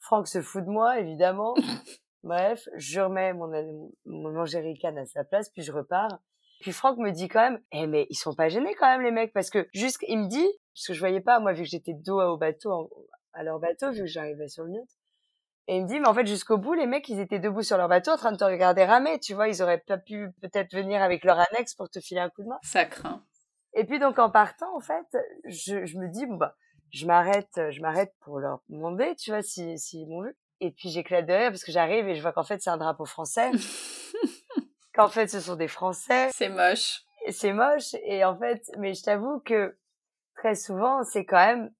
[0.00, 1.54] Franck se fout de moi, évidemment.
[2.22, 6.18] Bref, je remets mon, mon jerrycan à sa place, puis je repars.
[6.60, 9.12] Puis Franck me dit quand même, eh mais ils sont pas gênés quand même les
[9.12, 11.68] mecs, parce que juste, il me dit, parce que je voyais pas, moi vu que
[11.68, 12.90] j'étais dos au bateau,
[13.32, 14.90] à leur bateau, vu que j'arrivais sur le mute,
[15.68, 17.76] et il me dit, mais en fait jusqu'au bout, les mecs, ils étaient debout sur
[17.76, 20.74] leur bateau en train de te regarder ramer, tu vois, ils auraient pas pu peut-être
[20.74, 22.58] venir avec leur annexe pour te filer un coup de main.
[22.62, 23.22] Ça craint.
[23.74, 25.06] Et puis donc en partant, en fait,
[25.44, 26.56] je, je me dis, bon bah,
[26.90, 30.34] je m'arrête, je m'arrête pour leur demander, tu vois, s'ils si, m'ont vu.
[30.60, 32.76] Et puis j'éclate de rire parce que j'arrive et je vois qu'en fait c'est un
[32.76, 33.50] drapeau français.
[34.94, 36.30] qu'en fait ce sont des Français.
[36.32, 37.02] C'est moche.
[37.30, 37.94] C'est moche.
[38.04, 39.76] Et en fait, mais je t'avoue que
[40.36, 41.70] très souvent c'est quand même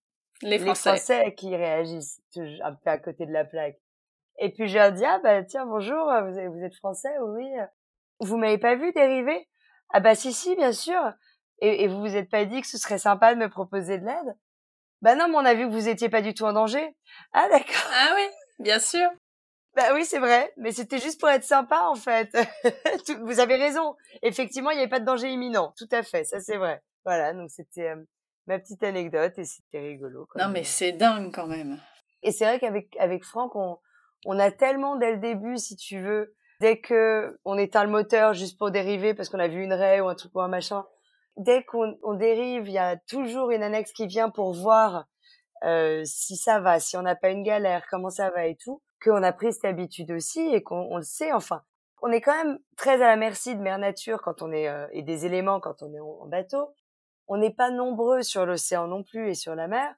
[0.42, 1.34] les Français.
[1.34, 3.78] qui réagissent un peu à côté de la plaque.
[4.38, 7.48] Et puis je leur dis ah bah tiens bonjour vous, vous êtes Français oui.
[8.20, 9.48] Vous m'avez pas vu dériver?
[9.90, 11.00] Ah bah si si bien sûr.
[11.60, 14.06] Et, et vous vous êtes pas dit que ce serait sympa de me proposer de
[14.06, 14.36] l'aide?
[15.02, 16.96] Bah non mais on a vu que vous étiez pas du tout en danger.
[17.32, 17.90] Ah d'accord.
[17.92, 18.28] Ah oui.
[18.58, 19.08] Bien sûr.
[19.76, 22.36] Bah oui, c'est vrai, mais c'était juste pour être sympa en fait.
[23.22, 23.94] Vous avez raison.
[24.22, 25.72] Effectivement, il n'y avait pas de danger imminent.
[25.76, 26.82] Tout à fait, ça c'est vrai.
[27.04, 28.02] Voilà, donc c'était euh,
[28.46, 30.26] ma petite anecdote et c'était rigolo.
[30.36, 31.80] non mais c'est dingue quand même.
[32.22, 33.78] Et c'est vrai qu'avec avec Franck, on,
[34.26, 38.34] on a tellement dès le début, si tu veux, dès que on éteint le moteur
[38.34, 40.84] juste pour dériver parce qu'on a vu une raie ou un truc ou un machin,
[41.36, 45.06] dès qu'on on dérive, il y a toujours une annexe qui vient pour voir
[45.64, 48.82] euh, si ça va, si on n'a pas une galère, comment ça va et tout,
[49.02, 51.32] qu'on a pris cette habitude aussi et qu'on le sait.
[51.32, 51.62] Enfin,
[52.02, 54.86] on est quand même très à la merci de Mère Nature quand on est euh,
[54.92, 56.74] et des éléments quand on est en, bateau.
[57.26, 59.94] On n'est pas nombreux sur l'océan non plus et sur la mer.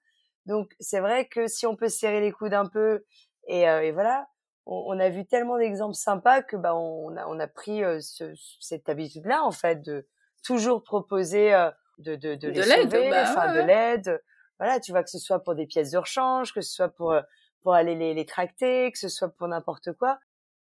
[0.46, 3.04] Donc c'est vrai que si on peut serrer les coudes un peu
[3.46, 4.28] et, euh, et voilà,
[4.66, 8.32] on, a vu tellement d'exemples sympas que bah on a, on a pris euh, ce,
[8.60, 10.06] cette habitude-là en fait de
[10.44, 11.50] toujours proposer
[11.98, 14.22] de de de, de l'aide, bah de l'aide.
[14.60, 17.14] Voilà, tu vois que ce soit pour des pièces de rechange, que ce soit pour
[17.62, 20.18] pour aller les, les tracter, que ce soit pour n'importe quoi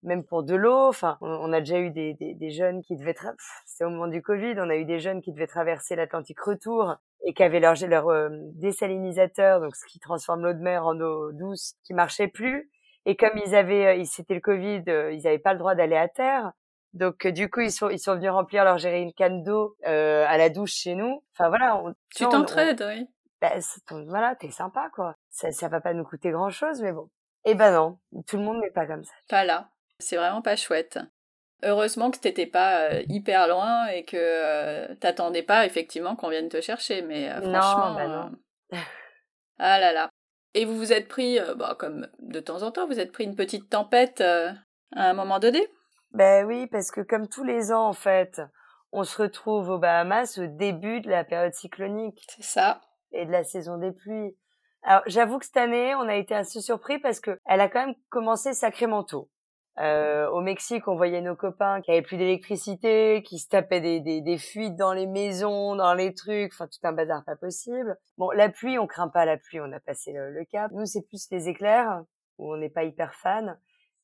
[0.03, 0.87] même pour de l'eau.
[0.87, 3.15] Enfin, on, a déjà eu des, des, des jeunes qui devaient,
[3.65, 6.95] c'était au moment du Covid, on a eu des jeunes qui devaient traverser l'Atlantique retour
[7.25, 10.99] et qui avaient leur, leur euh, désalinisateur, donc ce qui transforme l'eau de mer en
[10.99, 12.69] eau douce, qui marchait plus.
[13.05, 15.95] Et comme ils avaient, euh, c'était le Covid, euh, ils n'avaient pas le droit d'aller
[15.95, 16.51] à terre.
[16.93, 20.37] Donc du coup ils sont ils sont venus remplir leur une canne d'eau euh, à
[20.37, 21.23] la douche chez nous.
[21.33, 21.77] Enfin voilà.
[21.77, 23.07] On, tu t'entraides, oui.
[23.43, 23.61] Ben,
[24.07, 25.15] voilà, t'es sympa quoi.
[25.29, 27.09] Ça ça va pas nous coûter grand chose, mais bon.
[27.43, 29.11] Eh ben non, tout le monde n'est pas comme ça.
[29.27, 29.69] Pas là.
[29.99, 30.97] C'est vraiment pas chouette.
[31.61, 36.47] Heureusement que t'étais pas euh, hyper loin et que euh, t'attendais pas effectivement qu'on vienne
[36.47, 37.93] te chercher, mais euh, franchement.
[37.95, 38.31] Bah non.
[39.59, 40.09] ah là là.
[40.53, 43.35] Et vous vous êtes pris, bah, comme de temps en temps, vous êtes pris une
[43.35, 44.55] petite tempête à
[44.95, 45.67] un moment donné?
[46.11, 48.41] Ben oui, parce que comme tous les ans en fait,
[48.93, 52.25] on se retrouve aux Bahamas au début de la période cyclonique.
[52.37, 52.79] C'est ça.
[53.13, 54.35] Et de la saison des pluies.
[54.83, 57.85] Alors j'avoue que cette année, on a été assez surpris parce que elle a quand
[57.85, 59.29] même commencé sacrément tôt.
[59.79, 64.01] Euh, au Mexique, on voyait nos copains qui avaient plus d'électricité, qui se tapaient des,
[64.01, 67.97] des, des, fuites dans les maisons, dans les trucs, enfin tout un bazar pas possible.
[68.17, 70.71] Bon, la pluie, on craint pas la pluie, on a passé le, cap.
[70.73, 72.03] Nous, c'est plus les éclairs
[72.37, 73.57] où on n'est pas hyper fan.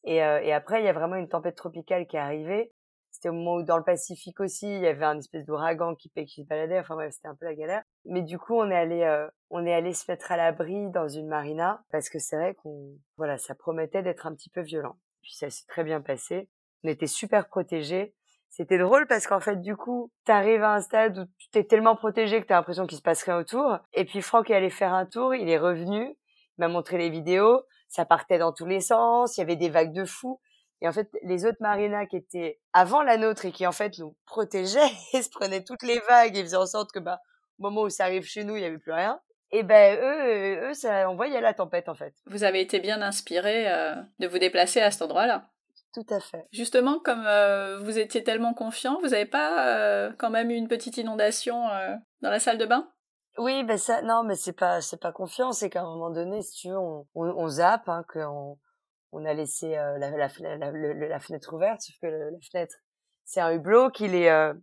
[0.05, 2.71] Et, euh, et après, il y a vraiment une tempête tropicale qui est arrivée.
[3.19, 6.09] C'était au moment où dans le Pacifique aussi, il y avait un espèce d'ouragan qui,
[6.09, 6.79] qui se baladait.
[6.79, 7.83] Enfin bref, c'était un peu la galère.
[8.05, 11.09] Mais du coup, on est allé, euh, on est allé se mettre à l'abri dans
[11.09, 14.95] une marina parce que c'est vrai qu'on, voilà, ça promettait d'être un petit peu violent.
[15.21, 16.47] Puis ça s'est très bien passé.
[16.85, 18.15] On était super protégés.
[18.47, 21.97] C'était drôle parce qu'en fait, du coup, t'arrives à un stade où tu t'es tellement
[21.97, 23.79] protégé que t'as l'impression qu'il se passe rien autour.
[23.91, 27.09] Et puis Franck est allé faire un tour, il est revenu, il m'a montré les
[27.09, 30.39] vidéos, ça partait dans tous les sens, il y avait des vagues de fous.
[30.81, 33.97] Et en fait, les autres marinas qui étaient avant la nôtre et qui en fait
[33.99, 37.19] nous protégeaient et se prenaient toutes les vagues et faisaient en sorte que bah
[37.59, 39.19] au moment où ça arrive chez nous, il y avait plus rien.
[39.51, 42.13] Et ben eux, eux, ça, on voyait la tempête en fait.
[42.27, 45.49] Vous avez été bien inspiré euh, de vous déplacer à cet endroit-là.
[45.93, 46.45] Tout à fait.
[46.51, 50.67] Justement, comme euh, vous étiez tellement confiant, vous n'avez pas euh, quand même eu une
[50.67, 51.63] petite inondation
[52.21, 52.87] dans la salle de bain?
[53.37, 56.41] Oui, ben ça, non, mais c'est pas, c'est pas confiant, c'est qu'à un moment donné,
[56.41, 58.57] si tu veux, on, on, zappe, hein, qu'on
[59.11, 62.75] on a laissé la, la, la, la, fenêtre ouverte, sauf que la fenêtre,
[63.25, 64.53] c'est un hublot qui est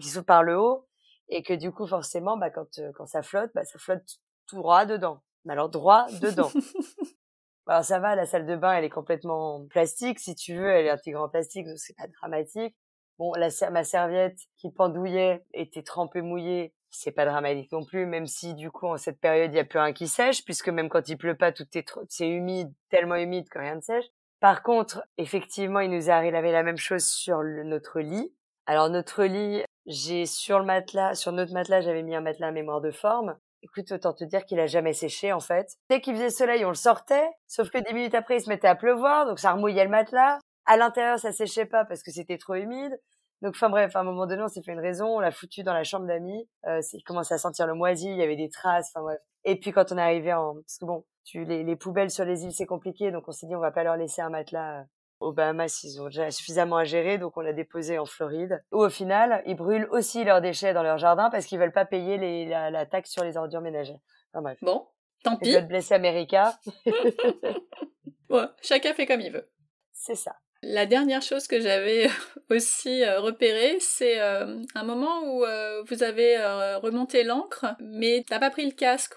[0.00, 0.88] qui s'ouvre par le haut
[1.28, 4.86] et que du coup forcément, bah quand quand ça flotte, bah ça flotte tout droit
[4.86, 5.22] dedans.
[5.44, 6.50] Mais alors droit dedans.
[7.66, 10.86] alors ça va, la salle de bain, elle est complètement plastique, si tu veux, elle
[10.86, 12.76] est intégrée en plastique, donc c'est pas dramatique.
[13.18, 18.26] Bon, la, ma serviette qui pendouillait était trempée mouillée, c'est pas dramatique non plus, même
[18.26, 20.88] si du coup en cette période il y a plus rien qui sèche, puisque même
[20.88, 24.06] quand il pleut pas, tout est c'est humide, tellement humide que rien ne sèche.
[24.40, 28.32] Par contre, effectivement, il nous est arrivé la même chose sur notre lit.
[28.66, 32.52] Alors notre lit, j'ai sur le matelas, sur notre matelas, j'avais mis un matelas à
[32.52, 33.36] mémoire de forme.
[33.62, 35.74] Écoute, autant te dire qu'il a jamais séché en fait.
[35.90, 38.68] Dès qu'il faisait soleil, on le sortait, sauf que dix minutes après, il se mettait
[38.68, 40.38] à pleuvoir, donc ça remouillait le matelas.
[40.66, 43.00] À l'intérieur, ça séchait pas parce que c'était trop humide.
[43.42, 45.62] Donc, enfin bref, à un moment donné, on s'est fait une raison, on l'a foutu
[45.62, 46.48] dans la chambre d'amis.
[46.66, 49.20] Euh, il commençait à sentir le moisi, il y avait des traces, enfin bref.
[49.44, 52.24] Et puis quand on est arrivé en, parce que bon, tu les, les poubelles sur
[52.24, 54.80] les îles c'est compliqué, donc on s'est dit on va pas leur laisser un matelas
[54.80, 54.84] euh,
[55.20, 58.62] aux Bahamas, ils ont déjà suffisamment à gérer, donc on l'a déposé en Floride.
[58.72, 61.84] Où au final, ils brûlent aussi leurs déchets dans leur jardin parce qu'ils veulent pas
[61.84, 63.98] payer les, la, taxe sur les ordures ménagères.
[64.32, 64.58] Enfin, bref.
[64.62, 64.86] Bon,
[65.24, 65.52] tant pis.
[65.52, 66.58] Je blesser America.
[68.30, 69.50] ouais, chacun fait comme il veut.
[69.92, 70.36] C'est ça.
[70.62, 72.08] La dernière chose que j'avais
[72.50, 76.36] aussi euh, repérée, c'est euh, un moment où euh, vous avez
[76.82, 79.14] remonté l'encre, mais t'as pas pris le casque.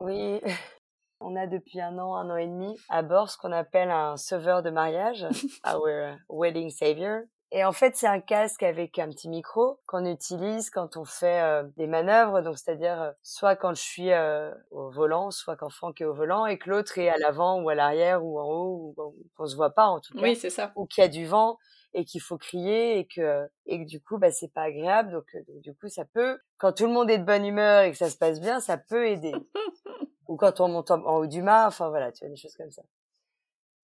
[0.00, 0.40] Oui,
[1.20, 4.16] on a depuis un an, un an et demi à bord ce qu'on appelle un
[4.16, 5.26] sauveur de mariage,
[5.66, 7.22] our wedding savior.
[7.52, 11.40] Et en fait, c'est un casque avec un petit micro qu'on utilise quand on fait
[11.42, 15.68] euh, des manœuvres, donc c'est-à-dire euh, soit quand je suis euh, au volant, soit quand
[15.68, 18.44] Franck est au volant et que l'autre est à l'avant ou à l'arrière ou en
[18.44, 20.22] haut ou qu'on se voit pas en tout cas.
[20.22, 20.70] Oui, c'est ça.
[20.76, 21.58] Ou qu'il y a du vent
[21.92, 25.24] et qu'il faut crier et que et que du coup bah c'est pas agréable donc,
[25.48, 27.96] donc du coup ça peut quand tout le monde est de bonne humeur et que
[27.96, 29.32] ça se passe bien, ça peut aider.
[30.28, 32.70] ou quand on monte en, haut du mât, enfin voilà, tu vois, des choses comme
[32.70, 32.82] ça.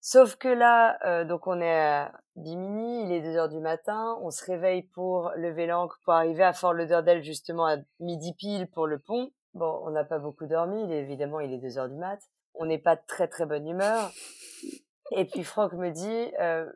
[0.09, 4.17] Sauf que là, euh, donc on est à Bimini, il est 2 heures du matin,
[4.21, 8.69] on se réveille pour lever l'ancre pour arriver à Fort Lauderdale justement à midi pile
[8.71, 9.31] pour le pont.
[9.53, 12.21] Bon, on n'a pas beaucoup dormi, il est, évidemment, il est 2 heures du mat.
[12.53, 14.09] On n'est pas de très très bonne humeur.
[15.11, 16.71] Et puis Franck me dit, euh,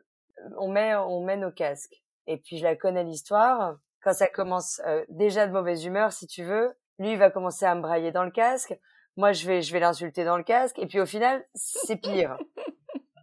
[0.58, 2.02] on met, on met nos casques.
[2.26, 3.78] Et puis je la connais l'histoire.
[4.02, 7.64] Quand ça commence euh, déjà de mauvaise humeur, si tu veux, lui il va commencer
[7.64, 8.78] à me brailler dans le casque.
[9.16, 10.78] Moi je vais, je vais l'insulter dans le casque.
[10.78, 12.36] Et puis au final, c'est pire.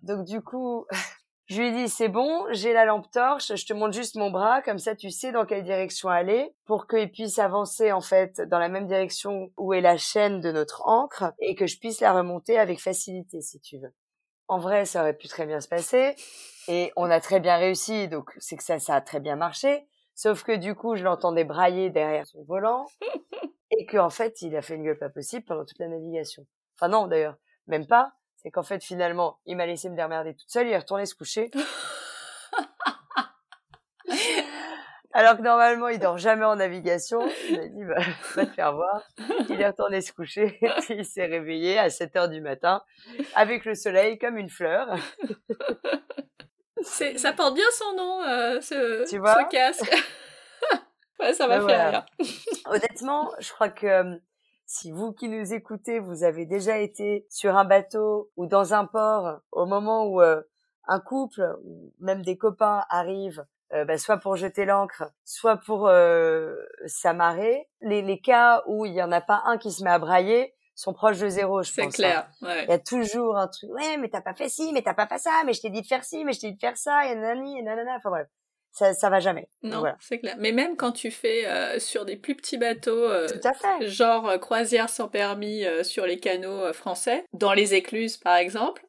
[0.03, 0.85] Donc du coup,
[1.49, 4.61] je lui dis c'est bon, j'ai la lampe torche, je te montre juste mon bras,
[4.61, 8.59] comme ça tu sais dans quelle direction aller, pour qu'il puisse avancer en fait dans
[8.59, 12.13] la même direction où est la chaîne de notre encre et que je puisse la
[12.13, 13.93] remonter avec facilité si tu veux.
[14.47, 16.15] En vrai, ça aurait pu très bien se passer
[16.67, 19.87] et on a très bien réussi, donc c'est que ça, ça a très bien marché.
[20.13, 22.85] Sauf que du coup, je l'entendais brailler derrière son volant
[23.71, 26.45] et qu'en fait, il a fait une gueule pas possible pendant toute la navigation.
[26.75, 27.37] Enfin non, d'ailleurs,
[27.67, 30.77] même pas c'est qu'en fait finalement il m'a laissé me démerder toute seule, il est
[30.77, 31.51] retourné se coucher.
[35.11, 37.19] Alors que normalement il dort jamais en navigation,
[37.49, 37.95] il m'a dit bah,
[38.35, 39.03] va te faire voir.
[39.49, 40.59] Il est retourné se coucher
[40.89, 42.83] il s'est réveillé à 7 heures du matin
[43.35, 44.95] avec le soleil comme une fleur.
[46.81, 49.35] ça porte bien son nom, euh, ce, tu vois?
[49.35, 49.95] ce casque.
[51.19, 52.05] ouais, ça m'a fait rire.
[52.67, 54.15] Honnêtement, je crois que euh,
[54.69, 58.85] si vous qui nous écoutez, vous avez déjà été sur un bateau ou dans un
[58.85, 60.43] port au moment où euh,
[60.87, 63.43] un couple ou même des copains arrivent,
[63.73, 66.55] euh, bah, soit pour jeter l'ancre, soit pour euh,
[66.85, 69.97] s'amarrer, les, les cas où il y en a pas un qui se met à
[69.97, 71.75] brailler sont proches de zéro, je pense.
[71.75, 71.89] C'est hein.
[71.89, 72.29] clair.
[72.43, 72.65] Ouais.
[72.65, 73.71] Il y a toujours un truc.
[73.71, 75.81] Ouais, mais t'as pas fait ci, mais t'as pas fait ça, mais je t'ai dit
[75.81, 77.95] de faire ci, mais je t'ai dit de faire ça, et nanani, et nanana.
[77.97, 78.27] Enfin bref
[78.71, 79.49] ça, ça va jamais.
[79.63, 80.35] Non, c'est clair.
[80.39, 83.87] Mais même quand tu fais euh, sur des plus petits bateaux, euh, Tout à fait.
[83.87, 88.85] genre euh, croisière sans permis sur les canaux français, dans les écluses par exemple,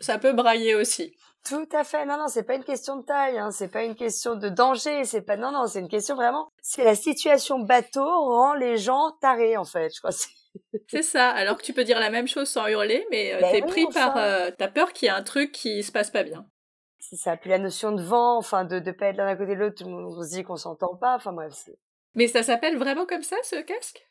[0.00, 1.14] ça peut brailler aussi.
[1.48, 2.06] Tout à fait.
[2.06, 3.50] Non, non, c'est pas une question de taille, hein.
[3.50, 5.36] c'est pas une question de danger, c'est pas.
[5.36, 6.48] Non, non, c'est une question vraiment.
[6.62, 9.90] C'est la situation bateau rend les gens tarés en fait.
[9.94, 10.12] Je crois.
[10.88, 11.30] C'est ça.
[11.30, 14.14] Alors que tu peux dire la même chose sans hurler, mais ben t'es pris par.
[14.58, 16.46] T'as peur qu'il y ait un truc qui se passe pas bien
[17.12, 17.36] c'est ça.
[17.36, 19.84] Puis la notion de vent, enfin, de, de pas être l'un à côté de l'autre,
[19.86, 21.14] on se dit qu'on s'entend pas.
[21.14, 21.68] Enfin, bref.
[22.14, 24.02] Mais ça s'appelle vraiment comme ça, ce casque?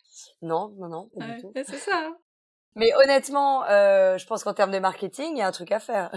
[0.43, 1.09] Non, non, non,
[1.55, 1.97] C'est ça.
[1.97, 2.17] Hein.
[2.75, 5.79] Mais honnêtement, euh, je pense qu'en termes de marketing, il y a un truc à
[5.79, 6.11] faire.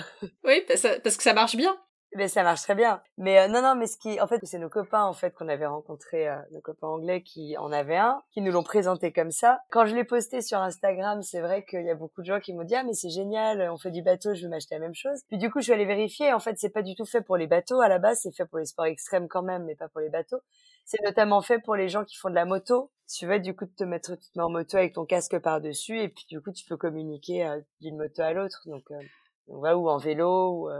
[0.45, 1.75] Oui, parce que ça marche bien.
[2.17, 3.03] Mais ça marche très bien.
[3.19, 5.49] Mais euh, non, non, mais ce qui, en fait, c'est nos copains en fait qu'on
[5.49, 9.33] avait rencontrés, euh, nos copains anglais qui en avaient un, qui nous l'ont présenté comme
[9.33, 9.59] ça.
[9.71, 12.55] Quand je l'ai posté sur Instagram, c'est vrai qu'il y a beaucoup de gens qui
[12.55, 14.95] m'ont dit ah mais c'est génial, on fait du bateau, je vais m'acheter la même
[14.95, 15.23] chose.
[15.29, 16.33] Puis du coup, je suis allée vérifier.
[16.33, 18.47] En fait, c'est pas du tout fait pour les bateaux à la base, c'est fait
[18.47, 20.41] pour les sports extrêmes quand même, mais pas pour les bateaux.
[20.85, 22.93] C'est notamment fait pour les gens qui font de la moto.
[23.13, 25.61] Tu veux du coup te mettre, tu te mets en moto avec ton casque par
[25.61, 28.63] dessus et puis du coup tu peux communiquer euh, d'une moto à l'autre.
[28.67, 29.01] Donc, euh,
[29.49, 30.71] ou en vélo ou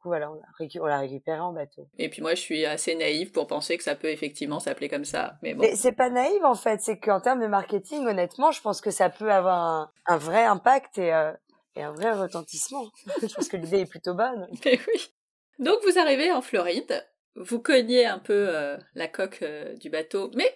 [0.00, 1.86] coup, voilà, on l'a récupéré en bateau.
[1.98, 5.04] Et puis moi, je suis assez naïve pour penser que ça peut effectivement s'appeler comme
[5.04, 5.34] ça.
[5.42, 5.62] Mais bon.
[5.62, 8.90] Mais c'est pas naïve en fait, c'est qu'en termes de marketing, honnêtement, je pense que
[8.90, 11.32] ça peut avoir un, vrai impact et, euh,
[11.76, 12.84] et, un vrai retentissement.
[13.22, 14.48] je pense que l'idée est plutôt bonne.
[14.64, 15.14] Mais oui.
[15.58, 20.30] Donc vous arrivez en Floride, vous cognez un peu euh, la coque euh, du bateau,
[20.34, 20.50] mais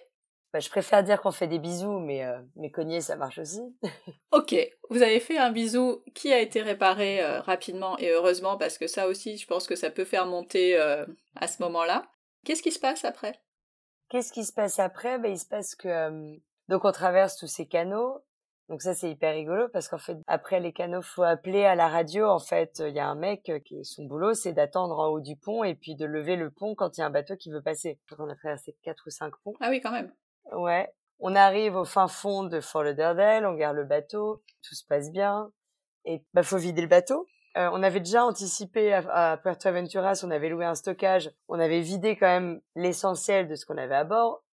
[0.55, 3.59] bah, je préfère dire qu'on fait des bisous, mais, euh, mais cogner, ça marche aussi.
[4.31, 4.55] ok,
[4.89, 8.87] vous avez fait un bisou qui a été réparé euh, rapidement et heureusement, parce que
[8.87, 12.07] ça aussi, je pense que ça peut faire monter euh, à ce moment-là.
[12.45, 13.37] Qu'est-ce qui se passe après?
[14.07, 15.19] Qu'est-ce qui se passe après?
[15.19, 16.37] Ben, Il se passe que...
[16.69, 18.23] donc on traverse tous ces canaux.
[18.69, 21.89] Donc ça, c'est hyper rigolo parce qu'en fait, après les canaux, faut appeler à la
[21.89, 22.27] radio.
[22.27, 25.35] En fait, il y a un mec qui, son boulot, c'est d'attendre en haut du
[25.35, 27.61] pont et puis de lever le pont quand il y a un bateau qui veut
[27.61, 27.99] passer.
[28.17, 29.53] On a traversé quatre ou cinq ponts.
[29.59, 30.13] Ah oui, quand même.
[30.51, 30.91] Ouais.
[31.19, 35.11] On arrive au fin fond de Fort Lauderdale, on garde le bateau, tout se passe
[35.11, 35.51] bien.
[36.05, 37.27] Et bah faut vider le bateau.
[37.57, 41.79] Euh, on avait déjà anticipé à, Puerto Aventuras, on avait loué un stockage, on avait
[41.79, 44.43] vidé quand même l'essentiel de ce qu'on avait à bord.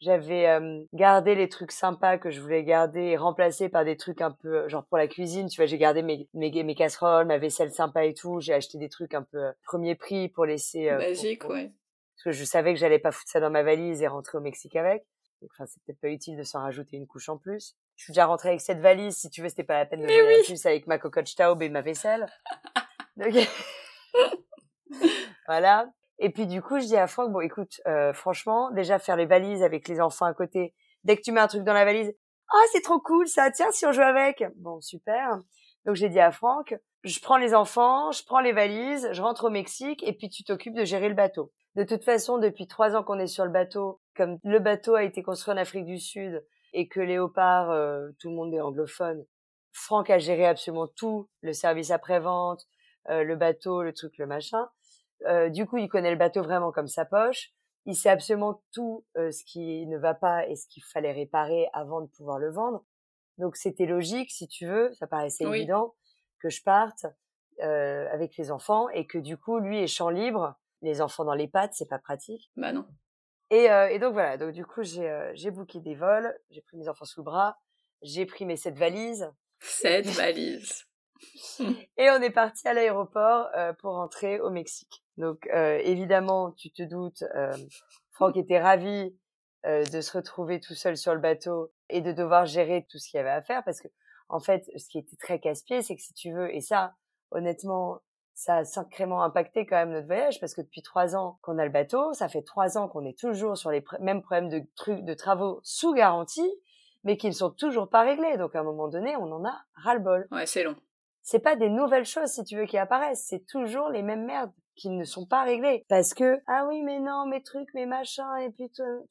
[0.00, 4.20] J'avais euh, gardé les trucs sympas que je voulais garder et remplacé par des trucs
[4.20, 5.48] un peu genre pour la cuisine.
[5.48, 8.40] Tu vois, j'ai gardé mes, mes, mes casseroles, ma vaisselle sympa et tout.
[8.40, 10.90] J'ai acheté des trucs un peu euh, premier prix pour laisser.
[10.90, 11.70] Magique, ouais.
[12.16, 14.40] Parce que je savais que j'allais pas foutre ça dans ma valise et rentrer au
[14.40, 15.06] Mexique avec.
[15.50, 17.76] Enfin, c'est peut-être pas utile de s'en rajouter une couche en plus.
[17.96, 19.16] Je suis déjà rentrée avec cette valise.
[19.16, 20.42] Si tu veux, c'était pas la peine de venir oui.
[20.44, 22.26] plus avec ma cocotte Staub et ma vaisselle.
[23.16, 23.34] Donc...
[25.46, 25.90] voilà.
[26.18, 29.26] Et puis du coup, je dis à Franck, bon, écoute, euh, franchement, déjà faire les
[29.26, 30.74] valises avec les enfants à côté.
[31.04, 32.14] Dès que tu mets un truc dans la valise,
[32.52, 33.50] ah, c'est trop cool ça.
[33.50, 34.44] Tiens, si on joue avec.
[34.56, 35.38] Bon, super.
[35.84, 39.44] Donc j'ai dit à Franck, je prends les enfants, je prends les valises, je rentre
[39.44, 41.50] au Mexique et puis tu t'occupes de gérer le bateau.
[41.74, 45.04] De toute façon, depuis trois ans qu'on est sur le bateau, comme le bateau a
[45.04, 49.24] été construit en Afrique du Sud et que Léopard, euh, tout le monde est anglophone,
[49.72, 52.66] Franck a géré absolument tout, le service après-vente,
[53.08, 54.68] euh, le bateau, le truc, le machin.
[55.26, 57.52] Euh, du coup, il connaît le bateau vraiment comme sa poche.
[57.86, 62.00] il sait absolument tout ce qui ne va pas et ce qu'il fallait réparer avant
[62.00, 62.84] de pouvoir le vendre.
[63.38, 65.94] Donc c'était logique, si tu veux, ça paraissait évident
[66.40, 67.06] que je parte
[67.60, 71.34] euh, avec les enfants et que du coup lui est champ libre, les enfants dans
[71.34, 72.50] les pattes, c'est pas pratique.
[72.56, 72.86] Bah non.
[73.52, 76.78] Et, euh, et donc voilà, donc du coup j'ai euh, booké des vols, j'ai pris
[76.78, 77.58] mes enfants sous le bras,
[78.00, 79.30] j'ai pris mes sept valises.
[79.60, 80.86] Sept valises.
[81.98, 85.04] et on est parti à l'aéroport euh, pour rentrer au Mexique.
[85.18, 87.24] Donc euh, évidemment, tu te doutes,
[88.12, 89.14] Franck était ravi
[89.64, 93.18] de se retrouver tout seul sur le bateau et de devoir gérer tout ce qu'il
[93.18, 93.88] y avait à faire parce que
[94.30, 96.94] en fait, ce qui était très casse-pied, c'est que si tu veux, et ça,
[97.30, 98.00] honnêtement,
[98.42, 101.64] ça a sacrément impacté quand même notre voyage parce que depuis trois ans qu'on a
[101.64, 105.04] le bateau, ça fait trois ans qu'on est toujours sur les mêmes problèmes de trucs,
[105.04, 106.52] de travaux sous garantie,
[107.04, 108.36] mais qui ne sont toujours pas réglés.
[108.38, 110.26] Donc à un moment donné, on en a ras-le-bol.
[110.32, 110.74] Ouais, c'est long.
[111.22, 113.24] C'est pas des nouvelles choses, si tu veux, qui apparaissent.
[113.28, 115.86] C'est toujours les mêmes merdes qui ne sont pas réglées.
[115.88, 119.06] Parce que, ah oui, mais non, mes trucs, mes machins, et puis tout...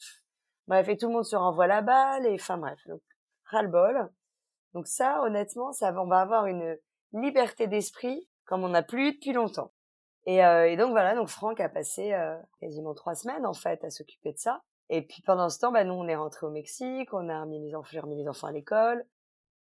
[0.67, 2.79] Bref, et tout le monde se renvoie la balle, et enfin bref.
[2.85, 3.01] Donc,
[3.45, 4.09] ras-le-bol.
[4.73, 6.77] Donc ça, honnêtement, ça, on va avoir une
[7.13, 9.71] liberté d'esprit comme on n'a plus depuis longtemps.
[10.25, 13.83] Et, euh, et, donc voilà, donc Franck a passé euh, quasiment trois semaines en fait
[13.83, 14.61] à s'occuper de ça.
[14.89, 17.59] Et puis pendant ce temps, bah, nous on est rentré au Mexique, on a remis
[17.59, 19.03] les enfants, j'ai remis les enfants à l'école,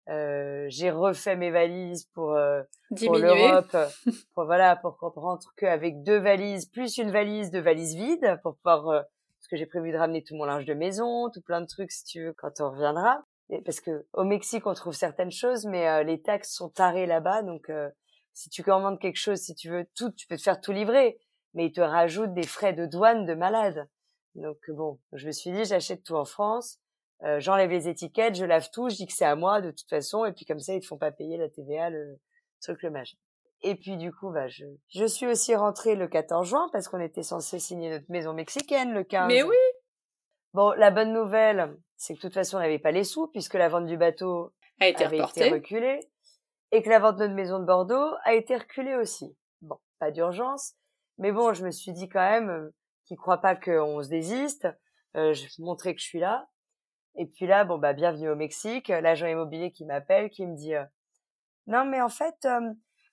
[0.09, 2.63] euh, j'ai refait mes valises pour euh,
[2.97, 3.77] pour l'Europe,
[4.35, 8.57] pour voilà pour qu'on rentre qu'avec deux valises plus une valise de valises vides pour
[8.57, 9.03] pouvoir euh,
[9.39, 11.93] parce que j'ai prévu de ramener tout mon linge de maison, tout plein de trucs
[11.93, 13.23] si tu veux quand on reviendra
[13.65, 17.43] parce que au Mexique on trouve certaines choses, mais euh, les taxes sont tarées là-bas,
[17.43, 17.89] donc euh,
[18.39, 21.19] si tu commandes quelque chose, si tu veux tout, tu peux te faire tout livrer,
[21.55, 23.89] mais ils te rajoutent des frais de douane de malade.
[24.37, 26.79] Donc bon, je me suis dit j'achète tout en France,
[27.25, 29.89] euh, j'enlève les étiquettes, je lave tout, je dis que c'est à moi de toute
[29.89, 32.21] façon, et puis comme ça ils te font pas payer la TVA, le
[32.61, 33.17] truc, le machin.
[33.63, 37.01] Et puis du coup, bah je, je suis aussi rentrée le 14 juin parce qu'on
[37.01, 39.27] était censé signer notre maison mexicaine le 15.
[39.27, 39.57] Mais oui.
[40.55, 43.55] Bon, la bonne nouvelle, c'est que de toute façon, on n'avait pas les sous puisque
[43.55, 45.41] la vente du bateau a été avait reportée.
[45.41, 46.01] été reculée
[46.73, 49.37] et que la vente de notre maison de Bordeaux a été reculée aussi.
[49.63, 50.75] Bon, pas d'urgence,
[51.19, 52.75] mais bon, je me suis dit quand même euh,
[53.07, 54.69] qu'ils croient pas qu'on se désiste.
[55.17, 56.49] Euh, je vais montrer que je suis là.
[57.17, 60.75] Et puis là, bon bah bienvenue au Mexique, l'agent immobilier qui m'appelle, qui me dit
[60.75, 60.85] euh,
[61.67, 62.61] non mais en fait euh,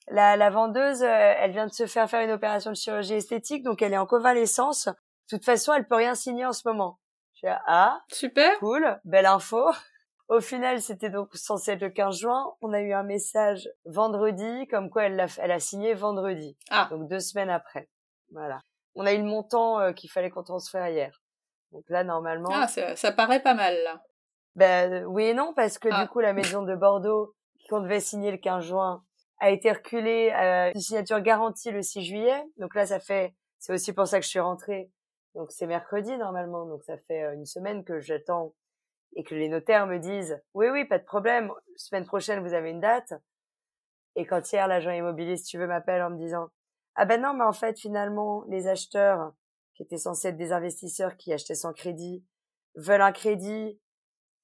[0.08, 3.64] la, la vendeuse, euh, elle vient de se faire faire une opération de chirurgie esthétique,
[3.64, 4.86] donc elle est en convalescence.
[4.86, 7.00] De toute façon, elle peut rien signer en ce moment.
[7.42, 9.72] Je ah, super, cool, belle info.
[10.28, 12.54] Au final, c'était donc censé être le 15 juin.
[12.62, 16.58] On a eu un message vendredi, comme quoi elle a, elle a signé vendredi.
[16.72, 16.88] Ah.
[16.90, 17.88] Donc deux semaines après.
[18.32, 18.60] Voilà.
[18.96, 21.22] On a eu le montant euh, qu'il fallait qu'on transfère hier.
[21.72, 22.50] Donc là, normalement.
[22.52, 24.02] Ah, ça, ça paraît pas mal là.
[24.56, 26.04] Ben oui et non, parce que Ah.
[26.04, 27.36] du coup, la maison de Bordeaux,
[27.70, 29.04] qu'on devait signer le 15 juin,
[29.40, 32.42] a été reculée à une signature garantie le 6 juillet.
[32.58, 34.90] Donc là, ça fait, c'est aussi pour ça que je suis rentrée.
[35.36, 36.66] Donc c'est mercredi normalement.
[36.66, 38.54] Donc ça fait euh, une semaine que j'attends
[39.16, 41.52] et que les notaires me disent oui oui pas de problème.
[41.76, 43.14] Semaine prochaine vous avez une date.
[44.16, 46.48] Et quand hier l'agent immobilier si tu veux m'appelle en me disant
[46.96, 49.34] ah ben non mais en fait finalement les acheteurs
[49.76, 52.24] qui étaient censés être des investisseurs qui achetaient sans crédit
[52.76, 53.80] veulent un crédit.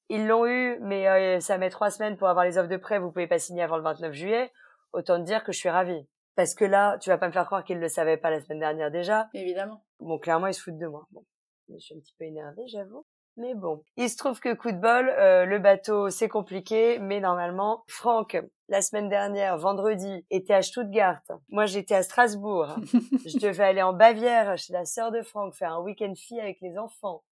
[0.09, 2.99] Ils l'ont eu, mais euh, ça met trois semaines pour avoir les offres de prêt.
[2.99, 4.51] Vous pouvez pas signer avant le 29 juillet.
[4.93, 6.05] Autant te dire que je suis ravie.
[6.36, 8.59] Parce que là, tu vas pas me faire croire qu'ils le savaient pas la semaine
[8.59, 9.30] dernière déjà.
[9.34, 9.86] Évidemment.
[9.99, 11.07] Bon, clairement, ils se foutent de moi.
[11.11, 11.26] Bon,
[11.69, 13.05] je suis un petit peu énervée, j'avoue.
[13.41, 17.19] Mais bon, il se trouve que coup de bol, euh, le bateau, c'est compliqué, mais
[17.19, 18.37] normalement, Franck,
[18.69, 21.23] la semaine dernière, vendredi, était à Stuttgart.
[21.49, 22.75] Moi, j'étais à Strasbourg.
[23.25, 26.61] je devais aller en Bavière chez la sœur de Franck, faire un week-end fille avec
[26.61, 27.23] les enfants.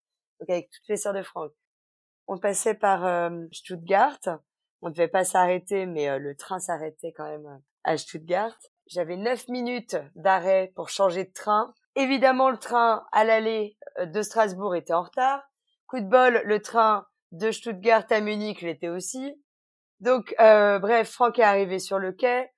[0.40, 1.52] Donc avec toutes les sœurs de Franck.
[2.26, 4.18] On passait par euh, Stuttgart.
[4.80, 8.56] On ne devait pas s'arrêter, mais euh, le train s'arrêtait quand même à Stuttgart.
[8.86, 11.74] J'avais neuf minutes d'arrêt pour changer de train.
[11.96, 15.42] Évidemment, le train à l'aller de Strasbourg était en retard.
[15.88, 19.34] Coup de bol, le train de Stuttgart à Munich l'était aussi.
[20.00, 22.50] Donc, euh, bref, Franck est arrivé sur le quai.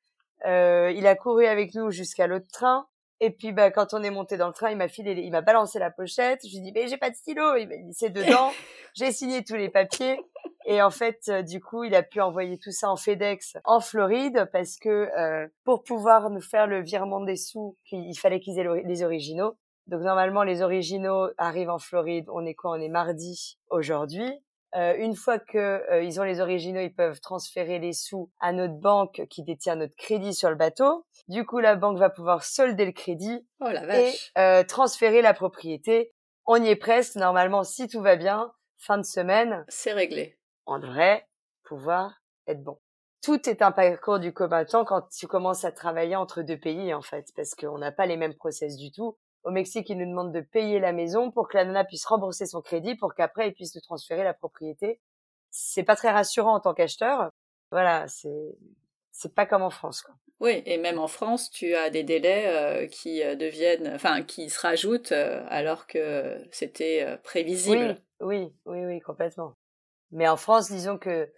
[0.47, 2.87] Euh, il a couru avec nous jusqu'à l'autre train.
[3.21, 5.43] Et puis, bah, quand on est monté dans le train, il m'a filé, il m'a
[5.43, 6.41] balancé la pochette.
[6.43, 7.55] Je lui dit, mais j'ai pas de stylo.
[7.57, 8.51] Il m'a dit, c'est dedans.
[8.95, 10.19] j'ai signé tous les papiers.
[10.67, 13.81] Et en fait, euh, du coup, il a pu envoyer tout ça en FedEx en
[13.81, 18.59] Floride parce que euh, pour pouvoir nous faire le virement des sous, il fallait qu'ils
[18.59, 19.57] aient les originaux.
[19.91, 22.27] Donc normalement, les originaux arrivent en Floride.
[22.33, 22.71] On est quoi?
[22.73, 24.31] On est mardi aujourd'hui.
[24.77, 28.53] Euh, une fois que euh, ils ont les originaux, ils peuvent transférer les sous à
[28.53, 31.05] notre banque qui détient notre crédit sur le bateau.
[31.27, 34.33] Du coup, la banque va pouvoir solder le crédit Oh la et vache.
[34.39, 36.13] euh, transférer la propriété.
[36.47, 37.17] On y est presque.
[37.17, 40.39] Normalement, si tout va bien, fin de semaine, C'est réglé.
[40.67, 41.27] on devrait
[41.65, 42.79] pouvoir être bon.
[43.25, 47.03] Tout est un parcours du combattant quand tu commences à travailler entre deux pays, en
[47.03, 49.19] fait, parce qu'on n'a pas les mêmes process du tout.
[49.43, 52.47] Au Mexique, ils nous demandent de payer la maison pour que la nana puisse rembourser
[52.47, 55.01] son crédit pour qu'après, ils puissent nous transférer la propriété.
[55.51, 57.31] C'est pas très rassurant en tant qu'acheteur.
[57.71, 58.59] Voilà, c'est,
[59.11, 60.15] c'est pas comme en France, quoi.
[60.41, 64.49] Oui, et même en France, tu as des délais euh, qui euh, deviennent, enfin, qui
[64.49, 67.99] se rajoutent euh, alors que c'était prévisible.
[68.21, 69.55] Oui, oui, oui, oui, complètement.
[70.13, 71.31] Mais en France, disons que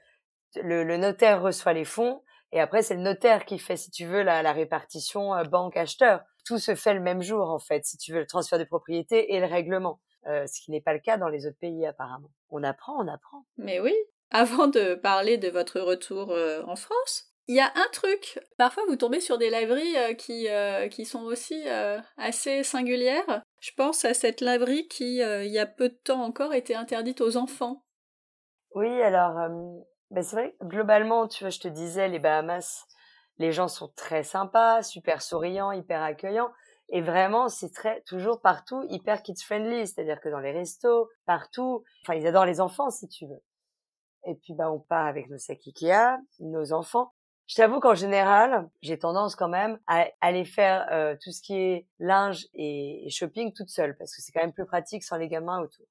[0.56, 2.22] le, le notaire reçoit les fonds
[2.52, 6.22] et après c'est le notaire qui fait, si tu veux, la, la répartition banque-acheteur.
[6.44, 9.34] Tout se fait le même jour, en fait, si tu veux, le transfert de propriété
[9.34, 10.00] et le règlement.
[10.24, 12.30] ce qui n'est pas le cas dans les autres pays, apparemment.
[12.50, 13.44] On apprend, on apprend.
[13.56, 13.94] Mais oui.
[14.30, 16.34] Avant de parler de votre retour
[16.66, 20.48] en France, il y a un truc, parfois vous tombez sur des laveries euh, qui,
[20.48, 23.42] euh, qui sont aussi euh, assez singulières.
[23.60, 27.20] Je pense à cette laverie qui, il y a peu de temps encore, était interdite
[27.20, 27.84] aux enfants.
[28.74, 29.34] Oui, alors,
[30.10, 32.86] ben c'est vrai, globalement, tu vois, je te disais, les Bahamas,
[33.42, 36.50] les gens sont très sympas, super souriants, hyper accueillants.
[36.88, 39.86] Et vraiment, c'est très, toujours partout, hyper kids-friendly.
[39.86, 43.42] C'est-à-dire que dans les restos, partout, enfin, ils adorent les enfants, si tu veux.
[44.26, 47.12] Et puis, bah, on part avec nos sacs Ikea, nos enfants.
[47.48, 51.54] Je t'avoue qu'en général, j'ai tendance quand même à aller faire euh, tout ce qui
[51.54, 55.28] est linge et, shopping toute seule parce que c'est quand même plus pratique sans les
[55.28, 55.84] gamins autour.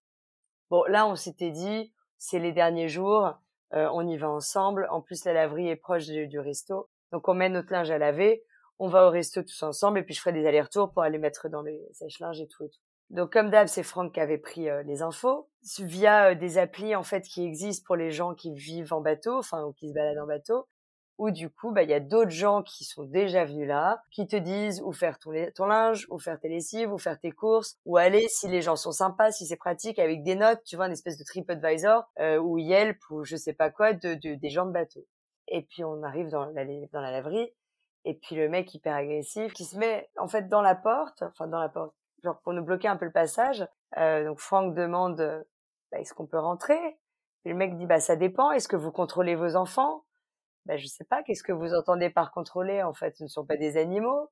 [0.70, 3.34] Bon, là, on s'était dit, c'est les derniers jours,
[3.74, 4.88] euh, on y va ensemble.
[4.90, 8.44] En plus, la laverie est proche du, resto, donc on met notre linge à laver.
[8.80, 11.50] On va au resto tous ensemble et puis je ferai des allers-retours pour aller mettre
[11.50, 12.80] dans les sèche-linges et tout et tout.
[13.12, 15.50] Donc comme d'hab, c'est Franck qui avait pris euh, les infos
[15.80, 19.64] via des applis en fait qui existent pour les gens qui vivent en bateau, enfin
[19.66, 20.68] ou qui se baladent en bateau
[21.22, 24.26] où du coup, bah, il y a d'autres gens qui sont déjà venus là, qui
[24.26, 27.78] te disent où faire ton, ton, linge, où faire tes lessives, où faire tes courses,
[27.86, 30.88] où aller si les gens sont sympas, si c'est pratique, avec des notes, tu vois,
[30.88, 34.50] une espèce de TripAdvisor, euh, ou Yelp, ou je sais pas quoi, de, de, des
[34.50, 35.06] gens de bateau.
[35.52, 37.54] Et puis on arrive dans la, dans la laverie,
[38.06, 41.48] et puis le mec hyper agressif qui se met en fait dans la porte, enfin
[41.48, 41.94] dans la porte,
[42.24, 43.68] genre pour nous bloquer un peu le passage.
[43.98, 45.46] Euh, donc Franck demande,
[45.92, 46.80] bah, est-ce qu'on peut rentrer?
[47.46, 48.52] Et Le mec dit, bah ça dépend.
[48.52, 50.06] Est-ce que vous contrôlez vos enfants?
[50.66, 53.46] Ben, je sais pas, qu'est-ce que vous entendez par contrôler En fait, ce ne sont
[53.46, 54.30] pas des animaux.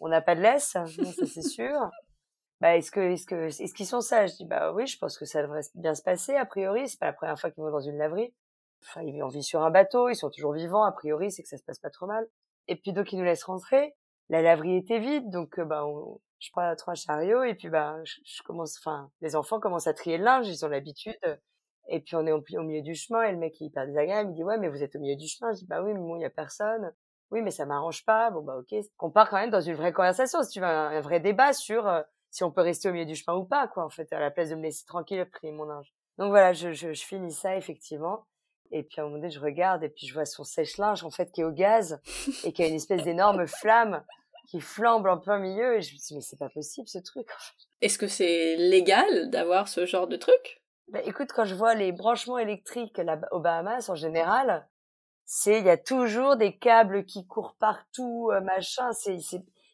[0.00, 1.90] On n'a pas de laisse, ça c'est sûr.
[2.60, 4.32] Bah, est-ce que, est-ce que, est-ce qu'ils sont sages?
[4.32, 6.34] Je dis, bah oui, je pense que ça devrait bien se passer.
[6.34, 8.34] A priori, c'est pas la première fois qu'ils vont dans une laverie.
[8.82, 10.84] Enfin, ils vit sur un bateau, ils sont toujours vivants.
[10.84, 12.26] A priori, c'est que ça se passe pas trop mal.
[12.68, 13.94] Et puis donc ils nous laissent rentrer.
[14.28, 15.84] La laverie était vide, donc bah,
[16.38, 18.78] je prends trois chariots et puis bah, je, commence.
[18.78, 21.40] Enfin, les enfants commencent à trier le linge, ils ont l'habitude.
[21.88, 24.30] Et puis on est au, milieu du chemin et le mec il est hyper désagréable,
[24.30, 25.52] il dit ouais mais vous êtes au milieu du chemin.
[25.52, 26.92] Je dis bah oui mais bon il y a personne.
[27.30, 28.30] Oui mais ça m'arrange pas.
[28.30, 28.78] Bon bah ok.
[28.98, 31.88] Qu'on part quand même dans une vraie conversation, si tu veux un, vrai débat sur
[31.88, 34.20] euh, si on peut rester au milieu du chemin ou pas quoi en fait à
[34.20, 35.94] la place de me laisser tranquille prier mon ange.
[36.18, 38.26] Donc voilà je, je, je, finis ça effectivement.
[38.70, 41.10] Et puis à un moment donné je regarde et puis je vois son sèche-linge en
[41.10, 42.00] fait qui est au gaz
[42.44, 44.04] et qui a une espèce d'énorme flamme
[44.48, 47.28] qui flambe en plein milieu et je me dis mais c'est pas possible ce truc.
[47.80, 50.62] Est-ce que c'est légal d'avoir ce genre de truc?
[50.88, 54.66] Bah, écoute, quand je vois les branchements électriques là, aux Bahamas en général,
[55.26, 58.92] c'est il y a toujours des câbles qui courent partout, euh, machin.
[58.92, 59.18] C'est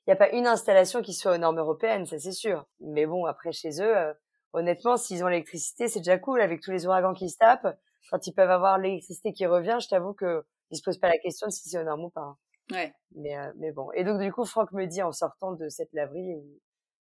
[0.07, 2.67] il n'y a pas une installation qui soit aux normes européennes, ça c'est sûr.
[2.81, 4.13] Mais bon, après chez eux, euh,
[4.53, 7.79] honnêtement, s'ils ont l'électricité, c'est déjà cool avec tous les ouragans qui se tapent.
[8.11, 11.19] Quand ils peuvent avoir l'électricité qui revient, je t'avoue que ils se posent pas la
[11.19, 12.21] question de si c'est normes ou pas.
[12.21, 12.37] Hein.
[12.71, 12.95] Ouais.
[13.15, 13.91] Mais euh, mais bon.
[13.93, 16.35] Et donc du coup, Franck me dit en sortant de cette laverie,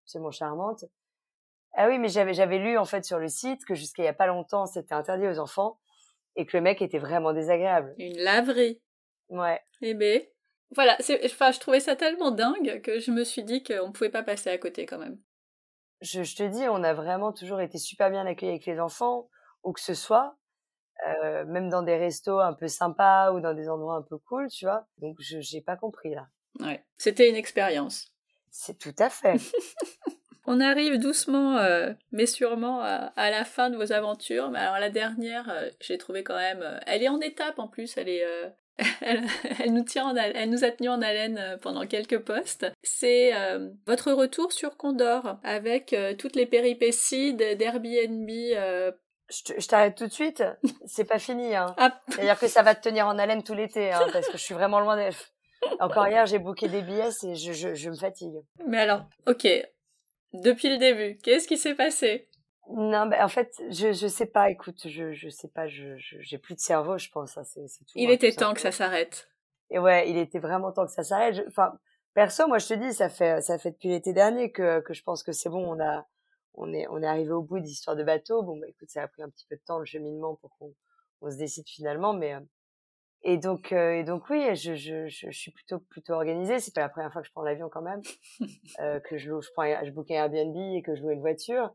[0.04, 0.84] c'est mon charmante,
[1.74, 4.08] ah oui, mais j'avais j'avais lu en fait sur le site que jusqu'à il y
[4.08, 5.78] a pas longtemps c'était interdit aux enfants
[6.36, 7.94] et que le mec était vraiment désagréable.
[7.98, 8.80] Une laverie.
[9.28, 9.60] Ouais.
[9.82, 10.22] Eh ben,
[10.74, 14.22] voilà, enfin je trouvais ça tellement dingue que je me suis dit qu'on pouvait pas
[14.22, 15.18] passer à côté quand même.
[16.00, 19.28] Je, je, te dis, on a vraiment toujours été super bien accueillis avec les enfants,
[19.64, 20.38] où que ce soit,
[21.08, 24.48] euh, même dans des restos un peu sympas ou dans des endroits un peu cool,
[24.48, 24.86] tu vois.
[24.98, 26.28] Donc je j'ai pas compris là.
[26.60, 28.12] Ouais, c'était une expérience.
[28.50, 29.36] C'est tout à fait.
[30.46, 34.50] On arrive doucement, euh, mais sûrement, à, la fin de vos aventures.
[34.50, 36.62] Mais alors la dernière, euh, j'ai trouvé quand même.
[36.62, 37.96] Euh, elle est en étape en plus.
[37.96, 38.26] Elle est.
[39.02, 42.66] Elle, nous tient elle nous a tenu en haleine pendant quelques postes.
[42.82, 43.30] C'est
[43.86, 48.30] votre retour sur Condor avec toutes les péripéties d'Airbnb.
[49.30, 50.42] Je t'arrête tout de suite.
[50.86, 51.54] C'est pas fini.
[51.54, 51.74] Hein.
[52.08, 54.54] C'est-à-dire que ça va te tenir en haleine tout l'été, hein, parce que je suis
[54.54, 55.32] vraiment loin d'être.
[55.78, 58.34] Encore hier, j'ai booké des billets et je, je, je me fatigue.
[58.66, 59.46] Mais alors, ok,
[60.32, 61.18] depuis le début.
[61.22, 62.28] Qu'est-ce qui s'est passé?
[62.72, 64.50] Non, ben en fait, je je sais pas.
[64.50, 65.66] Écoute, je je sais pas.
[65.66, 67.36] Je j'ai plus de cerveau, je pense.
[67.36, 67.92] Hein, c'est tout.
[67.96, 69.28] Il hein, était temps que ça s'arrête.
[69.70, 71.42] Et ouais, il était vraiment temps que ça s'arrête.
[71.48, 71.72] Enfin,
[72.14, 75.02] perso, moi, je te dis, ça fait ça fait depuis l'été dernier que que je
[75.02, 75.64] pense que c'est bon.
[75.66, 76.06] On a
[76.54, 78.42] on est on est arrivé au bout d'histoire de bateau.
[78.42, 80.74] Bon, bah écoute, ça a pris un petit peu de temps le cheminement pour qu'on
[81.22, 82.40] on se décide finalement, mais euh,
[83.22, 86.58] Et donc, euh, et donc oui, je, je, je, suis plutôt plutôt organisée.
[86.58, 88.00] C'est pas la première fois que je prends l'avion quand même,
[88.80, 91.70] euh, que je je prends je book un Airbnb et que je loue une voiture.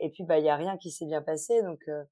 [0.00, 1.62] Et puis bah il y a rien qui s'est bien passé.
[1.62, 2.04] Donc euh,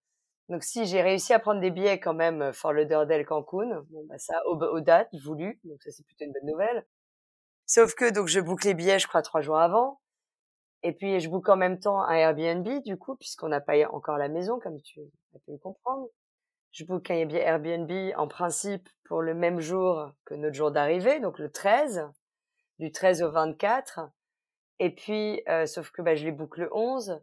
[0.48, 4.04] donc si j'ai réussi à prendre des billets quand même euh, Fort Lauderdale Cancun, bon
[4.08, 5.60] bah ça aux, aux dates voulues.
[5.64, 6.86] Donc ça c'est plutôt une bonne nouvelle.
[7.66, 10.00] Sauf que donc je book les billets je crois trois jours avant.
[10.82, 14.18] Et puis je book en même temps un Airbnb du coup puisqu'on n'a pas encore
[14.18, 15.00] la maison comme tu
[15.34, 16.08] as pu le comprendre
[16.72, 21.38] je book un Airbnb en principe pour le même jour que notre jour d'arrivée, donc
[21.38, 22.08] le 13,
[22.78, 24.00] du 13 au 24.
[24.78, 27.20] Et puis, euh, sauf que bah, je les book le 11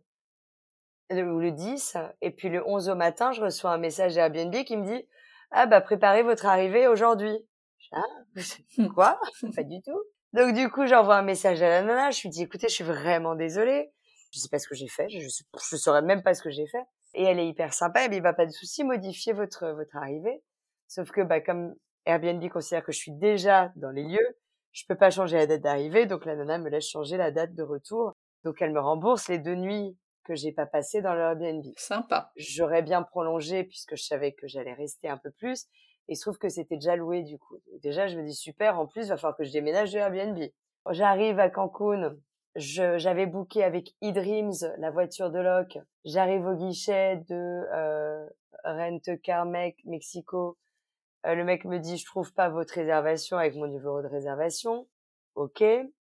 [1.11, 1.97] ou le 10.
[2.21, 5.07] Et puis le 11 au matin, je reçois un message Airbnb qui me dit
[5.51, 7.37] ah bah préparez votre arrivée aujourd'hui.
[7.91, 8.01] Ah,
[8.93, 9.19] quoi?
[9.55, 10.01] Pas du tout.
[10.35, 12.11] Donc du coup, j'envoie un message à la nana.
[12.11, 13.93] Je lui dis écoutez, je suis vraiment désolée.
[14.31, 15.07] Je sais pas ce que j'ai fait.
[15.07, 16.83] Je, je saurais même pas ce que j'ai fait
[17.13, 18.03] et elle est hyper sympa.
[18.03, 20.43] Elle me dit bah pas de souci, modifiez votre votre arrivée.
[20.89, 21.73] Sauf que bah comme
[22.05, 24.37] Airbnb considère que je suis déjà dans les lieux,
[24.73, 27.55] je peux pas changer la date d'arrivée, donc la nana me laisse changer la date
[27.55, 28.11] de retour.
[28.43, 31.63] Donc elle me rembourse les deux nuits que j'ai pas passées dans l'Airbnb.
[31.77, 32.31] Sympa.
[32.35, 35.67] J'aurais bien prolongé puisque je savais que j'allais rester un peu plus.
[36.07, 37.57] Il se trouve que c'était déjà loué du coup.
[37.81, 40.39] déjà je me dis super, en plus il va falloir que je déménage de Airbnb.
[40.91, 42.15] J'arrive à Cancun,
[42.55, 45.79] j'avais booké avec eDreams la voiture de Locke.
[46.05, 48.25] J'arrive au guichet de euh,
[48.63, 50.57] Rent Car Mexico.
[51.25, 54.87] Euh, le mec me dit je trouve pas votre réservation avec mon numéro de réservation.
[55.35, 55.63] Ok.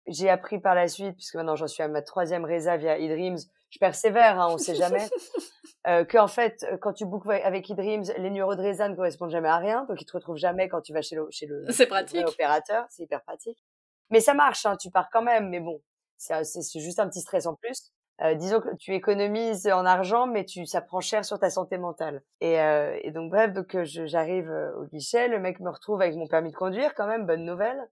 [0.09, 3.39] J'ai appris par la suite, puisque maintenant j'en suis à ma troisième résa via eDreams.
[3.73, 5.05] Je persévère, hein, on sait jamais.
[5.89, 9.31] euh, que en fait, quand tu bookes avec eDreams, les numéros de résa ne correspondent
[9.31, 11.65] jamais à rien, donc ils te retrouvent jamais quand tu vas chez le chez le,
[11.71, 12.29] c'est pratique.
[12.29, 12.85] opérateur.
[12.91, 13.59] C'est hyper pratique.
[14.11, 15.49] Mais ça marche, hein, tu pars quand même.
[15.49, 15.81] Mais bon,
[16.19, 17.93] c'est juste un petit stress en plus.
[18.21, 21.79] Euh, disons que tu économises en argent, mais tu ça prend cher sur ta santé
[21.79, 22.23] mentale.
[22.41, 26.01] Et, euh, et donc bref, donc euh, j'arrive euh, au guichet, le mec me retrouve
[26.03, 27.89] avec mon permis de conduire, quand même bonne nouvelle,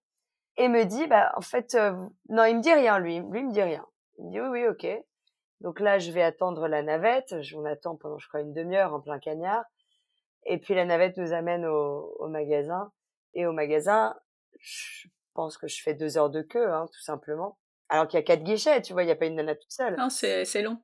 [0.56, 1.92] et me dit bah en fait euh,
[2.28, 3.84] non, il me dit rien lui, lui il me dit rien.
[4.18, 5.04] Il me dit oui oui ok.
[5.60, 9.00] Donc là je vais attendre la navette, on attend pendant je crois une demi-heure en
[9.00, 9.64] plein cagnard,
[10.46, 12.92] et puis la navette nous amène au, au magasin,
[13.34, 14.16] et au magasin
[14.58, 17.58] je pense que je fais deux heures de queue hein, tout simplement
[17.90, 19.72] alors qu'il y a quatre guichets, tu vois, il n'y a pas une nana toute
[19.72, 19.96] seule.
[19.96, 20.78] Non, c'est, c'est long.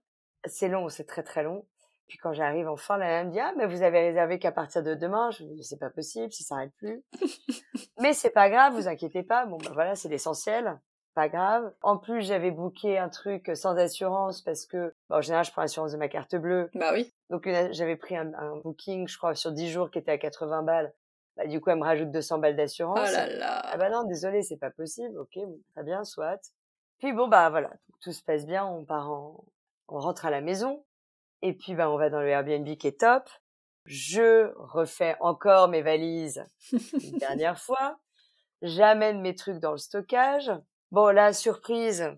[0.44, 1.66] C'est long, c'est très très long.
[2.08, 4.82] Puis quand j'arrive enfin, la nana me dit ah mais vous avez réservé qu'à partir
[4.82, 5.30] de demain.
[5.30, 7.02] Je me dis c'est pas possible, ça s'arrête plus.
[8.00, 9.46] mais c'est pas grave, vous inquiétez pas.
[9.46, 10.78] Bon ben voilà, c'est l'essentiel,
[11.16, 11.72] pas grave.
[11.80, 15.92] En plus j'avais booké un truc sans assurance parce que en général je prends l'assurance
[15.92, 16.70] de ma carte bleue.
[16.74, 17.12] Bah oui.
[17.30, 20.62] Donc j'avais pris un, un, booking, je crois sur 10 jours qui était à 80
[20.62, 20.92] balles.
[21.38, 23.00] Bah, du coup elle me rajoute 200 balles d'assurance.
[23.00, 23.62] Oh là là.
[23.64, 25.18] Ah bah non désolé c'est pas possible.
[25.18, 25.38] Ok
[25.72, 26.52] très bien soit.
[26.98, 29.42] Puis bon bah voilà, tout se passe bien, on part en,
[29.88, 30.84] on rentre à la maison
[31.40, 33.30] et puis bah on va dans le Airbnb qui est top.
[33.86, 37.98] Je refais encore mes valises une dernière fois.
[38.60, 40.50] J'amène mes trucs dans le stockage.
[40.90, 42.12] Bon là surprise,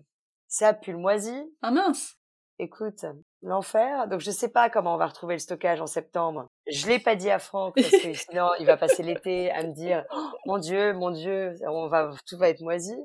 [0.47, 1.35] ça pue le moisi.
[1.61, 2.15] Ah mince.
[2.59, 3.05] Écoute,
[3.41, 4.07] l'enfer.
[4.07, 6.47] Donc je sais pas comment on va retrouver le stockage en septembre.
[6.67, 9.73] Je l'ai pas dit à Franck parce que sinon il va passer l'été à me
[9.73, 12.95] dire oh, mon dieu, mon dieu, on va tout va être moisi.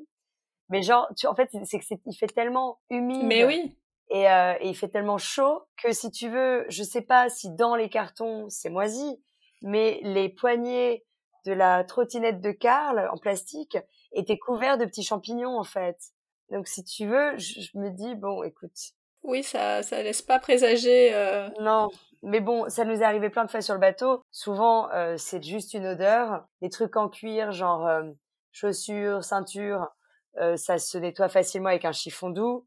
[0.71, 3.27] Mais genre, tu, en fait, c'est que il fait tellement humide.
[3.27, 3.77] Mais oui.
[4.11, 7.51] Et, euh, et, il fait tellement chaud que si tu veux, je sais pas si
[7.55, 9.23] dans les cartons c'est moisi,
[9.62, 11.05] mais les poignées
[11.47, 13.79] de la trottinette de Karl en plastique
[14.15, 15.99] étaient couverts de petits champignons en fait.
[16.51, 18.93] Donc si tu veux, je, me dis bon, écoute.
[19.23, 21.15] Oui, ça ça laisse pas présager.
[21.15, 21.49] Euh...
[21.61, 21.91] Non,
[22.23, 24.23] mais bon, ça nous est arrivé plein de fois sur le bateau.
[24.31, 26.47] Souvent, euh, c'est juste une odeur.
[26.61, 28.05] Les trucs en cuir, genre euh,
[28.53, 29.89] chaussures, ceintures
[30.39, 32.67] euh, ça se nettoie facilement avec un chiffon doux.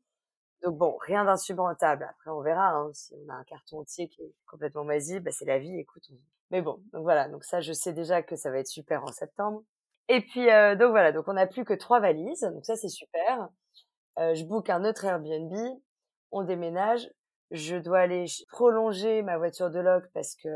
[0.64, 2.08] Donc bon, rien d'insupportable.
[2.10, 2.70] Après, on verra.
[2.70, 5.78] Hein, si on a un carton entier qui est complètement moisi, bah, c'est la vie.
[5.78, 6.10] Écoute.
[6.52, 7.28] Mais bon, donc voilà.
[7.28, 9.64] Donc ça, je sais déjà que ça va être super en septembre.
[10.10, 11.12] Et puis euh, donc voilà.
[11.12, 12.42] Donc on n'a plus que trois valises.
[12.42, 13.50] Donc ça, c'est super.
[14.20, 15.54] Euh, je book un autre Airbnb.
[16.32, 17.10] On déménage.
[17.52, 20.50] Je dois aller prolonger ma voiture de loc parce que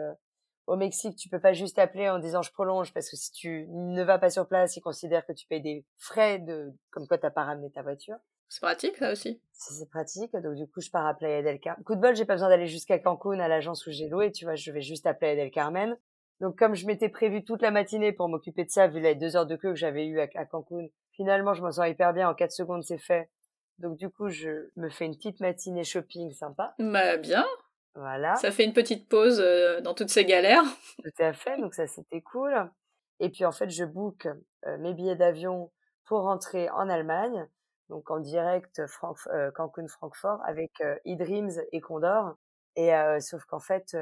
[0.68, 3.68] au Mexique, tu peux pas juste appeler en disant je prolonge parce que si tu
[3.70, 7.18] ne vas pas sur place, ils considèrent que tu payes des frais de comme quoi
[7.18, 8.18] t'as pas ramené ta voiture.
[8.50, 9.42] C'est pratique ça aussi.
[9.54, 10.34] C'est pratique.
[10.34, 11.84] Donc du coup, je pars à Playa del Carmen.
[11.86, 14.32] Coup de bol, j'ai pas besoin d'aller jusqu'à Cancun à l'agence où j'ai loué.
[14.34, 15.98] Tu vois, je vais juste à Playa del Carmen.
[16.42, 19.36] Donc comme je m'étais prévu toute la matinée pour m'occuper de ça, vu les deux
[19.36, 22.28] heures de queue que j'avais eu à, Cancun, finalement je m'en sens hyper bien.
[22.28, 23.30] En quatre secondes, c'est fait.
[23.78, 26.74] Donc du coup, je me fais une petite matinée shopping sympa.
[26.80, 27.46] Bah bien.
[27.94, 28.36] Voilà.
[28.36, 30.64] Ça fait une petite pause euh, dans toutes ces galères.
[31.04, 32.72] Tout à fait, donc ça c'était cool.
[33.20, 34.28] Et puis en fait, je book
[34.66, 35.72] euh, mes billets d'avion
[36.06, 37.48] pour rentrer en Allemagne,
[37.90, 42.34] donc en direct euh, Cancun-Francfort avec eDreams et Condor.
[42.76, 43.96] Et sauf qu'en fait,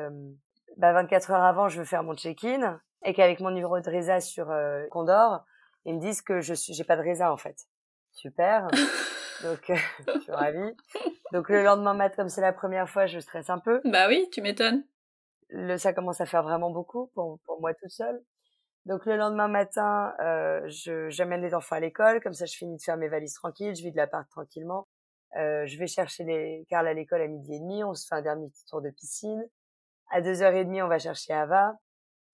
[0.79, 2.79] bah 24 heures avant, je veux faire mon check-in.
[3.03, 5.43] et qu'avec mon numéro de Reza sur euh, Condor,
[5.85, 7.67] ils me disent que je suis, j'ai pas de Reza en fait.
[8.11, 8.67] Super.
[9.43, 9.75] Donc, euh,
[10.07, 10.75] je suis ravie.
[11.31, 13.81] Donc, le lendemain matin, comme c'est la première fois, je stresse un peu.
[13.85, 14.83] Bah oui, tu m'étonnes.
[15.49, 18.21] Le, ça commence à faire vraiment beaucoup pour, pour moi toute seule.
[18.85, 22.21] Donc, le lendemain matin, euh, je, j'amène les enfants à l'école.
[22.21, 23.75] Comme ça, je finis de faire mes valises tranquilles.
[23.75, 24.87] Je vis de l'appart tranquillement.
[25.37, 27.83] Euh, je vais chercher les Carl à l'école à midi et demi.
[27.83, 29.47] On se fait un dernier petit tour de piscine.
[30.09, 31.75] À deux heures et demie, on va chercher Ava.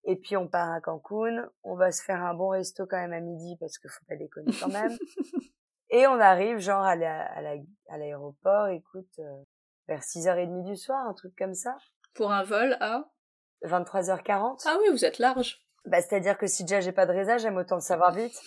[0.06, 1.50] Et puis on part à Cancun.
[1.64, 4.16] On va se faire un bon resto quand même à midi parce qu'il faut pas
[4.16, 4.96] déconner quand même.
[5.90, 9.44] et on arrive genre à l'aéroport, écoute, euh,
[9.88, 11.76] vers 6h30 du soir, un truc comme ça.
[12.14, 13.06] Pour un vol à
[13.64, 14.64] 23h40.
[14.66, 15.62] Ah oui, vous êtes large.
[15.86, 18.40] Bah, c'est-à-dire que si déjà j'ai pas de résa, j'aime autant le savoir vite.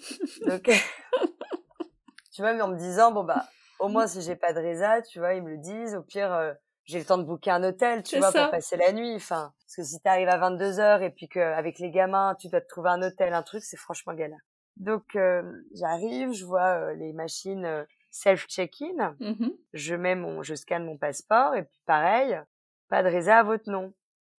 [0.46, 0.62] Donc,
[2.32, 3.46] tu vois, mais en me disant, bon bah,
[3.78, 5.94] au moins si j'ai pas de résa, tu vois, ils me le disent.
[5.94, 6.52] Au pire, euh,
[6.86, 9.14] j'ai le temps de booker un hôtel, tu vois, pour passer la nuit.
[9.16, 12.60] Enfin, parce que si t'arrives à 22 heures et puis qu'avec les gamins, tu dois
[12.60, 14.40] te trouver un hôtel, un truc, c'est franchement galère.
[14.76, 15.42] Donc, euh,
[15.74, 19.16] j'arrive, je vois euh, les machines euh, self-check-in.
[19.20, 22.40] Mmh je mets mon, je scanne mon passeport et puis pareil,
[22.88, 23.92] pas de réserve à votre nom.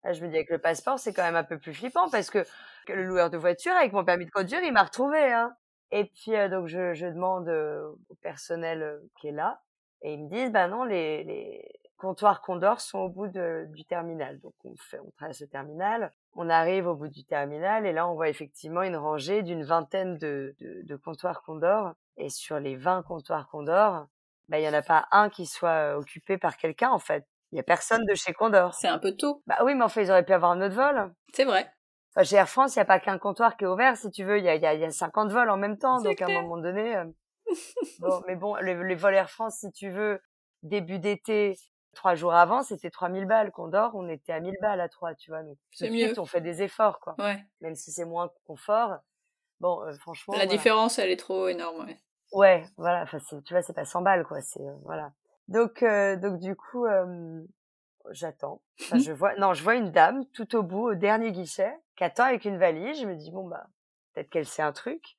[0.04, 2.30] Là, je me dis avec le passeport, c'est quand même un peu plus flippant parce
[2.30, 2.46] que,
[2.88, 5.20] le loueur de voiture avec mon permis de conduire, il m'a retrouvé.
[5.34, 5.54] Hein.
[5.92, 9.62] Et puis donc je, je demande au personnel qui est là
[10.02, 13.86] et ils me disent bah non les, les comptoirs Condor sont au bout de, du
[13.86, 14.40] terminal.
[14.40, 18.08] Donc on fait, on trace le terminal, on arrive au bout du terminal et là
[18.08, 21.94] on voit effectivement une rangée d'une vingtaine de, de, de, comptoirs Condor.
[22.18, 24.08] Et sur les 20 comptoirs Condor,
[24.48, 27.26] bah il y en a pas un qui soit occupé par quelqu'un en fait.
[27.52, 28.74] Il y a personne de chez Condor.
[28.74, 29.42] C'est un peu tôt.
[29.48, 31.14] Bah oui, mais en fait ils auraient pu avoir un autre vol.
[31.34, 31.72] C'est vrai.
[32.16, 34.24] Enfin, chez Air France, il n'y a pas qu'un comptoir qui est ouvert, si tu
[34.24, 34.40] veux.
[34.40, 36.02] Il y a, y, a, y a 50 vols en même temps.
[36.02, 37.06] Donc, à un moment donné, euh,
[38.00, 40.20] bon, mais bon, les, les vols Air France, si tu veux,
[40.64, 41.56] début d'été,
[41.98, 45.16] trois jours avant, c'était 3000 balles qu'on dort, on était à 1000 balles à trois,
[45.16, 45.44] tu vois.
[45.44, 46.18] Donc, c'est mieux.
[46.18, 47.16] on fait des efforts, quoi.
[47.18, 47.44] Ouais.
[47.62, 48.98] Même si c'est moins confort.
[49.60, 50.36] Bon, euh, franchement.
[50.38, 51.98] La différence, elle est trop énorme, ouais.
[52.32, 53.02] Ouais, voilà.
[53.02, 54.42] Enfin, tu vois, c'est pas 100 balles, quoi.
[54.42, 55.12] C'est, euh, voilà.
[55.48, 56.86] Donc, euh, donc, du coup,
[58.12, 58.62] j'attends.
[58.82, 62.04] Enfin, je vois, non, je vois une dame tout au bout, au dernier guichet, qui
[62.04, 63.02] attend avec une valise.
[63.02, 63.66] Je me dis, bon, bah,
[64.14, 65.18] peut-être qu'elle sait un truc.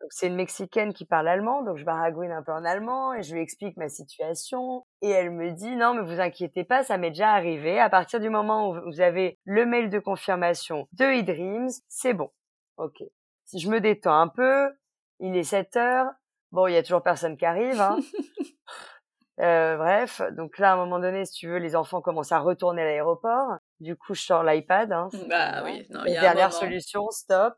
[0.00, 3.22] Donc c'est une Mexicaine qui parle allemand, donc je baragouine un peu en allemand et
[3.22, 4.86] je lui explique ma situation.
[5.02, 7.78] Et elle me dit non mais vous inquiétez pas, ça m'est déjà arrivé.
[7.78, 12.30] À partir du moment où vous avez le mail de confirmation de eDreams, c'est bon.
[12.78, 13.02] Ok.
[13.44, 14.70] Si je me détends un peu,
[15.18, 16.06] il est 7 heures.
[16.50, 17.78] Bon, il y a toujours personne qui arrive.
[17.78, 17.98] Hein.
[19.40, 22.38] euh, bref, donc là à un moment donné, si tu veux, les enfants commencent à
[22.38, 23.58] retourner à l'aéroport.
[23.80, 24.92] Du coup, je sors l'iPad.
[24.92, 27.54] Hein, bah oui, non, y a dernière solution, stop.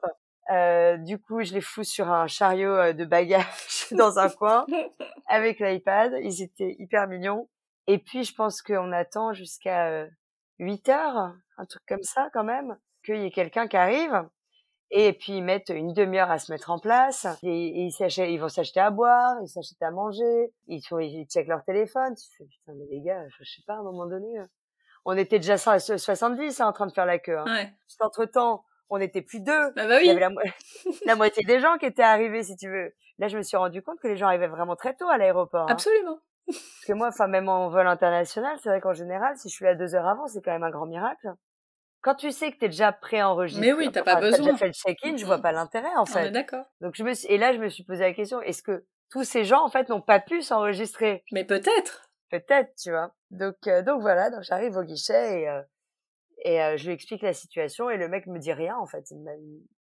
[0.51, 4.66] Euh, du coup, je les fous sur un chariot euh, de bagages dans un coin
[5.28, 6.14] avec l'iPad.
[6.23, 7.48] Ils étaient hyper mignons.
[7.86, 10.06] Et puis, je pense qu'on attend jusqu'à
[10.59, 14.28] 8 euh, heures, un truc comme ça quand même, qu'il y ait quelqu'un qui arrive.
[14.90, 17.27] Et puis, ils mettent une demi-heure à se mettre en place.
[17.43, 21.48] Et, ils, ils vont s'acheter à boire, ils s'achètent à manger, ils, font, ils checkent
[21.48, 22.14] leur téléphone.
[22.14, 24.28] Tu fais, putain, mais les gars, je sais pas, à un moment donné,
[25.05, 27.39] on était déjà 70 hein, en train de faire la queue.
[27.39, 27.44] Hein.
[27.47, 27.73] Ouais.
[28.01, 29.70] Entre-temps, on était plus deux.
[29.72, 30.02] Bah, bah oui.
[30.02, 30.30] Il y avait la,
[31.06, 32.94] la, moitié des gens qui étaient arrivés, si tu veux.
[33.18, 35.62] Là, je me suis rendu compte que les gens arrivaient vraiment très tôt à l'aéroport.
[35.62, 35.72] Hein.
[35.72, 36.18] Absolument.
[36.46, 39.64] Parce que moi, enfin, même en vol international, c'est vrai qu'en général, si je suis
[39.64, 41.32] là deux heures avant, c'est quand même un grand miracle.
[42.00, 43.64] Quand tu sais que t'es déjà pré-enregistré.
[43.64, 44.38] Mais oui, t'as pas besoin.
[44.38, 46.30] T'as déjà fait le check-in, je vois pas l'intérêt, en fait.
[46.30, 46.64] d'accord.
[46.80, 49.22] Donc, je me suis, et là, je me suis posé la question, est-ce que tous
[49.22, 51.22] ces gens, en fait, n'ont pas pu s'enregistrer?
[51.30, 52.09] Mais peut-être.
[52.30, 53.14] Peut-être, tu vois.
[53.30, 55.62] Donc, euh, donc voilà, donc j'arrive au guichet et, euh,
[56.44, 59.10] et euh, je lui explique la situation et le mec me dit rien en fait,
[59.10, 59.19] il,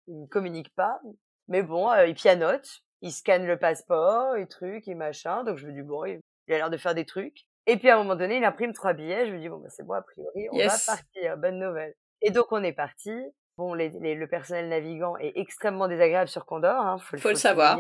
[0.07, 1.01] il, me communique pas.
[1.49, 5.45] Mais bon, euh, il pianote, il scanne le passeport et trucs et machin.
[5.45, 7.45] Donc je me dis bon, il, a l'air de faire des trucs.
[7.66, 9.27] Et puis à un moment donné, il imprime trois billets.
[9.27, 11.95] Je me dis bon bah c'est bon a priori, on va partir, bonne nouvelle.
[12.23, 13.12] Et donc on est parti.
[13.59, 17.78] Bon, les, le personnel navigant est extrêmement désagréable sur Condor, hein, faut, faut, le savoir.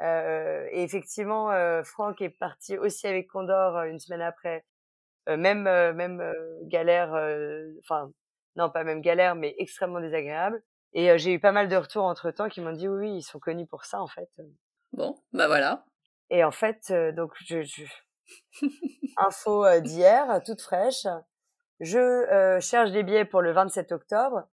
[0.00, 4.64] Euh, et effectivement, euh, Franck est parti aussi avec Condor euh, une semaine après
[5.28, 7.10] même euh, même euh, galère,
[7.80, 8.10] enfin
[8.56, 10.62] non pas même galère, mais extrêmement désagréable.
[10.92, 13.38] Et j'ai eu pas mal de retours entre temps qui m'ont dit oui, ils sont
[13.38, 14.28] connus pour ça en fait.
[14.92, 15.84] Bon, bah voilà.
[16.30, 17.84] Et en fait, donc je, je...
[19.16, 21.06] info d'hier, toute fraîche.
[21.78, 24.48] Je cherche des billets pour le 27 octobre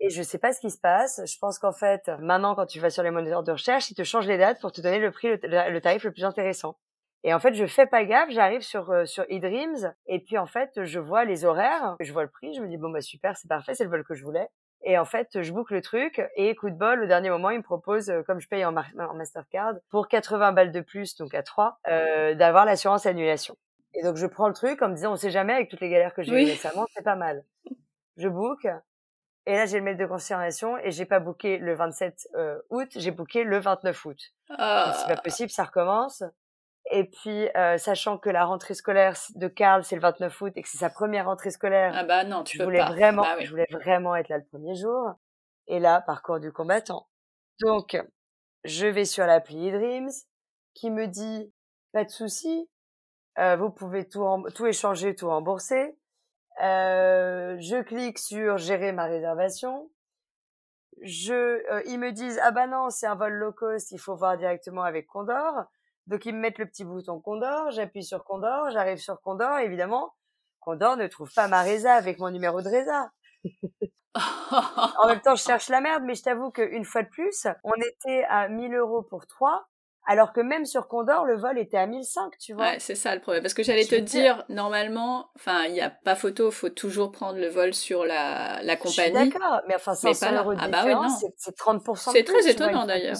[0.00, 1.20] et je sais pas ce qui se passe.
[1.24, 4.04] Je pense qu'en fait, maintenant, quand tu vas sur les moniteurs de recherche, ils te
[4.04, 6.76] changent les dates pour te donner le prix, le tarif le plus intéressant.
[7.24, 10.46] Et en fait, je fais pas gaffe, j'arrive sur euh, sur eDreams et puis en
[10.46, 13.36] fait, je vois les horaires, je vois le prix, je me dis bon bah super,
[13.36, 14.48] c'est parfait, c'est le vol que je voulais.
[14.84, 17.58] Et en fait, je boucle le truc et coup de bol, au dernier moment, il
[17.58, 21.34] me propose, euh, comme je paye en, en Mastercard, pour 80 balles de plus, donc
[21.34, 23.56] à 3, euh, d'avoir l'assurance annulation.
[23.94, 25.90] Et donc je prends le truc en me disant on sait jamais avec toutes les
[25.90, 27.44] galères que j'ai eues récemment, c'est pas mal.
[28.16, 28.66] Je book
[29.46, 32.88] Et là, j'ai le mail de confirmation et j'ai pas booké le 27 euh, août,
[32.94, 34.18] j'ai booké le 29 août.
[34.50, 34.94] Ah.
[34.96, 36.22] C'est pas possible, ça recommence.
[36.90, 40.62] Et puis, euh, sachant que la rentrée scolaire de Karl, c'est le 29 août et
[40.62, 42.90] que c'est sa première rentrée scolaire, Ah bah non, tu je peux voulais pas.
[42.92, 43.44] vraiment, Bah oui.
[43.44, 45.10] je voulais vraiment être là le premier jour.
[45.66, 47.08] Et là, parcours du combattant.
[47.60, 48.00] Donc,
[48.64, 50.08] je vais sur l'appli eDreams
[50.74, 51.52] qui me dit
[51.92, 52.68] pas de souci,
[53.38, 54.24] euh, vous pouvez tout,
[54.54, 55.98] tout échanger, tout rembourser.
[56.62, 59.90] Euh, je clique sur gérer ma réservation.
[61.02, 61.32] Je,
[61.72, 64.36] euh, ils me disent ah bah non c'est un vol low cost, il faut voir
[64.36, 65.64] directement avec Condor.
[66.08, 70.14] Donc ils me mettent le petit bouton Condor, j'appuie sur Condor, j'arrive sur Condor, évidemment.
[70.60, 73.10] Condor ne trouve pas ma résa avec mon numéro de résa.
[75.00, 77.74] En même temps, je cherche la merde, mais je t'avoue qu'une fois de plus, on
[77.74, 79.66] était à 1000 euros pour trois,
[80.06, 82.64] alors que même sur Condor, le vol était à 1005, tu vois.
[82.64, 83.42] Ouais, c'est ça le problème.
[83.42, 87.38] Parce que j'allais te dire, normalement, enfin, il n'y a pas photo, faut toujours prendre
[87.38, 89.30] le vol sur la, la Je suis compagnie.
[89.30, 90.40] d'accord, mais enfin, Mais 500 pas là.
[90.40, 93.18] euros de Ah bah oui, c'est- c'est 30% de C'est très étonnant d'ailleurs.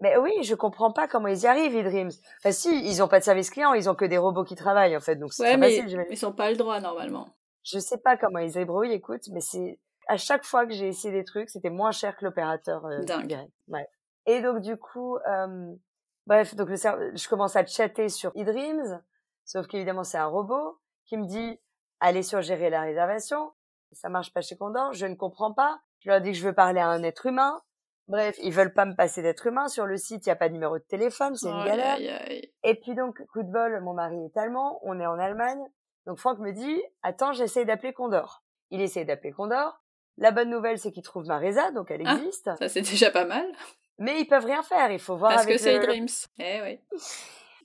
[0.00, 2.10] Mais oui, je comprends pas comment ils y arrivent, eDreams.
[2.38, 4.96] Enfin, si, ils ont pas de service client, ils ont que des robots qui travaillent,
[4.96, 7.28] en fait, donc c'est Ouais, mais facile, ils n'ont pas le droit normalement.
[7.62, 10.88] Je sais pas comment ils se débrouillent, écoute, mais c'est, à chaque fois que j'ai
[10.88, 13.38] essayé des trucs, c'était moins cher que l'opérateur, euh, Dingue.
[13.68, 13.86] Ouais.
[14.26, 15.74] Et donc, du coup, euh,
[16.26, 19.02] bref, donc le je commence à chatter sur eDreams,
[19.44, 21.60] sauf qu'évidemment, c'est un robot qui me dit,
[22.00, 23.52] allez sur gérer la réservation.
[23.92, 25.80] Ça marche pas chez Condor, je ne comprends pas.
[26.00, 27.62] Je leur dis que je veux parler à un être humain.
[28.08, 29.68] Bref, ils veulent pas me passer d'être humain.
[29.68, 31.98] Sur le site, il n'y a pas de numéro de téléphone, c'est une galère.
[32.62, 35.62] Et puis donc, coup de bol, mon mari est allemand, on est en Allemagne.
[36.06, 38.42] Donc Franck me dit, attends, j'essaie d'appeler Condor.
[38.70, 39.80] Il essaie d'appeler Condor.
[40.18, 42.14] La bonne nouvelle, c'est qu'il trouve ma résa, donc elle Ah.
[42.16, 42.50] existe.
[42.58, 43.46] Ça, c'est déjà pas mal.
[43.98, 46.08] Mais ils peuvent rien faire, il faut voir Parce avec que c'est le- Dreams.
[46.40, 46.80] Eh oui.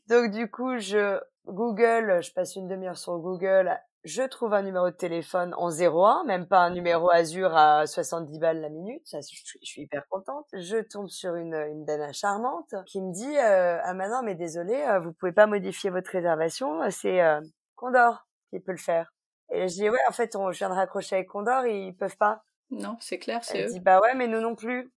[0.08, 4.90] Donc du coup, je Google, je passe une demi-heure sur Google, je trouve un numéro
[4.90, 9.20] de téléphone en 01, même pas un numéro Azure à 70 balles la minute, ça
[9.22, 10.48] je suis, je suis hyper contente.
[10.54, 14.76] Je tombe sur une, une dana charmante qui me dit euh, ah maintenant mais désolé,
[14.76, 17.42] euh, vous pouvez pas modifier votre réservation, euh, c'est euh,
[17.76, 19.14] Condor qui peut le faire.
[19.52, 22.18] Et je dis ouais en fait on, je viens de raccrocher avec Condor, ils peuvent
[22.18, 22.44] pas.
[22.72, 23.72] Non, c'est clair, c'est Elle eux.
[23.74, 24.92] dit bah ouais mais nous non plus.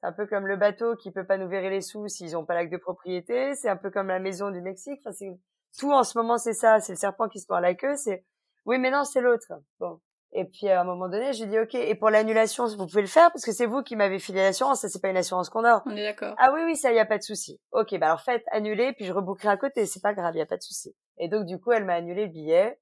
[0.00, 2.44] C'est un peu comme le bateau qui peut pas nous verrer les sous s'ils ont
[2.44, 3.54] pas l'acte de propriété.
[3.54, 4.98] C'est un peu comme la maison du Mexique.
[5.04, 5.38] Enfin, c'est
[5.78, 6.80] tout en ce moment, c'est ça.
[6.80, 7.94] C'est le serpent qui se mord la queue.
[7.94, 8.24] C'est
[8.66, 9.46] oui, mais non, c'est l'autre.
[9.80, 10.00] Bon.
[10.34, 11.74] Et puis à un moment donné, je lui dis ok.
[11.74, 14.80] Et pour l'annulation, vous pouvez le faire parce que c'est vous qui m'avez filé l'assurance.
[14.80, 15.82] Ça, c'est pas une assurance qu'on a.
[15.84, 16.34] On est d'accord.
[16.38, 17.60] Ah oui, oui, ça y a pas de souci.
[17.72, 19.84] Ok, bah alors faites annuler, puis je rebookerai à côté.
[19.84, 20.94] C'est pas grave, y a pas de souci.
[21.18, 22.78] Et donc du coup, elle m'a annulé le billet.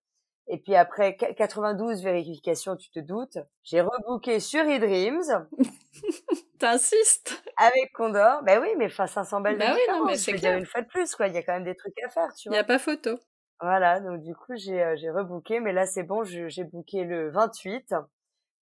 [0.46, 5.46] Et puis après qu- 92 vérifications, tu te doutes, j'ai rebooké sur eDreams
[6.58, 8.42] T'insistes avec Condor.
[8.44, 10.58] Ben oui, mais enfin 500 balles de oui, non, mais c'est veux dire clair.
[10.60, 11.28] une fois de plus, quoi.
[11.28, 12.60] Il y a quand même des trucs à faire, tu Il n'y vois.
[12.62, 13.18] a pas photo.
[13.60, 17.30] Voilà, donc du coup, j'ai euh, j'ai rebooké, mais là c'est bon, j'ai booké le
[17.30, 17.94] 28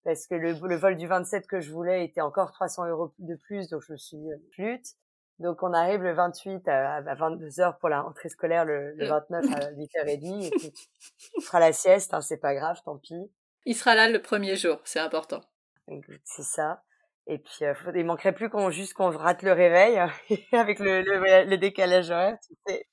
[0.03, 3.35] parce que le, le vol du 27 que je voulais était encore 300 euros de
[3.35, 4.95] plus, donc je me suis dit, euh, flûte.
[5.39, 8.95] Donc on arrive le 28 à, à 22 heures pour la rentrée scolaire, le, le
[8.95, 10.43] Le- 29 à 8h30.
[10.45, 10.73] Et puis,
[11.37, 13.31] on fera la sieste, hein, c'est pas grave, tant pis.
[13.65, 15.41] Il sera là le premier jour, c'est important.
[16.25, 16.83] C'est ça.
[17.27, 19.99] Et puis euh, il manquerait plus qu'on juste qu'on rate le réveil
[20.51, 22.37] avec le, le, le décalage horaire.
[22.47, 22.87] Tu sais.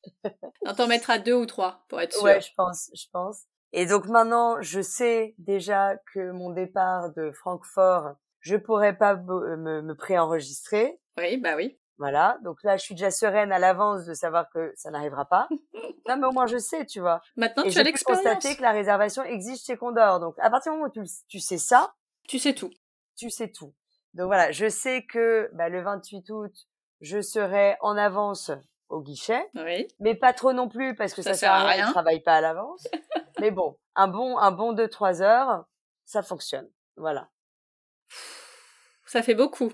[0.66, 2.22] On t'en mettra deux ou trois pour être sûr.
[2.24, 3.42] Ouais, je pense, je pense.
[3.72, 9.56] Et donc maintenant, je sais déjà que mon départ de Francfort, je pourrais pas euh,
[9.56, 10.98] me, me préenregistrer.
[11.18, 11.78] Oui, bah oui.
[11.98, 12.38] Voilà.
[12.44, 15.48] Donc là, je suis déjà sereine à l'avance de savoir que ça n'arrivera pas.
[16.08, 17.22] non, mais au moins je sais, tu vois.
[17.36, 18.22] Maintenant, Et tu as l'expérience.
[18.22, 20.20] constater que la réservation existe chez Condor.
[20.20, 21.94] Donc à partir du moment où tu, tu sais ça,
[22.28, 22.70] Tu sais tout.
[23.16, 23.72] tu sais tout.
[24.16, 26.52] Donc voilà, je sais que bah, le 28 août,
[27.02, 28.50] je serai en avance
[28.88, 29.46] au guichet.
[29.54, 29.86] Oui.
[30.00, 31.86] mais pas trop non plus parce que Ça ça, sert à rien.
[31.88, 32.88] je travaille pas à l'avance.
[33.40, 35.66] mais bon, un bon un bon 2 3 heures,
[36.06, 36.68] ça fonctionne.
[36.96, 37.28] Voilà.
[39.04, 39.70] Ça fait beaucoup.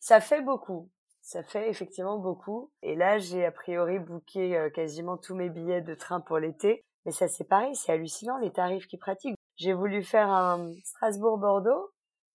[0.00, 0.90] Ça fait beaucoup.
[1.20, 2.72] Ça fait effectivement beaucoup.
[2.80, 6.86] Et là, j'ai a priori booké euh, quasiment tous mes billets de train pour l'été.
[7.04, 9.36] Mais ça, c'est pareil, c'est hallucinant les tarifs qu'ils pratiquent.
[9.56, 11.90] J'ai voulu faire un Strasbourg-Bordeaux.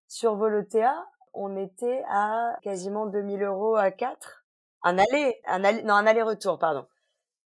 [0.06, 0.94] Sur Volotea,
[1.34, 4.44] on était à quasiment 2000 euros à 4.
[4.82, 6.86] Un aller, un aller, non, un aller-retour, pardon.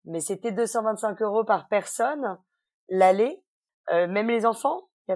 [0.05, 2.39] Mais c'était 225 euros par personne,
[2.89, 3.43] l'aller.
[3.90, 4.89] Euh, même les enfants.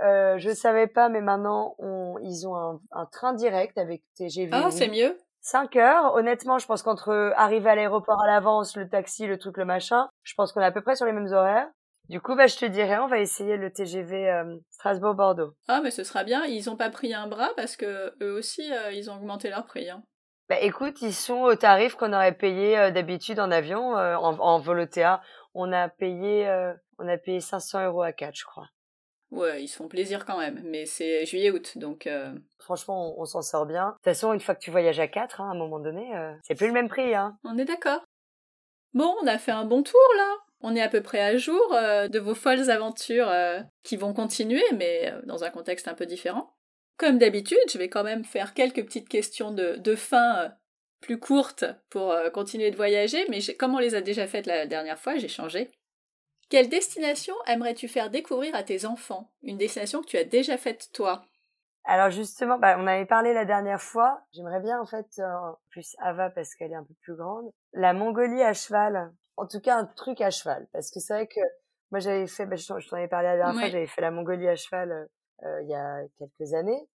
[0.00, 4.50] Euh, je savais pas, mais maintenant, on, ils ont un, un train direct avec TGV.
[4.52, 5.16] Ah, c'est mieux.
[5.42, 6.14] 5 heures.
[6.16, 10.08] Honnêtement, je pense qu'entre arriver à l'aéroport à l'avance, le taxi, le truc, le machin,
[10.24, 11.68] je pense qu'on est à peu près sur les mêmes horaires.
[12.08, 15.54] Du coup, bah, je te dirais, on va essayer le TGV euh, Strasbourg-Bordeaux.
[15.68, 16.44] Ah, mais ce sera bien.
[16.44, 19.64] Ils ont pas pris un bras parce que eux aussi, euh, ils ont augmenté leur
[19.64, 19.88] prix.
[19.88, 20.02] Hein.
[20.50, 24.58] Bah, écoute, ils sont au tarif qu'on aurait payé euh, d'habitude en avion, en, en
[24.58, 25.22] Volotea.
[25.54, 26.48] On a payé,
[26.98, 28.66] on a payé 500 euros à 4, je crois.
[29.30, 32.08] Ouais, ils se font plaisir quand même, mais c'est juillet-août, donc...
[32.58, 33.86] Franchement, on, s'en sort bien.
[33.86, 36.10] De toute façon, une fois que tu voyages à 4, hein, à un moment donné,
[36.42, 37.14] c'est plus le même prix.
[37.14, 37.38] Hein.
[37.44, 38.04] On est d'accord.
[38.94, 40.43] Bon, on a fait un bon tour là.
[40.66, 43.30] On est à peu près à jour de vos folles aventures
[43.82, 46.56] qui vont continuer, mais dans un contexte un peu différent.
[46.96, 50.54] Comme d'habitude, je vais quand même faire quelques petites questions de, de fin
[51.02, 54.98] plus courtes pour continuer de voyager, mais comme on les a déjà faites la dernière
[54.98, 55.70] fois, j'ai changé.
[56.48, 59.32] Quelle destination aimerais-tu faire découvrir à tes enfants?
[59.42, 61.26] Une destination que tu as déjà faite toi?
[61.84, 64.22] Alors justement, bah, on avait parlé la dernière fois.
[64.32, 67.92] J'aimerais bien en fait, euh, plus Ava parce qu'elle est un peu plus grande, la
[67.92, 69.12] Mongolie à cheval.
[69.36, 71.40] En tout cas, un truc à cheval, parce que c'est vrai que
[71.90, 74.48] moi j'avais fait, bah, je t'en avais parlé la dernière fois, j'avais fait la Mongolie
[74.48, 75.06] à cheval euh,
[75.44, 76.88] euh, il y a quelques années.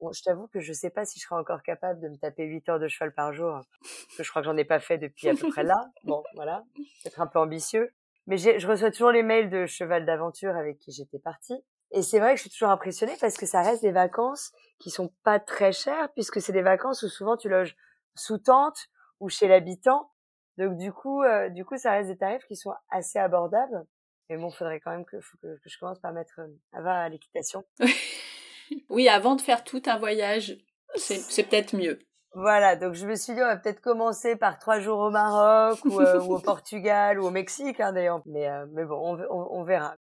[0.00, 2.44] Bon, je t'avoue que je sais pas si je serais encore capable de me taper
[2.44, 4.98] 8 heures de cheval par jour, parce que je crois que j'en ai pas fait
[4.98, 5.90] depuis à peu près là.
[6.04, 6.64] Bon, voilà,
[7.06, 7.92] être un peu ambitieux.
[8.26, 11.64] Mais je reçois toujours les mails de cheval d'aventure avec qui j'étais partie.
[11.90, 14.90] Et c'est vrai que je suis toujours impressionnée parce que ça reste des vacances qui
[14.90, 17.76] sont pas très chères puisque c'est des vacances où souvent tu loges
[18.14, 18.88] sous tente
[19.20, 20.10] ou chez l'habitant.
[20.58, 23.84] Donc du coup, euh, du coup, ça reste des tarifs qui sont assez abordables.
[24.28, 27.08] Mais bon, faudrait quand même que, faut que, je commence par mettre euh, Ava à
[27.08, 27.64] l'équitation.
[28.88, 30.56] oui, avant de faire tout un voyage,
[30.96, 31.98] c'est peut-être mieux.
[32.34, 35.84] Voilà, donc je me suis dit on va peut-être commencer par trois jours au Maroc
[35.84, 38.22] ou, euh, au Portugal ou au Mexique hein, d'ailleurs.
[38.24, 39.96] Mais, euh, mais bon, on, on, verra.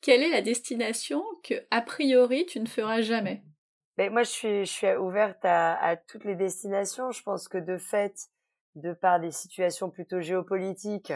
[0.00, 3.42] Quelle est la destination que a priori tu ne feras jamais?
[3.96, 7.10] Ben, moi je suis je suis ouverte à, à toutes les destinations.
[7.10, 8.14] Je pense que de fait,
[8.76, 11.12] de par des situations plutôt géopolitiques,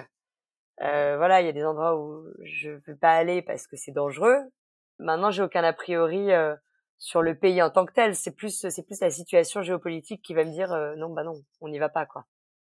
[0.82, 3.92] euh, voilà, il y a des endroits où je veux pas aller parce que c'est
[3.92, 4.38] dangereux.
[4.98, 6.54] Maintenant, j'ai aucun a priori euh,
[6.98, 8.14] sur le pays en tant que tel.
[8.14, 11.42] C'est plus, c'est plus la situation géopolitique qui va me dire euh, non, bah non,
[11.60, 12.24] on n'y va pas quoi.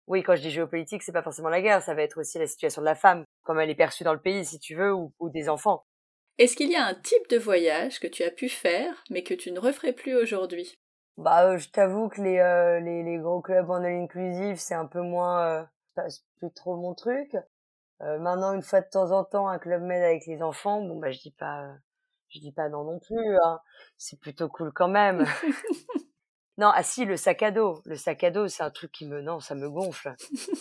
[0.08, 2.46] Oui, quand je dis géopolitique, c'est pas forcément la guerre, ça va être aussi la
[2.46, 5.12] situation de la femme, comme elle est perçue dans le pays, si tu veux, ou,
[5.32, 5.84] des enfants.
[6.38, 9.34] Est-ce qu'il y a un type de voyage que tu as pu faire, mais que
[9.34, 10.78] tu ne referais plus aujourd'hui?
[11.18, 14.74] Bah, euh, je t'avoue que les, euh, les, les gros clubs en all inclusive, c'est
[14.74, 15.66] un peu moins,
[15.98, 17.36] euh, plus trop mon truc.
[18.02, 21.12] maintenant, une fois de temps en temps, un club med avec les enfants, bon bah
[21.12, 21.74] je dis pas,
[22.30, 23.60] je dis pas non non plus, hein.
[23.98, 25.26] c'est plutôt cool quand même.
[26.58, 27.82] non, ah si, le sac à dos.
[27.86, 30.14] Le sac à dos, c'est un truc qui me, non, ça me gonfle.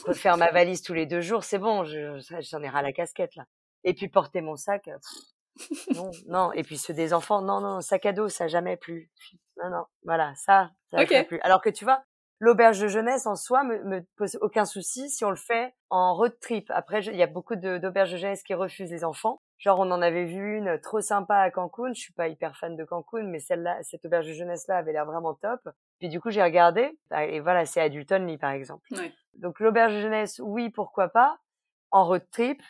[0.06, 3.46] Refaire ma valise tous les deux jours, c'est bon, j'en ai ras la casquette là.
[3.82, 4.88] Et puis porter mon sac,
[5.94, 6.52] non, non.
[6.52, 9.10] Et puis ceux des enfants, non, non, sac à dos, ça jamais plus.
[9.64, 11.40] Non, non, voilà, ça, ça jamais plus.
[11.40, 12.04] Alors que tu vois,
[12.38, 16.14] l'auberge de jeunesse en soi me, me pose aucun souci si on le fait en
[16.14, 16.70] road trip.
[16.70, 19.40] Après, il y a beaucoup d'auberges de, jeunesse qui refusent les enfants.
[19.58, 21.94] Genre, on en avait vu une trop sympa à Cancun.
[21.94, 25.06] Je suis pas hyper fan de Cancun, mais celle-là, cette auberge de jeunesse-là avait l'air
[25.06, 25.60] vraiment top.
[25.98, 26.98] Puis du coup, j'ai regardé.
[27.16, 28.86] Et voilà, c'est Adult Only, par exemple.
[29.34, 31.38] Donc, l'auberge de jeunesse, oui, pourquoi pas.
[31.90, 32.60] En road trip.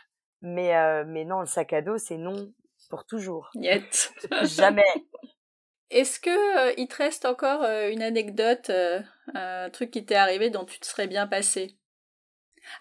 [0.42, 2.52] Mais, euh, mais non, le sac à dos, c'est non
[2.90, 3.50] pour toujours.
[4.42, 4.82] Jamais.
[5.94, 8.70] Est-ce que euh, il te reste encore euh, une anecdote,
[9.34, 11.78] un truc qui t'est arrivé dont tu te serais bien passé?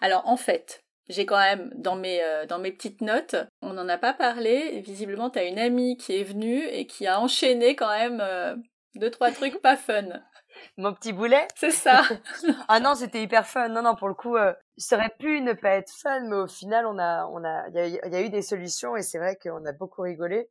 [0.00, 3.88] Alors, en fait, j'ai quand même dans mes, euh, dans mes petites notes, on n'en
[3.88, 7.76] a pas parlé, visiblement tu as une amie qui est venue et qui a enchaîné
[7.76, 8.56] quand même euh,
[8.94, 10.04] deux, trois trucs pas fun.
[10.78, 11.46] Mon petit boulet?
[11.56, 12.02] C'est ça
[12.68, 13.68] Ah non, c'était hyper fun.
[13.68, 16.46] Non, non, pour le coup, euh, ça aurait pu ne pas être fun, mais au
[16.46, 19.64] final, on a, on a, il y, a eu des solutions et c'est vrai qu'on
[19.66, 20.48] a beaucoup rigolé.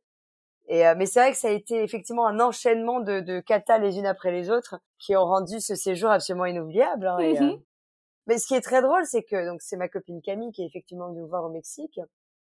[0.68, 3.98] Et mais c'est vrai que ça a été effectivement un enchaînement de, de katas les
[3.98, 7.06] unes après les autres qui ont rendu ce séjour absolument inoubliable.
[7.06, 7.60] Hein, et, mm-hmm.
[8.26, 10.66] Mais ce qui est très drôle, c'est que donc c'est ma copine Camille qui est
[10.66, 12.00] effectivement venue nous voir au Mexique,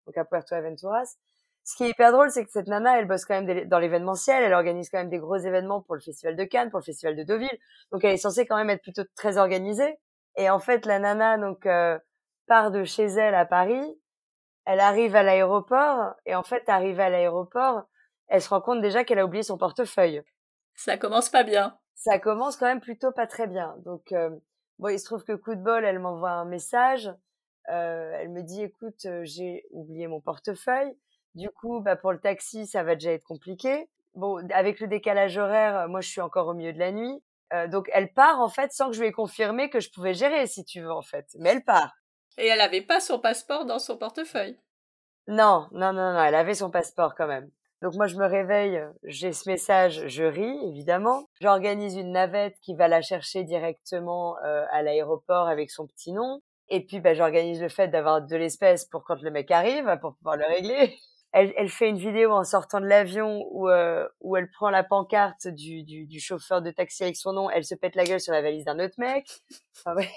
[0.05, 1.15] donc à Puerto Aventuras.
[1.63, 4.43] Ce qui est hyper drôle, c'est que cette nana, elle bosse quand même dans l'événementiel,
[4.43, 7.15] elle organise quand même des gros événements pour le festival de Cannes, pour le festival
[7.15, 7.59] de Deauville,
[7.91, 9.97] donc elle est censée quand même être plutôt très organisée.
[10.35, 11.97] Et en fait, la nana donc euh,
[12.47, 14.01] part de chez elle à Paris,
[14.65, 17.83] elle arrive à l'aéroport et en fait, arrivée à l'aéroport,
[18.29, 20.21] elle se rend compte déjà qu'elle a oublié son portefeuille.
[20.75, 21.77] Ça commence pas bien.
[21.95, 23.75] Ça commence quand même plutôt pas très bien.
[23.83, 24.29] Donc euh,
[24.79, 27.13] Bon, il se trouve que coup de bol, elle m'envoie un message.
[27.69, 30.97] Euh, elle me dit, écoute, euh, j'ai oublié mon portefeuille.
[31.35, 33.89] Du coup, bah, pour le taxi, ça va déjà être compliqué.
[34.15, 37.21] Bon, avec le décalage horaire, euh, moi, je suis encore au milieu de la nuit.
[37.53, 40.13] Euh, donc, elle part, en fait, sans que je lui ai confirmé que je pouvais
[40.13, 41.27] gérer, si tu veux, en fait.
[41.37, 41.93] Mais elle part.
[42.37, 44.57] Et elle n'avait pas son passeport dans son portefeuille?
[45.27, 47.51] Non, non, non, non, elle avait son passeport quand même.
[47.81, 51.29] Donc moi je me réveille, j'ai ce message, je ris évidemment.
[51.39, 56.41] J'organise une navette qui va la chercher directement euh, à l'aéroport avec son petit nom.
[56.67, 60.15] Et puis bah, j'organise le fait d'avoir de l'espèce pour quand le mec arrive, pour
[60.15, 60.97] pouvoir le régler.
[61.31, 64.83] Elle, elle fait une vidéo en sortant de l'avion où, euh, où elle prend la
[64.83, 68.19] pancarte du, du, du, chauffeur de taxi avec son nom, elle se pète la gueule
[68.19, 69.29] sur la valise d'un autre mec.
[69.77, 70.09] Enfin, ouais.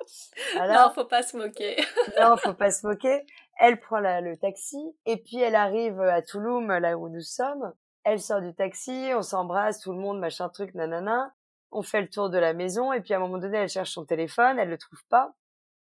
[0.56, 1.76] Non, faut pas se moquer.
[2.20, 3.24] non, faut pas se moquer
[3.62, 7.74] Elle prend le taxi et puis elle arrive à Touloum, là où nous sommes.
[8.04, 11.34] Elle sort du taxi, on s'embrasse, tout le monde, machin truc, nanana.
[11.70, 13.90] On fait le tour de la maison et puis à un moment donné, elle cherche
[13.90, 15.34] son téléphone, elle le trouve pas.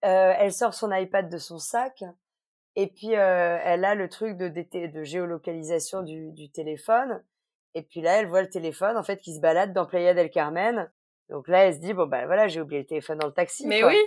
[0.04, 2.04] Euh, elle sort son iPad de son sac
[2.76, 7.24] et puis euh, elle a le truc de, de, géolocalisation du, du, téléphone.
[7.76, 10.30] Et puis là, elle voit le téléphone en fait qui se balade dans Playa del
[10.30, 10.92] Carmen.
[11.30, 13.66] Donc là, elle se dit bon ben voilà, j'ai oublié le téléphone dans le taxi.
[13.66, 13.98] Mais oui.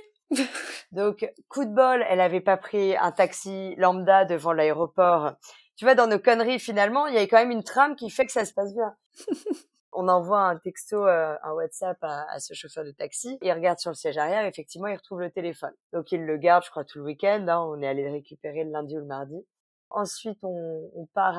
[0.92, 5.32] Donc, coup de bol, elle avait pas pris un taxi lambda devant l'aéroport.
[5.76, 8.26] Tu vois, dans nos conneries, finalement, il y a quand même une trame qui fait
[8.26, 8.96] que ça se passe bien.
[9.92, 13.38] on envoie un texto, euh, un WhatsApp à, ce chauffeur de taxi.
[13.42, 15.72] Il regarde sur le siège arrière, effectivement, il retrouve le téléphone.
[15.92, 17.46] Donc, il le garde, je crois, tout le week-end.
[17.48, 17.60] Hein.
[17.68, 19.46] on est allé le récupérer le lundi ou le mardi.
[19.90, 21.38] Ensuite, on, part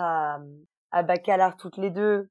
[0.91, 2.29] à, Bacalar toutes les deux.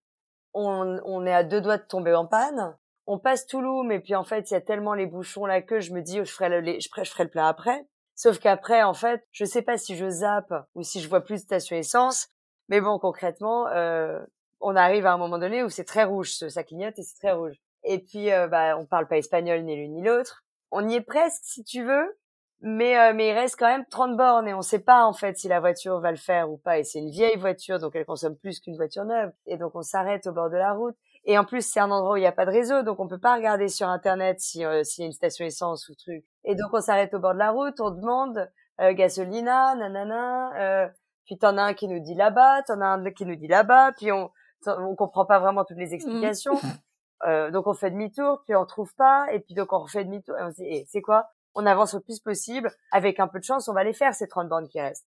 [0.55, 2.75] On est à deux doigts de tomber en panne
[3.07, 5.81] on passe Toulouse, mais puis en fait, il y a tellement les bouchons là que
[5.81, 7.87] je me dis, je ferai le, je ferai, le plein après.
[8.15, 11.37] Sauf qu'après, en fait, je sais pas si je zappe ou si je vois plus
[11.37, 12.29] de station essence.
[12.69, 14.19] Mais bon, concrètement, euh,
[14.61, 17.33] on arrive à un moment donné où c'est très rouge, ça clignote et c'est très
[17.33, 17.57] rouge.
[17.85, 20.45] Et puis, euh, bah, on parle pas espagnol ni l'une ni l'autre.
[20.73, 22.19] On y est presque, si tu veux,
[22.61, 25.37] mais euh, mais il reste quand même 30 bornes et on sait pas en fait
[25.37, 26.79] si la voiture va le faire ou pas.
[26.79, 29.31] Et c'est une vieille voiture, donc elle consomme plus qu'une voiture neuve.
[29.47, 30.97] Et donc on s'arrête au bord de la route.
[31.29, 33.09] Et en plus, c'est un endroit où il n'y a pas de réseau, donc on
[33.09, 36.25] peut pas regarder sur internet si euh, s'il y a une station essence ou truc.
[36.45, 38.49] Et donc on s'arrête au bord de la route, on demande
[38.81, 40.53] euh, gasolina, nanana.
[40.57, 40.89] Euh,
[41.25, 43.93] puis t'en as un qui nous dit là-bas, t'en as un qui nous dit là-bas,
[43.97, 44.31] puis on
[44.67, 46.55] on comprend pas vraiment toutes les explications.
[46.55, 46.61] Mmh.
[47.27, 50.37] Euh, donc on fait demi-tour, puis on trouve pas, et puis donc on refait demi-tour.
[50.37, 51.31] Et on se dit, c'est quoi?
[51.55, 52.71] On avance le plus possible.
[52.93, 55.09] Avec un peu de chance, on va les faire ces 30 bandes qui restent.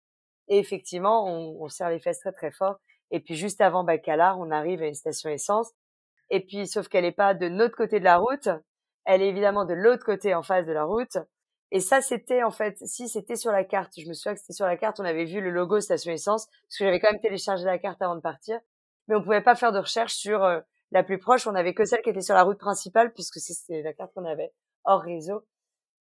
[0.48, 2.78] Et effectivement, on, on serre les fesses très très fort.
[3.12, 5.72] Et puis juste avant Bacalar, on arrive à une station essence
[6.32, 8.48] et puis, sauf qu'elle n'est pas de notre côté de la route.
[9.03, 11.18] Elle est évidemment de l'autre côté en face de la route.
[11.72, 14.53] Et ça, c'était en fait, si c'était sur la carte, je me souviens que c'était
[14.53, 17.22] sur la carte, on avait vu le logo station essence, parce que j'avais quand même
[17.22, 18.60] téléchargé la carte avant de partir,
[19.08, 20.60] mais on pouvait pas faire de recherche sur euh,
[20.91, 23.82] la plus proche, on avait que celle qui était sur la route principale, puisque c'était
[23.82, 24.53] la carte qu'on avait
[24.84, 25.45] hors réseau.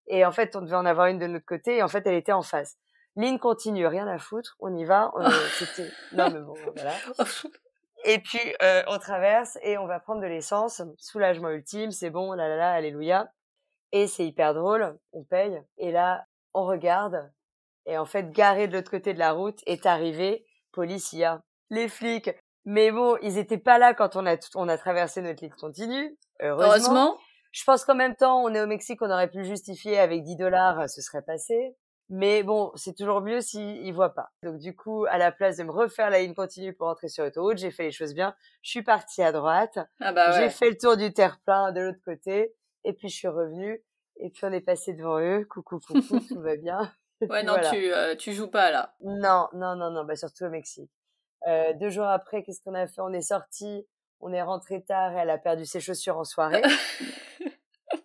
[0.08, 2.14] Et en fait, on devait en avoir une de notre côté, et en fait, elle
[2.14, 2.76] était en face.
[3.16, 5.12] Ligne continue, rien à foutre, on y va.
[5.14, 6.94] On, non mais bon, voilà.
[8.04, 12.32] Et puis euh, on traverse et on va prendre de l'essence, soulagement ultime, c'est bon,
[12.32, 13.30] là là là, alléluia.
[13.92, 16.24] Et c'est hyper drôle, on paye et là
[16.54, 17.30] on regarde
[17.86, 22.30] et en fait garé de l'autre côté de la route est arrivé policia, les flics.
[22.64, 26.16] Mais bon, ils étaient pas là quand on a on a traversé notre ligne continue.
[26.40, 26.68] Heureusement.
[26.68, 27.18] heureusement.
[27.52, 30.22] Je pense qu'en même temps, on est au Mexique, on aurait pu le justifier avec
[30.22, 31.74] 10 dollars, ce serait passé.
[32.12, 34.32] Mais bon, c'est toujours mieux s'ils ne voient pas.
[34.42, 37.22] Donc du coup, à la place de me refaire la ligne continue pour entrer sur
[37.22, 38.34] l'autoroute, j'ai fait les choses bien.
[38.62, 39.78] Je suis partie à droite.
[40.00, 42.52] Ah bah J'ai fait le tour du terre-plein de l'autre côté.
[42.82, 43.80] Et puis je suis revenue.
[44.16, 45.46] Et puis on est passé devant eux.
[45.48, 46.92] Coucou, coucou, tout va bien.
[47.28, 48.92] Ouais, non, tu, euh, tu joues pas là.
[49.00, 50.90] Non, non, non, non, bah surtout au Mexique.
[51.46, 53.00] Euh, deux jours après, qu'est-ce qu'on a fait?
[53.00, 53.86] On est sorti,
[54.18, 56.62] on est rentré tard et elle a perdu ses chaussures en soirée.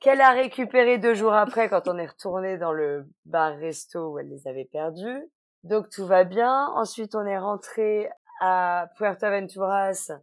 [0.05, 4.29] qu'elle a récupéré deux jours après quand on est retourné dans le bar-resto où elle
[4.29, 5.31] les avait perdus.
[5.63, 6.67] Donc tout va bien.
[6.75, 10.11] Ensuite, on est rentré à Puerto Aventuras.
[10.11, 10.19] Euh,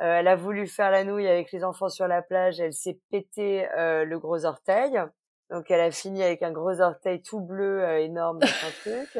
[0.00, 2.58] elle a voulu faire la nouille avec les enfants sur la plage.
[2.58, 5.00] Elle s'est pété euh, le gros orteil.
[5.48, 9.16] Donc elle a fini avec un gros orteil tout bleu, euh, énorme, un truc.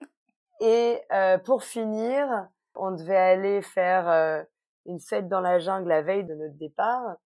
[0.62, 0.98] Et
[1.44, 4.46] pour finir, on devait aller faire
[4.86, 7.16] une fête dans la jungle la veille de notre départ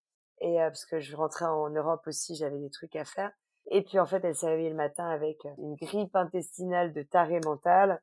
[0.45, 3.33] et euh, parce que je rentrais en Europe aussi, j'avais des trucs à faire.
[3.71, 7.03] Et puis en fait, elle s'est réveillée le matin avec euh, une grippe intestinale de
[7.03, 8.03] taré mental.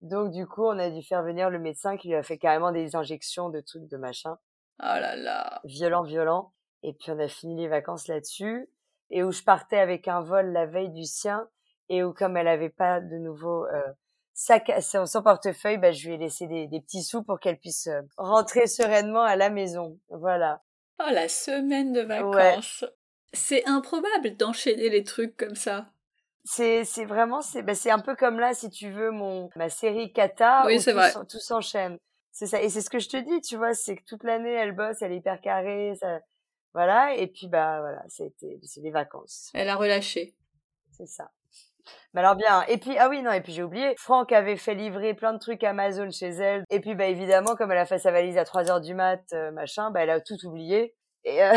[0.00, 2.72] Donc du coup, on a dû faire venir le médecin qui lui a fait carrément
[2.72, 4.38] des injections de trucs de machin.
[4.80, 5.60] Oh là là.
[5.64, 6.52] Violent, violent.
[6.82, 8.66] Et puis on a fini les vacances là-dessus.
[9.10, 11.46] Et où je partais avec un vol la veille du sien.
[11.90, 13.92] Et où comme elle avait pas de nouveau euh,
[14.32, 17.88] sac, son portefeuille, bah, je lui ai laissé des, des petits sous pour qu'elle puisse
[17.88, 19.98] euh, rentrer sereinement à la maison.
[20.08, 20.62] Voilà.
[21.00, 22.84] Oh, la semaine de vacances.
[23.32, 25.90] C'est improbable d'enchaîner les trucs comme ça.
[26.44, 30.12] C'est c'est vraiment c'est bah, un peu comme là si tu veux mon ma série
[30.12, 31.10] Kata oui, c'est vrai.
[31.28, 31.98] tout s'enchaîne.
[32.32, 34.52] C'est ça et c'est ce que je te dis, tu vois, c'est que toute l'année
[34.52, 36.20] elle bosse, elle est hyper carrée, ça
[36.74, 39.50] voilà et puis bah voilà, c'était c'est des vacances.
[39.54, 40.36] Elle a relâché.
[40.90, 41.30] C'est ça.
[42.12, 42.62] Mais alors bien.
[42.68, 43.94] Et puis ah oui non et puis j'ai oublié.
[43.98, 46.64] Franck avait fait livrer plein de trucs Amazon chez elle.
[46.70, 49.22] Et puis bah évidemment comme elle a fait sa valise à 3 heures du mat
[49.32, 50.94] euh, machin, bah elle a tout oublié.
[51.24, 51.54] Et euh...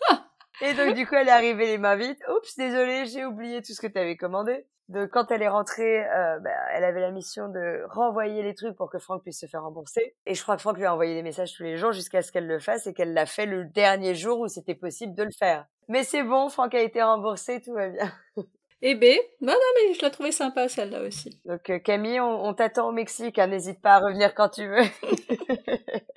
[0.62, 2.18] et donc du coup elle est arrivée les mains vides.
[2.28, 4.66] Oups désolé j'ai oublié tout ce que tu avais commandé.
[4.88, 8.76] Donc quand elle est rentrée, euh, bah, elle avait la mission de renvoyer les trucs
[8.76, 10.14] pour que Franck puisse se faire rembourser.
[10.26, 12.30] Et je crois que Franck lui a envoyé des messages tous les jours jusqu'à ce
[12.30, 15.32] qu'elle le fasse et qu'elle l'a fait le dernier jour où c'était possible de le
[15.36, 15.66] faire.
[15.88, 18.12] Mais c'est bon, Franck a été remboursé, tout va bien.
[18.82, 19.04] Et B,
[19.40, 21.40] non, non, mais je la trouvais sympa celle-là aussi.
[21.44, 24.84] Donc euh, Camille, on, t'attend au Mexique, hein, n'hésite pas à revenir quand tu veux.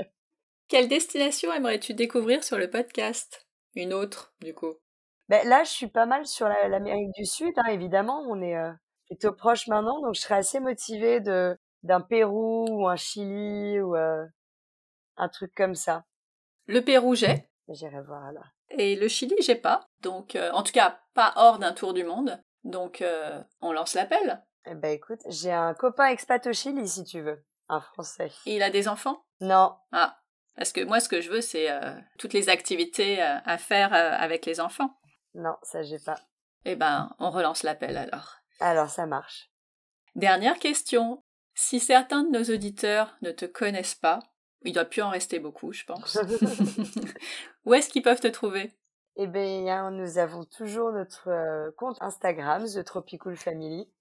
[0.68, 3.48] Quelle destination aimerais-tu découvrir sur le podcast?
[3.76, 4.76] Une autre, du coup.
[5.30, 8.26] Ben, là, je suis pas mal sur l'Amérique du Sud, hein, évidemment.
[8.28, 8.72] On est euh,
[9.06, 13.96] plutôt proche maintenant, donc je serais assez motivée de d'un Pérou ou un Chili ou
[13.96, 14.26] euh,
[15.18, 16.04] un truc comme ça.
[16.68, 17.48] Le Pérou, j'ai.
[17.70, 18.42] J'irai voir là.
[18.72, 19.88] Et le Chili, j'ai pas.
[20.02, 22.42] Donc, euh, en tout cas, pas hors d'un tour du monde.
[22.64, 24.44] Donc, euh, on lance l'appel.
[24.66, 27.44] Eh ben, écoute, j'ai un copain expat au Chili, si tu veux.
[27.68, 28.32] Un Français.
[28.46, 29.24] Et il a des enfants?
[29.42, 29.76] Non.
[29.92, 30.20] Ah.
[30.56, 31.70] Parce que moi, ce que je veux, c'est
[32.18, 35.00] toutes les activités à faire avec les enfants.
[35.34, 36.20] Non, ça, j'ai pas.
[36.66, 38.40] Eh ben, on relance l'appel alors.
[38.60, 39.50] Alors, ça marche.
[40.16, 41.24] Dernière question.
[41.54, 44.20] Si certains de nos auditeurs ne te connaissent pas,
[44.64, 46.18] il doit plus en rester beaucoup, je pense.
[47.66, 48.74] Où est-ce qu'ils peuvent te trouver?
[49.22, 53.92] Eh bien, nous avons toujours notre euh, compte Instagram, The Tropical Family.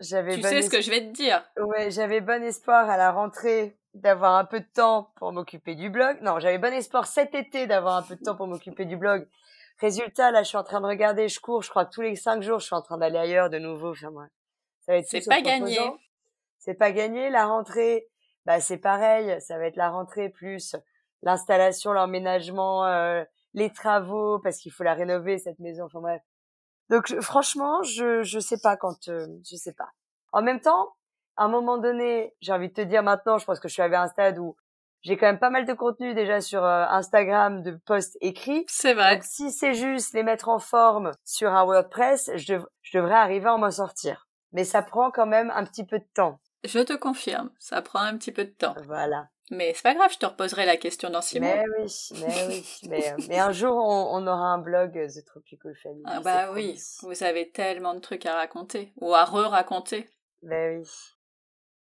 [0.00, 1.44] J'avais tu sais ce que je vais te dire?
[1.56, 5.90] Ouais, j'avais bon espoir à la rentrée d'avoir un peu de temps pour m'occuper du
[5.90, 6.18] blog.
[6.22, 9.28] Non, j'avais bon espoir cet été d'avoir un peu de temps pour m'occuper du blog.
[9.78, 12.16] Résultat, là, je suis en train de regarder, je cours, je crois que tous les
[12.16, 13.90] cinq jours, je suis en train d'aller ailleurs de nouveau.
[13.90, 14.26] Enfin, moi,
[14.80, 15.78] ça va être C'est pas gagné
[16.58, 17.30] c'est pas gagné.
[17.30, 18.08] La rentrée,
[18.44, 20.76] bah c'est pareil, ça va être la rentrée plus
[21.22, 23.24] l'installation, l'emménagement, euh,
[23.54, 25.84] les travaux parce qu'il faut la rénover cette maison.
[25.84, 26.22] Enfin bref.
[26.90, 29.90] Donc franchement, je je sais pas quand euh, je sais pas.
[30.32, 30.94] En même temps,
[31.36, 33.82] à un moment donné, j'ai envie de te dire maintenant, je pense que je suis
[33.82, 34.56] arrivée à un stade où
[35.02, 38.64] j'ai quand même pas mal de contenu déjà sur euh, Instagram de posts écrits.
[38.68, 39.16] C'est vrai.
[39.16, 43.48] Donc si c'est juste les mettre en forme sur un WordPress, je, je devrais arriver
[43.48, 44.28] à m'en sortir.
[44.52, 46.38] Mais ça prend quand même un petit peu de temps.
[46.64, 48.74] Je te confirme, ça prend un petit peu de temps.
[48.86, 49.28] Voilà.
[49.52, 51.64] Mais c'est pas grave, je te reposerai la question dans six mais mois.
[51.78, 56.02] Oui, mais oui, mais, mais un jour on, aura un blog euh, The Tropical Family.
[56.06, 60.08] Ah bah oui, vous avez tellement de trucs à raconter ou à re-raconter.
[60.40, 60.88] Ben oui.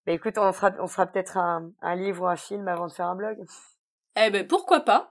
[0.05, 2.91] Mais écoute, on fera, on fera peut-être un, un livre ou un film avant de
[2.91, 3.37] faire un blog.
[4.17, 5.09] Eh ben pourquoi pas?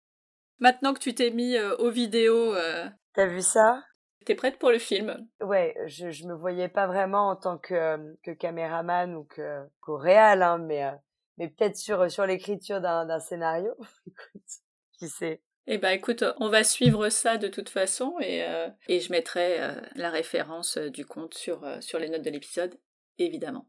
[0.59, 2.55] Maintenant que tu t'es mis euh, aux vidéos.
[2.55, 2.89] Euh...
[3.13, 3.83] T'as vu ça?
[4.25, 8.15] T'es prête pour le film Ouais, je, je me voyais pas vraiment en tant que,
[8.23, 10.91] que caméraman ou que réal, hein, mais,
[11.37, 13.73] mais peut-être sur, sur l'écriture d'un scénario.
[14.07, 14.49] écoute,
[14.97, 19.01] qui sait eh ben écoute, on va suivre ça de toute façon et, euh, et
[19.01, 19.59] je mettrai
[19.95, 22.79] la référence du compte sur, sur les notes de l'épisode,
[23.17, 23.67] évidemment.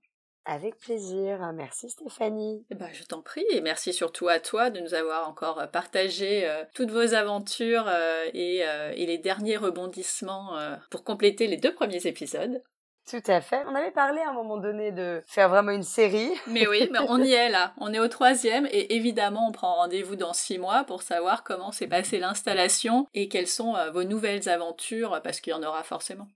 [0.50, 1.52] Avec plaisir.
[1.54, 2.64] Merci Stéphanie.
[2.70, 5.66] Eh ben, je t'en prie et merci surtout à toi de nous avoir encore euh,
[5.66, 8.60] partagé euh, toutes vos aventures euh, et,
[8.96, 10.56] et, les derniers rebondissements
[10.90, 12.62] pour compléter les deux premiers épisodes.
[13.08, 13.64] Tout à fait.
[13.66, 16.30] On avait parlé à un moment donné de faire vraiment une série.
[16.46, 17.72] Mais oui, mais on y est là.
[17.78, 21.72] On est au troisième et évidemment on prend rendez-vous dans six mois pour savoir comment
[21.72, 26.28] s'est passée l'installation et quelles sont vos nouvelles aventures parce qu'il y en aura forcément.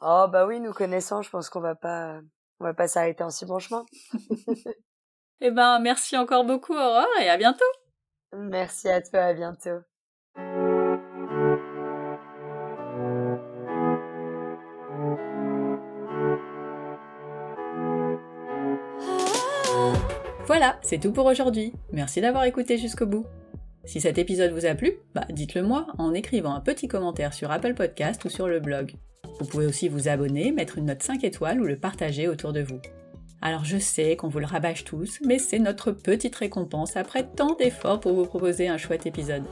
[0.00, 2.20] Oh bah oui, nous connaissant, je pense qu'on va pas
[2.60, 3.84] on va pas s'arrêter en si bon chemin.
[5.40, 7.64] eh ben, merci encore beaucoup, Aurore, et à bientôt.
[8.32, 9.80] Merci à toi, à bientôt.
[20.46, 21.72] Voilà, c'est tout pour aujourd'hui.
[21.92, 23.26] Merci d'avoir écouté jusqu'au bout.
[23.86, 27.50] Si cet épisode vous a plu, bah dites-le moi en écrivant un petit commentaire sur
[27.50, 28.94] Apple Podcast ou sur le blog.
[29.40, 32.62] Vous pouvez aussi vous abonner, mettre une note 5 étoiles ou le partager autour de
[32.62, 32.80] vous.
[33.40, 37.54] Alors je sais qu'on vous le rabâche tous, mais c'est notre petite récompense après tant
[37.54, 39.44] d'efforts pour vous proposer un chouette épisode.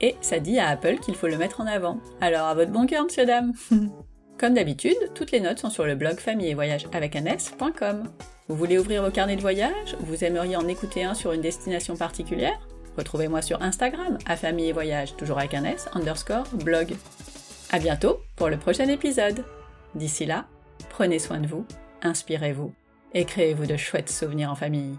[0.00, 1.98] Et ça dit à Apple qu'il faut le mettre en avant.
[2.20, 3.52] Alors à votre bon cœur, monsieur dame
[4.40, 8.04] Comme d'habitude, toutes les notes sont sur le blog famille et voyage avec un s.com.
[8.48, 9.98] Vous voulez ouvrir vos carnets de voyage?
[10.00, 12.58] Vous aimeriez en écouter un sur une destination particulière?
[12.96, 16.94] Retrouvez-moi sur Instagram, à famille et voyage, toujours avec un s, underscore, blog.
[17.70, 19.44] À bientôt pour le prochain épisode.
[19.94, 20.46] D'ici là,
[20.88, 21.66] prenez soin de vous,
[22.00, 22.72] inspirez-vous
[23.12, 24.96] et créez-vous de chouettes souvenirs en famille.